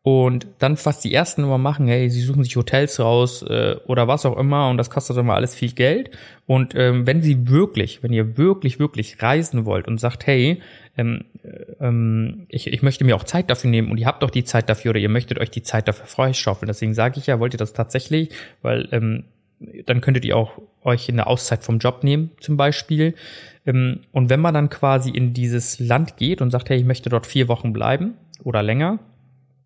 und 0.03 0.47
dann 0.59 0.79
fast 0.79 1.05
die 1.05 1.13
ersten 1.13 1.43
immer 1.43 1.59
machen, 1.59 1.87
hey, 1.87 2.09
sie 2.09 2.23
suchen 2.23 2.43
sich 2.43 2.57
Hotels 2.57 2.99
raus 2.99 3.43
äh, 3.43 3.77
oder 3.87 4.09
was 4.09 4.25
auch 4.25 4.39
immer 4.39 4.71
und 4.71 4.79
das 4.79 4.89
kostet 4.89 5.19
immer 5.19 5.35
alles 5.35 5.55
viel 5.55 5.73
Geld. 5.73 6.11
Und 6.47 6.75
ähm, 6.75 7.07
wenn 7.07 7.21
sie 7.21 7.49
wirklich, 7.49 8.03
wenn 8.03 8.13
ihr 8.13 8.39
wirklich, 8.39 8.79
wirklich 8.79 9.21
reisen 9.23 9.67
wollt 9.67 9.87
und 9.87 9.99
sagt, 9.99 10.27
hey, 10.27 10.63
ähm, 10.97 11.27
äh, 11.43 11.85
ähm, 11.85 12.47
ich, 12.49 12.67
ich 12.67 12.83
möchte 12.83 13.05
mir 13.05 13.15
auch 13.15 13.25
Zeit 13.25 13.51
dafür 13.51 13.71
nehmen 13.71 13.91
und 13.91 13.99
ihr 13.99 14.07
habt 14.07 14.23
doch 14.23 14.31
die 14.31 14.45
Zeit 14.45 14.71
dafür 14.71 14.91
oder 14.91 15.01
ihr 15.01 15.11
möchtet 15.11 15.39
euch 15.39 15.51
die 15.51 15.63
Zeit 15.63 15.87
dafür 15.87 16.07
freischaufeln. 16.07 16.69
Deswegen 16.69 16.95
sage 16.95 17.19
ich 17.19 17.27
ja, 17.27 17.39
wollt 17.39 17.53
ihr 17.53 17.59
das 17.59 17.75
tatsächlich, 17.75 18.31
weil 18.63 18.89
ähm, 18.93 19.25
dann 19.87 20.01
könntet 20.01 20.25
ihr 20.25 20.37
auch 20.37 20.53
euch 20.83 21.09
eine 21.09 21.27
Auszeit 21.27 21.63
vom 21.63 21.79
Job 21.79 22.03
nehmen, 22.03 22.31
zum 22.41 22.57
Beispiel. 22.57 23.15
Ähm, 23.67 24.01
und 24.13 24.31
wenn 24.31 24.41
man 24.41 24.55
dann 24.55 24.71
quasi 24.71 25.11
in 25.11 25.35
dieses 25.35 25.79
Land 25.79 26.17
geht 26.17 26.41
und 26.41 26.51
sagt, 26.51 26.71
hey, 26.71 26.79
ich 26.79 26.85
möchte 26.85 27.11
dort 27.11 27.27
vier 27.27 27.49
Wochen 27.49 27.73
bleiben 27.73 28.15
oder 28.43 28.63
länger, 28.63 28.99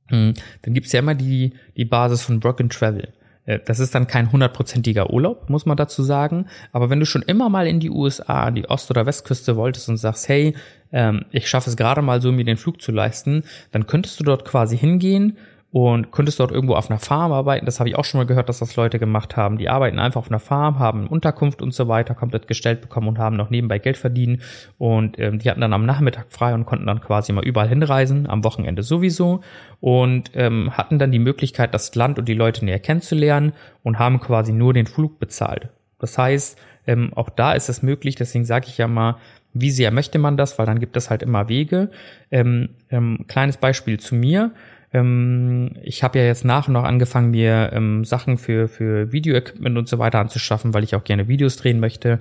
hm, 0.08 0.34
dann 0.62 0.74
gibt's 0.74 0.92
ja 0.92 0.98
immer 0.98 1.14
die, 1.14 1.52
die 1.76 1.84
Basis 1.84 2.22
von 2.22 2.42
Work 2.42 2.60
and 2.60 2.72
Travel. 2.72 3.12
Äh, 3.46 3.60
das 3.64 3.78
ist 3.78 3.94
dann 3.94 4.06
kein 4.06 4.32
hundertprozentiger 4.32 5.10
Urlaub, 5.10 5.48
muss 5.48 5.66
man 5.66 5.76
dazu 5.76 6.02
sagen. 6.02 6.46
Aber 6.72 6.90
wenn 6.90 7.00
du 7.00 7.06
schon 7.06 7.22
immer 7.22 7.48
mal 7.48 7.66
in 7.66 7.80
die 7.80 7.90
USA, 7.90 8.44
an 8.44 8.56
die 8.56 8.68
Ost- 8.68 8.90
oder 8.90 9.06
Westküste 9.06 9.56
wolltest 9.56 9.88
und 9.88 9.96
sagst, 9.96 10.28
hey, 10.28 10.54
ähm, 10.92 11.24
ich 11.30 11.48
schaffe 11.48 11.70
es 11.70 11.76
gerade 11.76 12.02
mal 12.02 12.20
so, 12.20 12.32
mir 12.32 12.44
den 12.44 12.56
Flug 12.56 12.82
zu 12.82 12.92
leisten, 12.92 13.44
dann 13.70 13.86
könntest 13.86 14.18
du 14.18 14.24
dort 14.24 14.44
quasi 14.44 14.76
hingehen 14.76 15.38
und 15.74 16.12
könntest 16.12 16.38
dort 16.38 16.52
irgendwo 16.52 16.76
auf 16.76 16.88
einer 16.88 17.00
Farm 17.00 17.32
arbeiten. 17.32 17.66
Das 17.66 17.80
habe 17.80 17.88
ich 17.88 17.96
auch 17.96 18.04
schon 18.04 18.20
mal 18.20 18.26
gehört, 18.26 18.48
dass 18.48 18.60
das 18.60 18.76
Leute 18.76 19.00
gemacht 19.00 19.36
haben. 19.36 19.58
Die 19.58 19.68
arbeiten 19.68 19.98
einfach 19.98 20.20
auf 20.20 20.30
einer 20.30 20.38
Farm, 20.38 20.78
haben 20.78 21.08
Unterkunft 21.08 21.60
und 21.62 21.74
so 21.74 21.88
weiter 21.88 22.14
komplett 22.14 22.46
gestellt 22.46 22.80
bekommen 22.80 23.08
und 23.08 23.18
haben 23.18 23.34
noch 23.34 23.50
nebenbei 23.50 23.80
Geld 23.80 23.96
verdienen. 23.96 24.40
Und 24.78 25.18
ähm, 25.18 25.40
die 25.40 25.50
hatten 25.50 25.60
dann 25.60 25.72
am 25.72 25.84
Nachmittag 25.84 26.26
frei 26.28 26.54
und 26.54 26.64
konnten 26.64 26.86
dann 26.86 27.00
quasi 27.00 27.32
mal 27.32 27.44
überall 27.44 27.68
hinreisen, 27.68 28.30
am 28.30 28.44
Wochenende 28.44 28.84
sowieso. 28.84 29.40
Und 29.80 30.30
ähm, 30.34 30.70
hatten 30.76 31.00
dann 31.00 31.10
die 31.10 31.18
Möglichkeit, 31.18 31.74
das 31.74 31.92
Land 31.96 32.20
und 32.20 32.28
die 32.28 32.34
Leute 32.34 32.64
näher 32.64 32.78
kennenzulernen 32.78 33.52
und 33.82 33.98
haben 33.98 34.20
quasi 34.20 34.52
nur 34.52 34.74
den 34.74 34.86
Flug 34.86 35.18
bezahlt. 35.18 35.70
Das 35.98 36.16
heißt, 36.16 36.56
ähm, 36.86 37.12
auch 37.16 37.30
da 37.30 37.52
ist 37.52 37.68
es 37.68 37.82
möglich, 37.82 38.14
deswegen 38.14 38.44
sage 38.44 38.66
ich 38.68 38.78
ja 38.78 38.86
mal, 38.86 39.16
wie 39.54 39.70
sehr 39.70 39.90
möchte 39.90 40.18
man 40.18 40.36
das, 40.36 40.58
weil 40.58 40.66
dann 40.66 40.80
gibt 40.80 40.96
es 40.96 41.10
halt 41.10 41.22
immer 41.22 41.48
Wege. 41.48 41.90
Ähm, 42.30 42.70
ähm, 42.90 43.24
kleines 43.28 43.56
Beispiel 43.56 43.98
zu 43.98 44.14
mir. 44.14 44.52
Ähm, 44.94 45.72
ich 45.82 46.02
habe 46.02 46.18
ja 46.18 46.24
jetzt 46.24 46.44
nach 46.44 46.68
und 46.68 46.74
nach 46.74 46.84
angefangen, 46.84 47.32
mir 47.32 47.70
ähm, 47.74 48.04
Sachen 48.04 48.38
für, 48.38 48.68
für 48.68 49.12
Video-Equipment 49.12 49.76
und 49.76 49.88
so 49.88 49.98
weiter 49.98 50.20
anzuschaffen, 50.20 50.72
weil 50.72 50.84
ich 50.84 50.94
auch 50.94 51.04
gerne 51.04 51.28
Videos 51.28 51.56
drehen 51.56 51.80
möchte. 51.80 52.20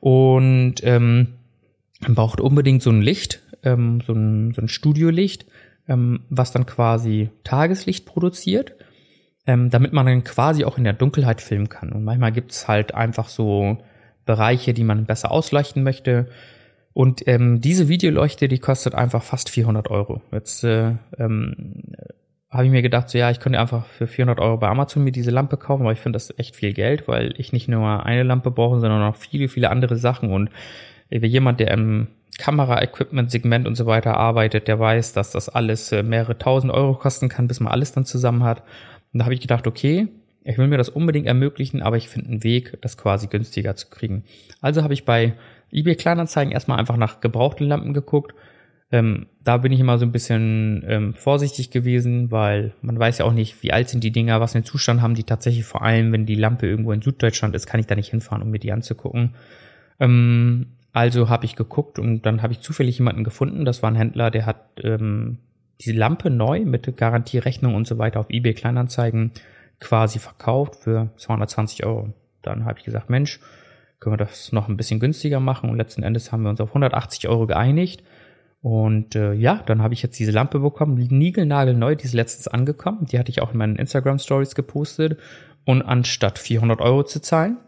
Und 0.00 0.74
ähm, 0.82 1.28
man 2.00 2.14
braucht 2.14 2.40
unbedingt 2.40 2.82
so 2.82 2.90
ein 2.90 3.00
Licht, 3.00 3.40
ähm, 3.62 4.02
so 4.04 4.12
ein, 4.12 4.52
so 4.52 4.60
ein 4.60 4.68
Studiolicht, 4.68 5.46
ähm, 5.88 6.24
was 6.28 6.50
dann 6.50 6.66
quasi 6.66 7.30
Tageslicht 7.44 8.04
produziert, 8.04 8.74
ähm, 9.46 9.70
damit 9.70 9.92
man 9.92 10.06
dann 10.06 10.24
quasi 10.24 10.64
auch 10.64 10.78
in 10.78 10.84
der 10.84 10.92
Dunkelheit 10.92 11.40
filmen 11.40 11.68
kann. 11.68 11.92
Und 11.92 12.02
manchmal 12.02 12.32
gibt's 12.32 12.66
halt 12.66 12.94
einfach 12.94 13.28
so 13.28 13.78
Bereiche, 14.26 14.74
die 14.74 14.84
man 14.84 15.06
besser 15.06 15.30
ausleuchten 15.30 15.84
möchte. 15.84 16.26
Und 16.94 17.26
ähm, 17.26 17.60
diese 17.60 17.88
Videoleuchte, 17.88 18.48
die 18.48 18.58
kostet 18.58 18.94
einfach 18.94 19.22
fast 19.22 19.48
400 19.50 19.90
Euro. 19.90 20.20
Jetzt 20.30 20.62
äh, 20.64 20.94
ähm, 21.18 21.94
habe 22.50 22.66
ich 22.66 22.70
mir 22.70 22.82
gedacht, 22.82 23.08
so 23.08 23.16
ja, 23.16 23.30
ich 23.30 23.40
könnte 23.40 23.58
einfach 23.58 23.86
für 23.86 24.06
400 24.06 24.38
Euro 24.38 24.58
bei 24.58 24.68
Amazon 24.68 25.04
mir 25.04 25.12
diese 25.12 25.30
Lampe 25.30 25.56
kaufen, 25.56 25.82
aber 25.82 25.92
ich 25.92 26.00
finde 26.00 26.16
das 26.16 26.38
echt 26.38 26.54
viel 26.54 26.74
Geld, 26.74 27.08
weil 27.08 27.32
ich 27.38 27.52
nicht 27.52 27.66
nur 27.66 28.04
eine 28.04 28.24
Lampe 28.24 28.50
brauche, 28.50 28.78
sondern 28.78 29.02
auch 29.02 29.16
viele, 29.16 29.48
viele 29.48 29.70
andere 29.70 29.96
Sachen. 29.96 30.30
Und 30.30 30.50
äh, 31.08 31.26
jemand, 31.26 31.60
der 31.60 31.70
im 31.70 32.08
Kamera-Equipment-Segment 32.38 33.66
und 33.66 33.74
so 33.74 33.86
weiter 33.86 34.16
arbeitet, 34.16 34.68
der 34.68 34.78
weiß, 34.78 35.14
dass 35.14 35.30
das 35.30 35.48
alles 35.48 35.92
äh, 35.92 36.02
mehrere 36.02 36.36
tausend 36.36 36.72
Euro 36.72 36.94
kosten 36.94 37.30
kann, 37.30 37.48
bis 37.48 37.60
man 37.60 37.72
alles 37.72 37.92
dann 37.92 38.04
zusammen 38.04 38.44
hat. 38.44 38.62
Und 39.12 39.18
da 39.18 39.24
habe 39.24 39.34
ich 39.34 39.40
gedacht, 39.40 39.66
okay, 39.66 40.08
ich 40.44 40.58
will 40.58 40.66
mir 40.66 40.78
das 40.78 40.88
unbedingt 40.88 41.26
ermöglichen, 41.26 41.82
aber 41.82 41.96
ich 41.96 42.08
finde 42.08 42.28
einen 42.28 42.44
Weg, 42.44 42.78
das 42.82 42.98
quasi 42.98 43.28
günstiger 43.28 43.76
zu 43.76 43.88
kriegen. 43.88 44.24
Also 44.60 44.82
habe 44.82 44.94
ich 44.94 45.04
bei 45.04 45.34
eBay 45.72 45.96
Kleinanzeigen 45.96 46.52
erstmal 46.52 46.78
einfach 46.78 46.96
nach 46.96 47.20
gebrauchten 47.20 47.66
Lampen 47.66 47.94
geguckt. 47.94 48.34
Ähm, 48.90 49.26
da 49.42 49.56
bin 49.56 49.72
ich 49.72 49.80
immer 49.80 49.98
so 49.98 50.04
ein 50.04 50.12
bisschen 50.12 50.84
ähm, 50.86 51.14
vorsichtig 51.14 51.70
gewesen, 51.70 52.30
weil 52.30 52.74
man 52.82 52.98
weiß 52.98 53.18
ja 53.18 53.24
auch 53.24 53.32
nicht, 53.32 53.62
wie 53.62 53.72
alt 53.72 53.88
sind 53.88 54.04
die 54.04 54.12
Dinger, 54.12 54.40
was 54.40 54.52
für 54.52 54.58
einen 54.58 54.66
Zustand 54.66 55.00
haben 55.00 55.14
die 55.14 55.24
tatsächlich. 55.24 55.64
Vor 55.64 55.82
allem, 55.82 56.12
wenn 56.12 56.26
die 56.26 56.34
Lampe 56.34 56.66
irgendwo 56.66 56.92
in 56.92 57.00
Süddeutschland 57.00 57.54
ist, 57.54 57.66
kann 57.66 57.80
ich 57.80 57.86
da 57.86 57.94
nicht 57.94 58.10
hinfahren, 58.10 58.42
um 58.42 58.50
mir 58.50 58.58
die 58.58 58.70
anzugucken. 58.70 59.34
Ähm, 59.98 60.66
also 60.92 61.30
habe 61.30 61.46
ich 61.46 61.56
geguckt 61.56 61.98
und 61.98 62.26
dann 62.26 62.42
habe 62.42 62.52
ich 62.52 62.60
zufällig 62.60 62.98
jemanden 62.98 63.24
gefunden. 63.24 63.64
Das 63.64 63.82
war 63.82 63.90
ein 63.90 63.96
Händler, 63.96 64.30
der 64.30 64.44
hat 64.44 64.66
ähm, 64.82 65.38
diese 65.80 65.96
Lampe 65.96 66.28
neu 66.28 66.60
mit 66.60 66.94
Garantierechnung 66.96 67.74
und 67.74 67.86
so 67.86 67.96
weiter 67.96 68.20
auf 68.20 68.28
eBay 68.28 68.52
Kleinanzeigen 68.52 69.32
quasi 69.80 70.18
verkauft 70.18 70.76
für 70.76 71.10
220 71.16 71.86
Euro. 71.86 72.12
Dann 72.42 72.66
habe 72.66 72.78
ich 72.78 72.84
gesagt, 72.84 73.08
Mensch, 73.08 73.40
können 74.02 74.14
wir 74.14 74.24
das 74.24 74.50
noch 74.50 74.68
ein 74.68 74.76
bisschen 74.76 74.98
günstiger 74.98 75.38
machen 75.38 75.70
und 75.70 75.76
letzten 75.76 76.02
Endes 76.02 76.32
haben 76.32 76.42
wir 76.42 76.50
uns 76.50 76.60
auf 76.60 76.70
180 76.70 77.28
Euro 77.28 77.46
geeinigt. 77.46 78.02
Und 78.60 79.14
äh, 79.14 79.32
ja, 79.32 79.62
dann 79.64 79.80
habe 79.80 79.94
ich 79.94 80.02
jetzt 80.02 80.18
diese 80.18 80.32
Lampe 80.32 80.58
bekommen, 80.58 80.94
niegelnagelneu, 80.94 81.94
die 81.94 82.04
ist 82.04 82.12
letztens 82.12 82.48
angekommen. 82.48 83.06
Die 83.06 83.18
hatte 83.18 83.30
ich 83.30 83.42
auch 83.42 83.52
in 83.52 83.58
meinen 83.58 83.76
Instagram 83.76 84.18
Stories 84.18 84.54
gepostet. 84.56 85.18
Und 85.64 85.82
anstatt 85.82 86.38
400 86.38 86.80
Euro 86.80 87.04
zu 87.04 87.20
zahlen, 87.20 87.58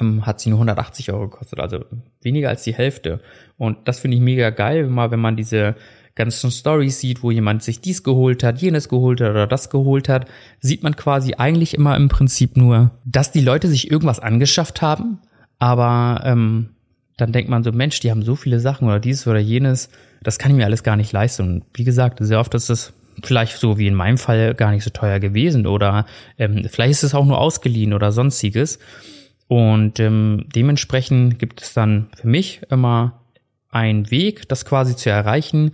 ähm, 0.00 0.26
hat 0.26 0.40
sie 0.40 0.50
nur 0.50 0.58
180 0.58 1.12
Euro 1.12 1.28
gekostet, 1.28 1.58
also 1.58 1.84
weniger 2.20 2.48
als 2.50 2.62
die 2.62 2.74
Hälfte. 2.74 3.20
Und 3.56 3.88
das 3.88 4.00
finde 4.00 4.16
ich 4.16 4.22
mega 4.22 4.50
geil, 4.50 4.84
immer 4.84 5.10
wenn 5.10 5.20
man 5.20 5.36
diese 5.36 5.74
ganzen 6.14 6.52
Stories 6.52 7.00
sieht, 7.00 7.22
wo 7.22 7.32
jemand 7.32 7.64
sich 7.64 7.80
dies 7.80 8.04
geholt 8.04 8.44
hat, 8.44 8.60
jenes 8.60 8.88
geholt 8.88 9.20
hat 9.20 9.30
oder 9.30 9.46
das 9.46 9.70
geholt 9.70 10.08
hat, 10.08 10.28
sieht 10.60 10.82
man 10.84 10.96
quasi 10.96 11.34
eigentlich 11.34 11.74
immer 11.74 11.96
im 11.96 12.08
Prinzip 12.08 12.56
nur, 12.56 12.92
dass 13.04 13.32
die 13.32 13.40
Leute 13.40 13.68
sich 13.68 13.90
irgendwas 13.90 14.20
angeschafft 14.20 14.82
haben, 14.82 15.20
aber 15.58 16.22
ähm, 16.24 16.70
dann 17.16 17.32
denkt 17.32 17.50
man 17.50 17.64
so, 17.64 17.72
Mensch, 17.72 18.00
die 18.00 18.10
haben 18.10 18.22
so 18.22 18.36
viele 18.36 18.60
Sachen 18.60 18.86
oder 18.86 19.00
dieses 19.00 19.26
oder 19.26 19.40
jenes, 19.40 19.90
das 20.22 20.38
kann 20.38 20.52
ich 20.52 20.56
mir 20.56 20.64
alles 20.64 20.82
gar 20.82 20.96
nicht 20.96 21.12
leisten. 21.12 21.42
Und 21.42 21.64
wie 21.74 21.84
gesagt, 21.84 22.18
sehr 22.20 22.40
oft 22.40 22.54
ist 22.54 22.70
es 22.70 22.92
vielleicht 23.24 23.58
so 23.58 23.78
wie 23.78 23.88
in 23.88 23.94
meinem 23.94 24.18
Fall 24.18 24.54
gar 24.54 24.70
nicht 24.70 24.84
so 24.84 24.90
teuer 24.90 25.18
gewesen 25.18 25.66
oder 25.66 26.06
ähm, 26.38 26.66
vielleicht 26.70 26.92
ist 26.92 27.02
es 27.02 27.14
auch 27.14 27.24
nur 27.24 27.38
ausgeliehen 27.38 27.92
oder 27.92 28.12
sonstiges. 28.12 28.78
Und 29.48 29.98
ähm, 29.98 30.44
dementsprechend 30.54 31.38
gibt 31.38 31.62
es 31.62 31.72
dann 31.72 32.08
für 32.14 32.28
mich 32.28 32.60
immer 32.70 33.22
einen 33.70 34.10
Weg, 34.10 34.48
das 34.48 34.64
quasi 34.64 34.94
zu 34.94 35.10
erreichen, 35.10 35.72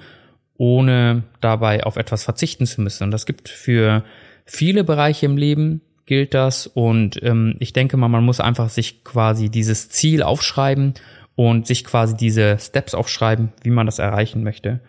ohne 0.56 1.24
dabei 1.40 1.84
auf 1.84 1.96
etwas 1.96 2.24
verzichten 2.24 2.66
zu 2.66 2.80
müssen. 2.80 3.04
Und 3.04 3.10
das 3.10 3.26
gibt 3.26 3.48
für 3.48 4.04
viele 4.46 4.84
Bereiche 4.84 5.26
im 5.26 5.36
Leben 5.36 5.80
gilt 6.06 6.34
das. 6.34 6.66
Und 6.66 7.22
ähm, 7.22 7.56
ich 7.58 7.72
denke 7.72 7.96
mal, 7.96 8.08
man 8.08 8.24
muss 8.24 8.40
einfach 8.40 8.68
sich 8.68 9.04
quasi 9.04 9.48
dieses 9.48 9.88
Ziel 9.88 10.22
aufschreiben 10.22 10.94
und 11.34 11.66
sich 11.66 11.84
quasi 11.84 12.16
diese 12.16 12.58
Steps 12.58 12.94
aufschreiben, 12.94 13.52
wie 13.62 13.70
man 13.70 13.86
das 13.86 13.98
erreichen 13.98 14.42
möchte. 14.42 14.80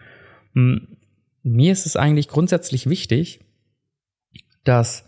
Hm, 0.53 0.97
mir 1.43 1.71
ist 1.71 1.85
es 1.85 1.95
eigentlich 1.95 2.27
grundsätzlich 2.27 2.89
wichtig, 2.89 3.39
dass 4.63 5.05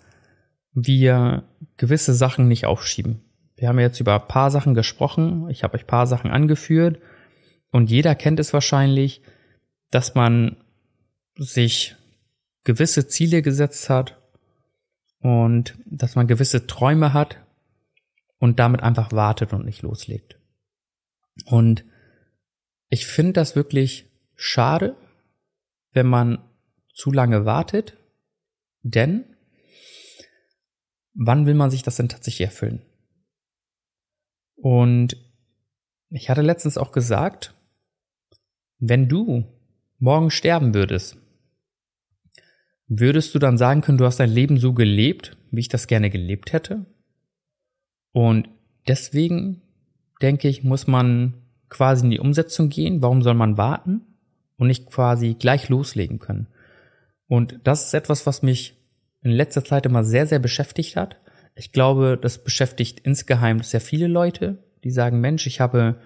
wir 0.73 1.43
gewisse 1.77 2.13
Sachen 2.13 2.47
nicht 2.47 2.65
aufschieben. 2.65 3.21
Wir 3.55 3.69
haben 3.69 3.79
jetzt 3.79 3.99
über 3.99 4.21
ein 4.21 4.27
paar 4.27 4.51
Sachen 4.51 4.75
gesprochen, 4.75 5.49
ich 5.49 5.63
habe 5.63 5.75
euch 5.75 5.83
ein 5.83 5.87
paar 5.87 6.05
Sachen 6.05 6.29
angeführt 6.29 6.99
und 7.71 7.89
jeder 7.89 8.13
kennt 8.13 8.39
es 8.39 8.53
wahrscheinlich, 8.53 9.21
dass 9.89 10.13
man 10.13 10.57
sich 11.37 11.95
gewisse 12.63 13.07
Ziele 13.07 13.41
gesetzt 13.41 13.89
hat 13.89 14.17
und 15.19 15.77
dass 15.85 16.15
man 16.15 16.27
gewisse 16.27 16.67
Träume 16.67 17.13
hat 17.13 17.37
und 18.39 18.59
damit 18.59 18.81
einfach 18.81 19.11
wartet 19.11 19.53
und 19.53 19.65
nicht 19.65 19.81
loslegt. 19.81 20.39
Und 21.45 21.85
ich 22.89 23.07
finde 23.07 23.33
das 23.33 23.55
wirklich 23.55 24.09
schade, 24.35 24.95
wenn 25.91 26.07
man 26.07 26.39
zu 26.93 27.11
lange 27.11 27.45
wartet, 27.45 27.97
denn 28.81 29.35
wann 31.13 31.45
will 31.45 31.55
man 31.55 31.71
sich 31.71 31.83
das 31.83 31.97
denn 31.97 32.09
tatsächlich 32.09 32.47
erfüllen? 32.47 32.81
Und 34.55 35.17
ich 36.09 36.29
hatte 36.29 36.41
letztens 36.41 36.77
auch 36.77 36.91
gesagt, 36.91 37.53
wenn 38.79 39.09
du 39.09 39.45
morgen 39.99 40.31
sterben 40.31 40.73
würdest, 40.73 41.17
würdest 42.87 43.35
du 43.35 43.39
dann 43.39 43.57
sagen 43.57 43.81
können, 43.81 43.97
du 43.97 44.05
hast 44.05 44.19
dein 44.19 44.29
Leben 44.29 44.57
so 44.57 44.73
gelebt, 44.73 45.37
wie 45.51 45.61
ich 45.61 45.69
das 45.69 45.87
gerne 45.87 46.09
gelebt 46.09 46.53
hätte? 46.53 46.85
Und 48.11 48.49
deswegen 48.87 49.61
denke 50.21 50.47
ich, 50.47 50.63
muss 50.63 50.87
man 50.87 51.33
quasi 51.69 52.05
in 52.05 52.11
die 52.11 52.19
Umsetzung 52.19 52.69
gehen. 52.69 53.01
Warum 53.01 53.21
soll 53.21 53.33
man 53.33 53.57
warten 53.57 54.01
und 54.57 54.67
nicht 54.67 54.87
quasi 54.87 55.35
gleich 55.35 55.69
loslegen 55.69 56.19
können? 56.19 56.47
Und 57.27 57.59
das 57.63 57.85
ist 57.85 57.93
etwas, 57.93 58.25
was 58.25 58.41
mich 58.41 58.75
in 59.21 59.31
letzter 59.31 59.63
Zeit 59.63 59.85
immer 59.85 60.03
sehr, 60.03 60.25
sehr 60.25 60.39
beschäftigt 60.39 60.95
hat. 60.95 61.17
Ich 61.55 61.71
glaube, 61.71 62.17
das 62.21 62.43
beschäftigt 62.43 63.01
insgeheim 63.01 63.61
sehr 63.61 63.81
viele 63.81 64.07
Leute, 64.07 64.63
die 64.83 64.91
sagen, 64.91 65.19
Mensch, 65.19 65.45
ich 65.47 65.59
habe 65.59 65.99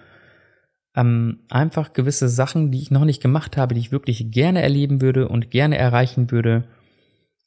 ähm, 0.94 1.40
einfach 1.48 1.92
gewisse 1.92 2.28
Sachen, 2.28 2.70
die 2.70 2.80
ich 2.80 2.90
noch 2.90 3.04
nicht 3.04 3.22
gemacht 3.22 3.56
habe, 3.56 3.74
die 3.74 3.80
ich 3.80 3.92
wirklich 3.92 4.30
gerne 4.30 4.62
erleben 4.62 5.00
würde 5.00 5.28
und 5.28 5.50
gerne 5.50 5.78
erreichen 5.78 6.30
würde. 6.30 6.64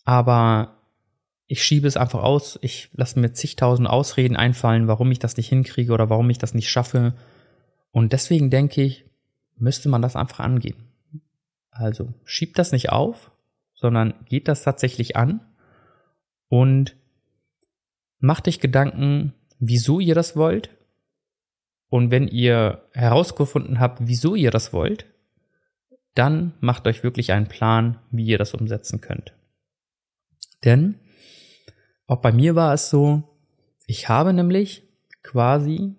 Aber 0.03 0.77
ich 1.47 1.63
schiebe 1.63 1.87
es 1.87 1.97
einfach 1.97 2.23
aus. 2.23 2.57
Ich 2.61 2.89
lasse 2.93 3.19
mir 3.19 3.33
zigtausend 3.33 3.87
Ausreden 3.87 4.35
einfallen, 4.35 4.87
warum 4.87 5.11
ich 5.11 5.19
das 5.19 5.37
nicht 5.37 5.49
hinkriege 5.49 5.93
oder 5.93 6.09
warum 6.09 6.29
ich 6.29 6.39
das 6.39 6.53
nicht 6.53 6.69
schaffe. 6.69 7.13
Und 7.91 8.13
deswegen 8.13 8.49
denke 8.49 8.81
ich, 8.81 9.05
müsste 9.57 9.89
man 9.89 10.01
das 10.01 10.15
einfach 10.15 10.39
angehen. 10.39 10.75
Also 11.69 12.13
schiebt 12.23 12.57
das 12.57 12.71
nicht 12.71 12.89
auf, 12.89 13.31
sondern 13.73 14.13
geht 14.27 14.47
das 14.47 14.63
tatsächlich 14.63 15.15
an 15.15 15.41
und 16.47 16.95
macht 18.19 18.47
euch 18.47 18.59
Gedanken, 18.59 19.33
wieso 19.59 19.99
ihr 19.99 20.15
das 20.15 20.35
wollt 20.35 20.69
und 21.95 22.11
wenn 22.11 22.27
ihr 22.27 22.81
herausgefunden 22.91 23.79
habt, 23.79 23.99
wieso 24.01 24.35
ihr 24.35 24.51
das 24.51 24.73
wollt, 24.73 25.05
dann 26.13 26.51
macht 26.59 26.87
euch 26.87 27.03
wirklich 27.03 27.31
einen 27.31 27.47
Plan, 27.47 27.99
wie 28.11 28.25
ihr 28.25 28.37
das 28.37 28.53
umsetzen 28.53 28.99
könnt. 28.99 29.33
Denn 30.65 30.95
auch 32.05 32.19
bei 32.19 32.33
mir 32.33 32.53
war 32.53 32.73
es 32.73 32.89
so, 32.89 33.23
ich 33.87 34.09
habe 34.09 34.33
nämlich 34.33 34.83
quasi 35.23 35.95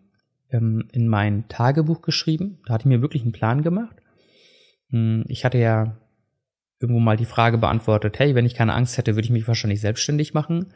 ähm, 0.50 0.86
in 0.92 1.08
mein 1.08 1.48
Tagebuch 1.48 2.02
geschrieben, 2.02 2.58
da 2.66 2.74
hatte 2.74 2.82
ich 2.82 2.94
mir 2.94 3.00
wirklich 3.00 3.22
einen 3.22 3.32
Plan 3.32 3.62
gemacht. 3.62 3.96
Hm, 4.90 5.24
ich 5.28 5.46
hatte 5.46 5.56
ja 5.56 5.96
irgendwo 6.78 7.00
mal 7.00 7.16
die 7.16 7.24
Frage 7.24 7.56
beantwortet, 7.56 8.18
hey, 8.18 8.34
wenn 8.34 8.44
ich 8.44 8.54
keine 8.54 8.74
Angst 8.74 8.98
hätte, 8.98 9.14
würde 9.14 9.24
ich 9.24 9.32
mich 9.32 9.48
wahrscheinlich 9.48 9.80
selbstständig 9.80 10.34
machen. 10.34 10.74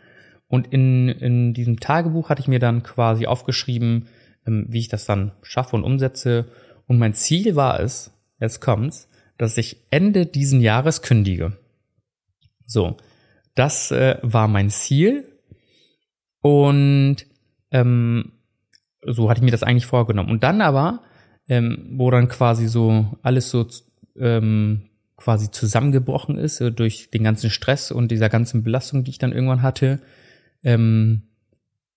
Und 0.48 0.68
in, 0.68 1.10
in 1.10 1.52
diesem 1.52 1.78
Tagebuch 1.78 2.30
hatte 2.30 2.40
ich 2.40 2.48
mir 2.48 2.58
dann 2.58 2.82
quasi 2.82 3.26
aufgeschrieben, 3.26 4.08
wie 4.44 4.78
ich 4.78 4.88
das 4.88 5.04
dann 5.04 5.32
schaffe 5.42 5.76
und 5.76 5.84
umsetze. 5.84 6.46
Und 6.86 6.98
mein 6.98 7.14
Ziel 7.14 7.56
war 7.56 7.80
es, 7.80 8.12
jetzt 8.40 8.60
kommt's, 8.60 9.08
dass 9.38 9.56
ich 9.56 9.76
Ende 9.90 10.26
diesen 10.26 10.60
Jahres 10.60 11.02
kündige. 11.02 11.56
So, 12.66 12.96
das 13.54 13.90
äh, 13.90 14.18
war 14.22 14.48
mein 14.48 14.70
Ziel. 14.70 15.24
Und 16.40 17.16
ähm, 17.70 18.32
so 19.02 19.30
hatte 19.30 19.40
ich 19.40 19.44
mir 19.44 19.50
das 19.50 19.62
eigentlich 19.62 19.86
vorgenommen. 19.86 20.30
Und 20.30 20.42
dann 20.42 20.60
aber, 20.60 21.02
ähm, 21.48 21.88
wo 21.92 22.10
dann 22.10 22.28
quasi 22.28 22.68
so 22.68 23.18
alles 23.22 23.50
so 23.50 23.66
ähm, 24.18 24.90
quasi 25.16 25.50
zusammengebrochen 25.50 26.38
ist 26.38 26.60
äh, 26.60 26.72
durch 26.72 27.10
den 27.10 27.24
ganzen 27.24 27.50
Stress 27.50 27.90
und 27.90 28.10
dieser 28.10 28.28
ganzen 28.28 28.62
Belastung, 28.62 29.04
die 29.04 29.10
ich 29.10 29.18
dann 29.18 29.32
irgendwann 29.32 29.62
hatte, 29.62 30.00
ähm, 30.62 31.22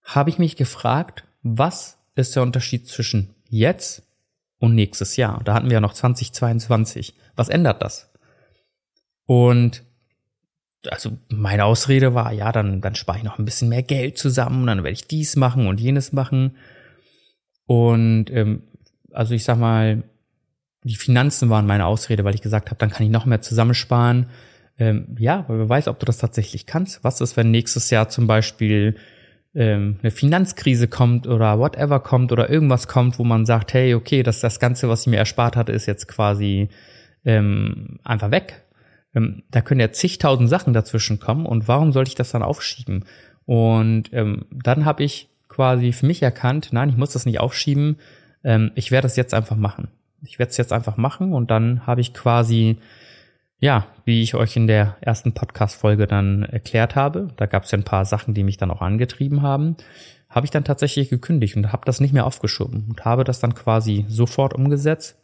habe 0.04 0.30
ich 0.30 0.38
mich 0.38 0.56
gefragt, 0.56 1.24
was 1.42 1.98
ist 2.16 2.36
der 2.36 2.44
Unterschied 2.44 2.88
zwischen 2.88 3.34
jetzt 3.50 4.04
und 4.60 4.76
nächstes 4.76 5.16
Jahr? 5.18 5.42
Da 5.44 5.54
hatten 5.54 5.68
wir 5.68 5.76
ja 5.76 5.82
noch 5.82 5.94
2022. 5.94 7.16
Was 7.36 7.50
ändert 7.50 7.82
das? 7.82 8.12
Und 9.26 9.84
also 10.90 11.18
meine 11.30 11.66
Ausrede 11.66 12.14
war, 12.14 12.34
ja, 12.34 12.52
dann, 12.52 12.82
dann 12.82 12.96
spare 12.96 13.18
ich 13.18 13.24
noch 13.24 13.40
ein 13.40 13.46
bisschen 13.46 13.70
mehr 13.70 13.84
Geld 13.84 14.18
zusammen, 14.18 14.68
dann 14.68 14.80
werde 14.80 14.92
ich 14.92 15.08
dies 15.08 15.36
machen 15.36 15.68
und 15.68 15.80
jenes 15.80 16.12
machen. 16.12 16.58
Und 17.66 18.30
ähm, 18.32 18.64
also 19.12 19.34
ich 19.34 19.46
sag 19.46 19.58
mal, 19.58 20.04
die 20.84 20.96
Finanzen 20.96 21.50
waren 21.50 21.66
meine 21.66 21.86
Ausrede, 21.86 22.26
weil 22.26 22.36
ich 22.36 22.42
gesagt 22.42 22.70
habe, 22.70 22.78
dann 22.78 22.90
kann 22.90 23.06
ich 23.06 23.12
noch 23.12 23.26
mehr 23.26 23.42
zusammensparen. 23.42 24.28
Ähm, 24.78 25.16
ja, 25.18 25.46
weil 25.48 25.60
wer 25.60 25.70
weiß, 25.70 25.88
ob 25.88 26.00
du 26.00 26.06
das 26.06 26.18
tatsächlich 26.18 26.66
kannst. 26.66 27.04
Was 27.04 27.22
ist, 27.22 27.38
wenn 27.38 27.52
nächstes 27.52 27.90
Jahr 27.90 28.10
zum 28.10 28.28
Beispiel 28.28 28.98
ähm, 29.56 30.00
eine 30.02 30.12
Finanzkrise 30.12 30.88
kommt 30.88 31.28
oder 31.28 31.60
whatever 31.60 32.00
kommt 32.00 32.32
oder 32.32 32.50
irgendwas 32.50 32.88
kommt, 32.88 33.20
wo 33.20 33.24
man 33.24 33.46
sagt, 33.46 33.74
hey, 33.74 33.94
okay, 33.94 34.24
das 34.24 34.40
das 34.40 34.60
Ganze, 34.60 34.90
was 34.90 35.02
ich 35.02 35.08
mir 35.08 35.18
erspart 35.18 35.56
hatte, 35.56 35.72
ist 35.72 35.86
jetzt 35.86 36.08
quasi 36.08 36.70
ähm, 37.26 38.00
einfach 38.04 38.32
weg. 38.32 38.64
ähm, 39.16 39.44
da 39.52 39.62
können 39.62 39.80
ja 39.80 39.92
zigtausend 39.92 40.50
Sachen 40.50 40.74
dazwischen 40.74 41.20
kommen 41.20 41.46
und 41.46 41.68
warum 41.68 41.92
sollte 41.92 42.10
ich 42.10 42.16
das 42.16 42.32
dann 42.32 42.44
aufschieben? 42.44 43.06
Und 43.46 44.12
ähm, 44.14 44.46
dann 44.52 44.86
habe 44.86 45.04
ich 45.04 45.30
quasi 45.50 45.92
für 45.92 46.08
mich 46.08 46.22
erkannt, 46.24 46.70
nein, 46.72 46.90
ich 46.90 46.98
muss 46.98 47.14
das 47.14 47.26
nicht 47.26 47.40
aufschieben, 47.40 47.98
ähm, 48.44 48.72
ich 48.76 48.92
werde 48.92 49.06
das 49.06 49.16
jetzt 49.16 49.34
einfach 49.34 49.56
machen. 49.56 49.90
Ich 50.26 50.40
werde 50.40 50.50
es 50.50 50.58
jetzt 50.58 50.74
einfach 50.74 50.98
machen 50.98 51.34
und 51.34 51.52
dann 51.52 51.86
habe 51.86 52.02
ich 52.02 52.14
quasi, 52.14 52.78
ja, 53.64 53.88
wie 54.04 54.22
ich 54.22 54.36
euch 54.36 54.58
in 54.58 54.68
der 54.68 54.98
ersten 55.00 55.32
Podcast-Folge 55.32 56.06
dann 56.06 56.44
erklärt 56.44 56.98
habe, 56.98 57.30
da 57.38 57.46
gab 57.46 57.64
es 57.64 57.72
ja 57.72 57.78
ein 57.78 57.86
paar 57.86 58.04
Sachen, 58.04 58.34
die 58.34 58.44
mich 58.44 58.58
dann 58.58 58.70
auch 58.70 58.82
angetrieben 58.82 59.42
haben, 59.42 59.78
habe 60.28 60.46
ich 60.46 60.52
dann 60.52 60.66
tatsächlich 60.66 61.08
gekündigt 61.08 61.56
und 61.56 61.72
habe 61.72 61.86
das 61.86 62.02
nicht 62.02 62.12
mehr 62.12 62.26
aufgeschoben 62.26 62.88
und 62.90 63.06
habe 63.06 63.24
das 63.24 63.40
dann 63.40 63.56
quasi 63.56 64.04
sofort 64.10 64.54
umgesetzt. 64.54 65.18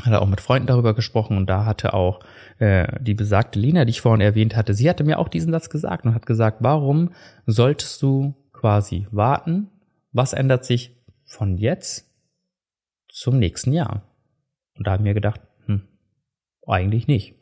Hatte 0.00 0.22
auch 0.22 0.26
mit 0.26 0.40
Freunden 0.40 0.68
darüber 0.68 0.94
gesprochen 0.94 1.36
und 1.36 1.50
da 1.50 1.66
hatte 1.66 1.92
auch 1.92 2.20
äh, 2.60 2.86
die 3.02 3.12
besagte 3.12 3.58
Lina, 3.58 3.84
die 3.84 3.90
ich 3.90 4.00
vorhin 4.00 4.22
erwähnt 4.22 4.56
hatte, 4.56 4.72
sie 4.72 4.88
hatte 4.88 5.04
mir 5.04 5.18
auch 5.18 5.28
diesen 5.28 5.52
Satz 5.52 5.68
gesagt 5.68 6.06
und 6.06 6.14
hat 6.14 6.24
gesagt, 6.24 6.58
warum 6.60 7.10
solltest 7.44 8.00
du 8.00 8.34
quasi 8.54 9.06
warten? 9.10 9.68
Was 10.12 10.32
ändert 10.32 10.64
sich 10.64 10.96
von 11.26 11.58
jetzt 11.58 12.10
zum 13.10 13.38
nächsten 13.38 13.74
Jahr? 13.74 14.02
Und 14.78 14.86
da 14.86 14.92
habe 14.92 15.02
ich 15.02 15.08
mir 15.08 15.14
gedacht, 15.14 15.42
hm, 15.66 15.82
eigentlich 16.66 17.06
nicht. 17.06 17.35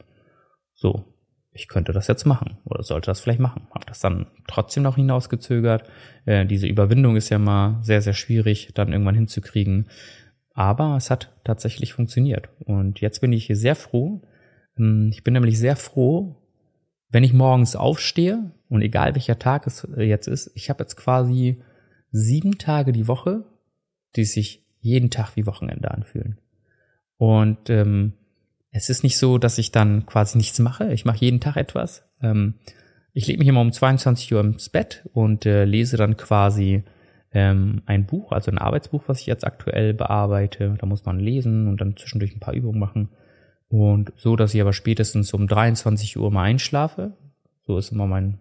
So, 0.75 1.05
ich 1.53 1.69
könnte 1.69 1.93
das 1.93 2.09
jetzt 2.09 2.27
machen 2.27 2.59
oder 2.65 2.83
sollte 2.83 3.07
das 3.07 3.21
vielleicht 3.21 3.41
machen. 3.41 3.69
Habe 3.71 3.87
das 3.87 4.01
dann 4.01 4.27
trotzdem 4.49 4.83
noch 4.83 4.97
hinausgezögert. 4.97 5.89
Äh, 6.27 6.47
diese 6.47 6.67
Überwindung 6.67 7.17
ist 7.17 7.31
ja 7.31 7.39
mal 7.39 7.79
sehr, 7.83 8.03
sehr 8.03 8.13
schwierig, 8.13 8.73
dann 8.75 8.93
irgendwann 8.93 9.15
hinzukriegen. 9.15 9.89
Aber 10.53 10.97
es 10.97 11.11
hat 11.11 11.33
tatsächlich 11.45 11.93
funktioniert. 11.93 12.49
Und 12.65 13.01
jetzt 13.01 13.21
bin 13.21 13.33
ich 13.33 13.49
sehr 13.53 13.77
froh. 13.77 14.23
Hm, 14.77 15.11
ich 15.13 15.23
bin 15.23 15.35
nämlich 15.35 15.59
sehr 15.59 15.77
froh, 15.77 16.37
wenn 17.11 17.25
ich 17.25 17.33
morgens 17.33 17.77
aufstehe 17.77 18.51
und 18.69 18.83
egal 18.83 19.15
welcher 19.15 19.39
Tag 19.39 19.69
es 19.69 19.85
äh, 19.97 20.03
jetzt 20.03 20.27
ist, 20.27 20.51
ich 20.57 20.71
habe 20.71 20.83
jetzt 20.83 20.97
quasi 20.97 21.63
sieben 22.11 22.59
Tage 22.59 22.93
die 22.93 23.07
Woche, 23.07 23.45
die 24.17 24.25
sich 24.25 24.65
jeden 24.81 25.11
Tag 25.11 25.37
wie 25.37 25.47
Wochenende 25.47 25.93
anfühlen. 25.93 26.41
Und 27.17 27.71
ähm, 27.71 28.15
es 28.75 28.91
ist 28.91 29.05
nicht 29.05 29.19
so, 29.19 29.39
dass 29.39 29.59
ich 29.59 29.71
dann 29.71 30.05
quasi 30.05 30.37
nichts 30.37 30.59
mache. 30.59 30.93
Ich 30.93 31.05
mache 31.05 31.19
jeden 31.19 31.41
Tag 31.41 31.57
etwas. 31.57 32.05
Ähm, 32.21 32.55
ich 33.13 33.29
lege 33.29 33.39
mich 33.39 33.47
immer 33.47 33.61
um 33.61 33.71
22 33.71 34.35
Uhr 34.35 34.41
ins 34.41 34.69
Bett 34.69 35.09
und 35.13 35.47
äh, 35.47 35.65
lese 35.65 35.97
dann 35.97 36.17
quasi 36.17 36.83
ähm, 37.31 37.83
ein 37.87 38.05
Buch, 38.05 38.33
also 38.33 38.51
ein 38.51 38.59
Arbeitsbuch, 38.59 39.05
was 39.07 39.21
ich 39.21 39.27
jetzt 39.27 39.47
aktuell 39.47 39.95
bearbeite. 39.95 40.75
Da 40.77 40.87
muss 40.87 41.05
man 41.05 41.21
lesen 41.21 41.69
und 41.69 41.81
dann 41.81 41.97
zwischendurch 41.97 42.35
ein 42.35 42.41
paar 42.41 42.55
Übungen 42.55 42.81
machen. 42.81 43.11
Und 43.69 44.13
so, 44.17 44.35
dass 44.35 44.53
ich 44.55 44.61
aber 44.61 44.73
spätestens 44.73 45.33
um 45.33 45.47
23 45.47 46.19
Uhr 46.19 46.33
mal 46.33 46.43
einschlafe. 46.43 47.17
So 47.63 47.79
ist 47.79 47.93
immer 47.93 48.09
mein, 48.09 48.41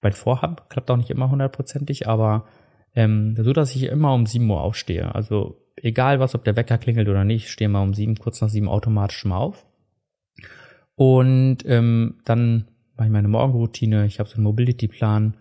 mein 0.00 0.12
Vorhaben. 0.12 0.56
Klappt 0.68 0.92
auch 0.92 0.96
nicht 0.96 1.10
immer 1.10 1.28
hundertprozentig, 1.28 2.06
aber 2.06 2.46
ähm, 2.94 3.34
so, 3.36 3.52
dass 3.52 3.74
ich 3.74 3.82
immer 3.82 4.14
um 4.14 4.26
7 4.26 4.48
Uhr 4.48 4.60
aufstehe. 4.60 5.12
Also 5.12 5.60
egal 5.82 6.20
was, 6.20 6.34
ob 6.34 6.44
der 6.44 6.56
Wecker 6.56 6.78
klingelt 6.78 7.08
oder 7.08 7.24
nicht, 7.24 7.46
ich 7.46 7.50
stehe 7.50 7.68
mal 7.68 7.82
um 7.82 7.94
sieben, 7.94 8.16
kurz 8.16 8.40
nach 8.40 8.48
sieben 8.48 8.68
automatisch 8.68 9.24
mal 9.24 9.38
auf. 9.38 9.66
Und 10.94 11.58
ähm, 11.66 12.16
dann 12.24 12.68
mache 12.96 13.06
ich 13.06 13.12
meine 13.12 13.28
Morgenroutine, 13.28 14.06
ich 14.06 14.18
habe 14.18 14.28
so 14.28 14.36
einen 14.36 14.44
Mobility-Plan, 14.44 15.34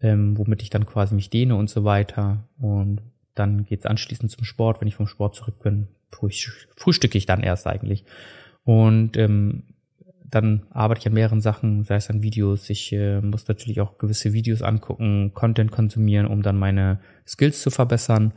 ähm, 0.00 0.38
womit 0.38 0.62
ich 0.62 0.70
dann 0.70 0.86
quasi 0.86 1.14
mich 1.14 1.30
dehne 1.30 1.56
und 1.56 1.68
so 1.68 1.84
weiter. 1.84 2.44
Und 2.58 3.02
dann 3.34 3.64
geht's 3.64 3.86
anschließend 3.86 4.30
zum 4.30 4.44
Sport. 4.44 4.80
Wenn 4.80 4.88
ich 4.88 4.94
vom 4.94 5.06
Sport 5.06 5.34
zurück 5.34 5.60
bin, 5.62 5.88
frühstücke 6.10 7.18
ich 7.18 7.26
dann 7.26 7.42
erst 7.42 7.66
eigentlich. 7.66 8.04
Und 8.64 9.16
ähm, 9.16 9.64
dann 10.30 10.62
arbeite 10.70 11.00
ich 11.00 11.06
an 11.08 11.14
mehreren 11.14 11.40
Sachen, 11.40 11.82
sei 11.84 11.96
es 11.96 12.08
an 12.08 12.22
Videos. 12.22 12.70
Ich 12.70 12.92
äh, 12.92 13.20
muss 13.20 13.48
natürlich 13.48 13.80
auch 13.80 13.98
gewisse 13.98 14.32
Videos 14.32 14.62
angucken, 14.62 15.32
Content 15.34 15.72
konsumieren, 15.72 16.26
um 16.26 16.42
dann 16.42 16.58
meine 16.58 17.00
Skills 17.26 17.62
zu 17.62 17.70
verbessern. 17.70 18.32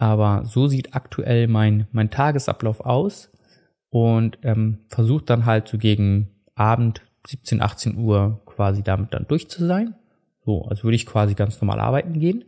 Aber 0.00 0.46
so 0.46 0.66
sieht 0.66 0.94
aktuell 0.94 1.46
mein, 1.46 1.86
mein 1.92 2.08
Tagesablauf 2.08 2.80
aus 2.80 3.30
und 3.90 4.38
ähm, 4.42 4.78
versucht 4.88 5.28
dann 5.28 5.44
halt 5.44 5.68
so 5.68 5.76
gegen 5.76 6.30
Abend 6.54 7.02
17, 7.26 7.60
18 7.60 7.98
Uhr 7.98 8.40
quasi 8.46 8.82
damit 8.82 9.12
dann 9.12 9.26
durch 9.28 9.50
zu 9.50 9.66
sein. 9.66 9.94
So, 10.46 10.64
also 10.64 10.84
würde 10.84 10.96
ich 10.96 11.04
quasi 11.04 11.34
ganz 11.34 11.60
normal 11.60 11.80
arbeiten 11.80 12.18
gehen. 12.18 12.46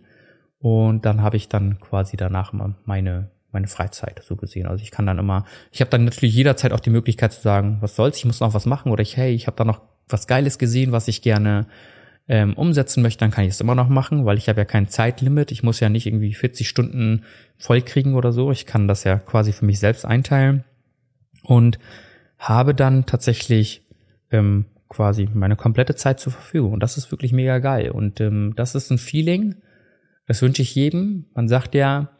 Und 0.60 1.04
dann 1.04 1.20
habe 1.20 1.36
ich 1.36 1.50
dann 1.50 1.78
quasi 1.78 2.16
danach 2.16 2.54
immer 2.54 2.74
meine, 2.86 3.28
meine 3.50 3.66
Freizeit 3.66 4.22
so 4.26 4.34
gesehen. 4.34 4.66
Also 4.66 4.82
ich 4.82 4.90
kann 4.90 5.04
dann 5.04 5.18
immer, 5.18 5.44
ich 5.72 5.82
habe 5.82 5.90
dann 5.90 6.06
natürlich 6.06 6.34
jederzeit 6.34 6.72
auch 6.72 6.80
die 6.80 6.88
Möglichkeit 6.88 7.34
zu 7.34 7.42
sagen, 7.42 7.76
was 7.80 7.96
soll's, 7.96 8.16
ich 8.16 8.24
muss 8.24 8.40
noch 8.40 8.54
was 8.54 8.64
machen 8.64 8.90
oder 8.90 9.02
ich, 9.02 9.18
hey, 9.18 9.34
ich 9.34 9.46
habe 9.46 9.58
da 9.58 9.64
noch 9.64 9.82
was 10.08 10.26
Geiles 10.26 10.56
gesehen, 10.56 10.90
was 10.90 11.06
ich 11.06 11.20
gerne 11.20 11.66
ähm, 12.28 12.54
umsetzen 12.54 13.02
möchte, 13.02 13.20
dann 13.20 13.30
kann 13.30 13.44
ich 13.44 13.50
es 13.50 13.60
immer 13.60 13.74
noch 13.74 13.88
machen, 13.88 14.24
weil 14.24 14.38
ich 14.38 14.48
habe 14.48 14.60
ja 14.60 14.64
kein 14.64 14.88
Zeitlimit. 14.88 15.50
Ich 15.50 15.62
muss 15.62 15.80
ja 15.80 15.88
nicht 15.88 16.06
irgendwie 16.06 16.34
40 16.34 16.68
Stunden 16.68 17.24
voll 17.58 17.82
kriegen 17.82 18.14
oder 18.14 18.32
so. 18.32 18.52
Ich 18.52 18.66
kann 18.66 18.88
das 18.88 19.04
ja 19.04 19.18
quasi 19.18 19.52
für 19.52 19.64
mich 19.64 19.78
selbst 19.78 20.04
einteilen 20.04 20.64
und 21.42 21.78
habe 22.38 22.74
dann 22.74 23.06
tatsächlich 23.06 23.82
ähm, 24.30 24.66
quasi 24.88 25.28
meine 25.32 25.56
komplette 25.56 25.94
Zeit 25.94 26.20
zur 26.20 26.32
Verfügung. 26.32 26.72
Und 26.72 26.82
das 26.82 26.96
ist 26.96 27.10
wirklich 27.10 27.32
mega 27.32 27.58
geil. 27.58 27.90
Und 27.90 28.20
ähm, 28.20 28.52
das 28.56 28.74
ist 28.74 28.90
ein 28.90 28.98
Feeling, 28.98 29.56
das 30.26 30.42
wünsche 30.42 30.62
ich 30.62 30.74
jedem. 30.74 31.26
Man 31.34 31.48
sagt 31.48 31.74
ja, 31.74 32.10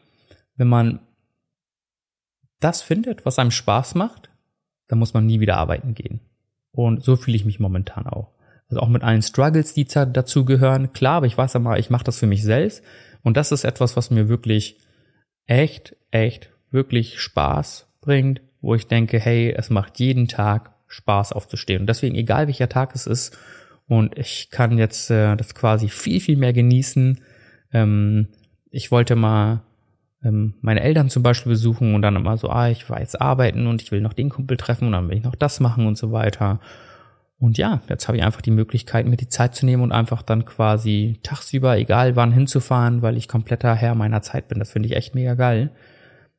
wenn 0.55 0.67
man 0.67 0.99
das 2.59 2.81
findet, 2.81 3.25
was 3.25 3.39
einem 3.39 3.51
Spaß 3.51 3.95
macht, 3.95 4.29
dann 4.87 4.99
muss 4.99 5.13
man 5.13 5.25
nie 5.25 5.39
wieder 5.39 5.57
arbeiten 5.57 5.93
gehen. 5.93 6.21
Und 6.71 7.03
so 7.03 7.15
fühle 7.15 7.35
ich 7.35 7.45
mich 7.45 7.59
momentan 7.59 8.07
auch. 8.07 8.31
Also 8.69 8.81
auch 8.81 8.89
mit 8.89 9.03
allen 9.03 9.21
Struggles, 9.21 9.73
die 9.73 9.85
dazu 9.85 10.45
gehören. 10.45 10.93
Klar, 10.93 11.17
aber 11.17 11.25
ich 11.25 11.37
weiß 11.37 11.55
aber, 11.55 11.79
ich 11.79 11.89
mache 11.89 12.03
das 12.03 12.19
für 12.19 12.27
mich 12.27 12.43
selbst. 12.43 12.83
Und 13.21 13.37
das 13.37 13.51
ist 13.51 13.63
etwas, 13.63 13.95
was 13.95 14.11
mir 14.11 14.29
wirklich 14.29 14.79
echt, 15.45 15.95
echt, 16.11 16.51
wirklich 16.71 17.19
Spaß 17.19 17.87
bringt, 18.01 18.41
wo 18.61 18.75
ich 18.75 18.87
denke, 18.87 19.19
hey, 19.19 19.53
es 19.55 19.69
macht 19.69 19.99
jeden 19.99 20.27
Tag 20.27 20.71
Spaß 20.87 21.33
aufzustehen. 21.33 21.81
Und 21.81 21.87
deswegen, 21.87 22.15
egal 22.15 22.47
welcher 22.47 22.69
Tag 22.69 22.95
es 22.95 23.07
ist, 23.07 23.37
und 23.87 24.17
ich 24.17 24.49
kann 24.49 24.77
jetzt 24.77 25.11
äh, 25.11 25.35
das 25.35 25.55
quasi 25.55 25.89
viel, 25.89 26.19
viel 26.19 26.37
mehr 26.37 26.53
genießen. 26.53 27.19
Ähm, 27.73 28.29
ich 28.71 28.91
wollte 28.91 29.15
mal 29.15 29.61
ähm, 30.23 30.55
meine 30.61 30.81
Eltern 30.81 31.09
zum 31.09 31.21
Beispiel 31.21 31.51
besuchen 31.51 31.93
und 31.93 32.01
dann 32.01 32.15
immer 32.15 32.37
so, 32.37 32.49
ah, 32.49 32.69
ich 32.69 32.89
war 32.89 32.99
jetzt 32.99 33.19
arbeiten 33.19 33.67
und 33.67 33.81
ich 33.81 33.91
will 33.91 34.01
noch 34.01 34.13
den 34.13 34.29
Kumpel 34.29 34.57
treffen 34.57 34.85
und 34.87 34.93
dann 34.93 35.09
will 35.09 35.17
ich 35.17 35.23
noch 35.23 35.35
das 35.35 35.59
machen 35.59 35.85
und 35.85 35.97
so 35.97 36.11
weiter. 36.11 36.59
Und 37.43 37.57
ja, 37.57 37.81
jetzt 37.89 38.07
habe 38.07 38.17
ich 38.17 38.23
einfach 38.23 38.39
die 38.39 38.51
Möglichkeit, 38.51 39.05
mir 39.05 39.17
die 39.17 39.27
Zeit 39.27 39.53
zu 39.53 39.65
nehmen 39.65 39.83
und 39.83 39.91
einfach 39.91 40.21
dann 40.21 40.45
quasi 40.45 41.19
tagsüber, 41.23 41.77
egal 41.77 42.15
wann, 42.15 42.31
hinzufahren, 42.31 43.01
weil 43.01 43.17
ich 43.17 43.27
kompletter 43.27 43.75
Herr 43.75 43.95
meiner 43.95 44.21
Zeit 44.21 44.47
bin. 44.47 44.59
Das 44.59 44.71
finde 44.71 44.87
ich 44.87 44.95
echt 44.95 45.13
mega 45.13 45.33
geil. 45.33 45.71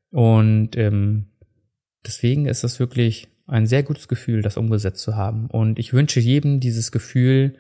Und 0.09 0.79
ähm, 0.79 1.27
deswegen 2.07 2.47
ist 2.47 2.65
es 2.65 2.81
wirklich 2.81 3.29
ein 3.47 3.67
sehr 3.67 3.83
gutes 3.83 4.09
Gefühl, 4.09 4.41
das 4.41 4.57
umgesetzt 4.57 5.03
zu 5.03 5.15
haben. 5.15 5.49
Und 5.49 5.79
ich 5.79 5.93
wünsche 5.93 6.21
jedem 6.21 6.59
dieses 6.59 6.91
Gefühl, 6.91 7.57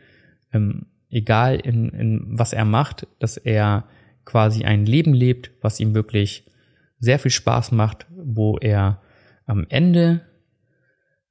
ähm, 0.54 0.86
egal 1.10 1.56
in, 1.56 1.90
in 1.90 2.24
was 2.38 2.54
er 2.54 2.64
macht, 2.64 3.06
dass 3.18 3.36
er 3.36 3.84
quasi 4.24 4.64
ein 4.64 4.86
Leben 4.86 5.12
lebt, 5.12 5.50
was 5.60 5.80
ihm 5.80 5.94
wirklich 5.94 6.46
sehr 6.98 7.18
viel 7.18 7.30
Spaß 7.30 7.72
macht, 7.72 8.06
wo 8.08 8.56
er 8.56 9.02
am 9.44 9.66
Ende, 9.68 10.22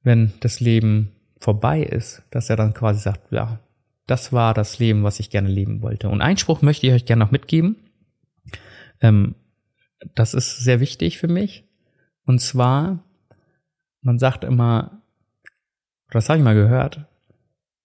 wenn 0.03 0.32
das 0.41 0.59
Leben 0.59 1.12
vorbei 1.44 1.84
ist, 1.84 2.24
dass 2.32 2.50
er 2.50 2.56
dann 2.56 2.74
quasi 2.74 3.02
sagt, 3.02 3.32
ja, 3.32 3.60
das 4.08 4.32
war 4.32 4.54
das 4.54 4.80
Leben, 4.80 5.04
was 5.04 5.20
ich 5.20 5.30
gerne 5.30 5.50
leben 5.50 5.82
wollte. 5.82 6.10
Und 6.10 6.22
einen 6.22 6.38
Spruch 6.38 6.62
möchte 6.62 6.88
ich 6.88 6.94
euch 6.94 7.06
gerne 7.06 7.24
noch 7.24 7.32
mitgeben. 7.32 7.76
Ähm, 9.02 9.36
das 10.16 10.34
ist 10.34 10.60
sehr 10.64 10.80
wichtig 10.80 11.18
für 11.18 11.28
mich. 11.28 11.66
Und 12.26 12.39
zwar, 12.39 13.04
man 14.02 14.20
sagt 14.20 14.46
immer, 14.46 15.02
das 16.12 16.30
habe 16.30 16.39
ich 16.39 16.46
mal 16.46 16.56
gehört, 16.56 17.06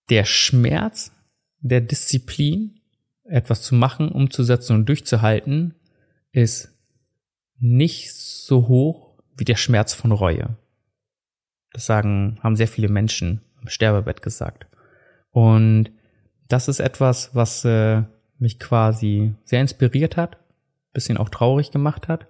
der 0.09 0.25
Schmerz 0.25 1.13
der 1.61 1.81
Disziplin, 1.81 2.81
etwas 3.25 3.63
zu 3.63 3.75
machen, 3.75 4.11
umzusetzen 4.11 4.77
und 4.77 4.89
durchzuhalten, 4.89 5.75
ist 6.31 6.73
nicht 7.59 8.13
so 8.13 8.69
hoch 8.69 9.19
wie 9.37 9.45
der 9.45 9.57
Schmerz 9.57 9.95
von 9.95 10.13
Reue. 10.13 10.57
Das 11.73 11.87
sagen, 11.87 12.39
haben 12.43 12.57
sehr 12.57 12.69
viele 12.69 12.89
Menschen 12.89 13.41
Sterbebett 13.67 14.23
gesagt. 14.23 14.67
Und 15.31 15.91
das 16.49 16.69
ist 16.69 16.81
etwas, 16.81 17.35
was 17.35 17.65
äh, 17.65 18.03
mich 18.39 18.59
quasi 18.59 19.35
sehr 19.45 19.61
inspiriert 19.61 20.17
hat, 20.17 20.39
bisschen 20.93 21.19
auch 21.19 21.29
traurig 21.29 21.71
gemacht 21.71 22.09
hat. 22.09 22.27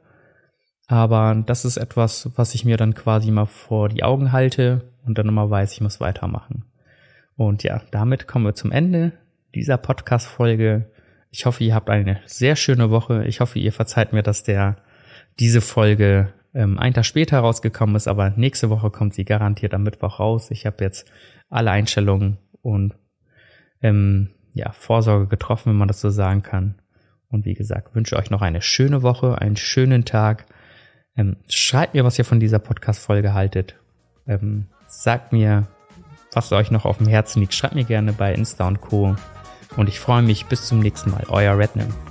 Aber 0.87 1.43
das 1.47 1.64
ist 1.64 1.76
etwas, 1.76 2.31
was 2.37 2.55
ich 2.55 2.64
mir 2.64 2.76
dann 2.76 2.95
quasi 2.95 3.31
mal 3.31 3.47
vor 3.47 3.89
die 3.89 4.03
Augen 4.03 4.33
halte 4.33 4.91
und 5.05 5.18
dann 5.18 5.29
immer 5.29 5.51
weiß, 5.51 5.72
ich 5.72 5.81
muss 5.81 6.01
weitermachen. 6.01 6.64
Und 7.37 7.62
ja, 7.62 7.83
damit 7.91 8.26
kommen 8.26 8.47
wir 8.47 8.55
zum 8.55 8.72
Ende 8.72 9.12
dieser 9.55 9.76
Podcast-Folge. 9.76 10.91
Ich 11.31 11.47
hoffe, 11.47 11.62
ihr 11.62 11.74
habt 11.74 11.91
eine 11.91 12.20
sehr 12.24 12.57
schöne 12.57 12.91
Woche. 12.91 13.24
Ich 13.26 13.41
hoffe, 13.41 13.59
ihr 13.59 13.72
verzeiht 13.72 14.12
mir, 14.12 14.22
dass 14.22 14.43
der 14.43 14.76
diese 15.39 15.61
Folge 15.61 16.33
ähm, 16.59 16.76
einen 16.76 16.92
Tag 16.92 17.06
später 17.06 17.38
rausgekommen 17.38 17.94
ist, 17.94 18.09
aber 18.09 18.30
nächste 18.30 18.68
Woche 18.68 18.90
kommt 18.90 19.14
sie 19.14 19.24
garantiert 19.24 19.74
am 19.74 19.84
Mittwoch 19.84 20.18
raus. 20.18 20.50
Ich 20.50 20.66
habe 20.66 20.82
jetzt 20.82 21.09
alle 21.48 21.70
Einstellungen 21.70 22.38
und 22.62 22.94
ähm, 23.80 24.30
ja, 24.54 24.72
Vorsorge 24.72 25.28
getroffen, 25.28 25.70
wenn 25.70 25.78
man 25.78 25.86
das 25.86 26.00
so 26.00 26.11
sagen 26.11 26.42
kann. 26.42 26.74
Und 27.30 27.44
wie 27.44 27.54
gesagt, 27.54 27.94
wünsche 27.94 28.16
euch 28.16 28.30
noch 28.30 28.42
eine 28.42 28.61
schöne 28.61 29.02
Woche, 29.02 29.40
einen 29.40 29.54
schönen 29.54 30.04
Tag. 30.04 30.46
Ähm, 31.16 31.36
schreibt 31.48 31.94
mir, 31.94 32.04
was 32.04 32.18
ihr 32.18 32.24
von 32.24 32.40
dieser 32.40 32.59
Podcast-Folge 32.59 33.34
haltet. 33.34 33.76
Ähm, 34.26 34.66
sagt 34.88 35.32
mir, 35.32 35.68
was 36.32 36.50
euch 36.50 36.72
noch 36.72 36.86
auf 36.86 36.98
dem 36.98 37.06
Herzen 37.06 37.40
liegt. 37.40 37.54
Schreibt 37.54 37.76
mir 37.76 37.84
gerne 37.84 38.12
bei 38.12 38.34
Insta 38.34 38.66
und 38.66 38.80
Co. 38.80 39.14
Und 39.76 39.88
ich 39.88 40.00
freue 40.00 40.22
mich 40.22 40.46
bis 40.46 40.66
zum 40.66 40.80
nächsten 40.80 41.12
Mal. 41.12 41.24
Euer 41.28 41.56
Redman. 41.56 42.07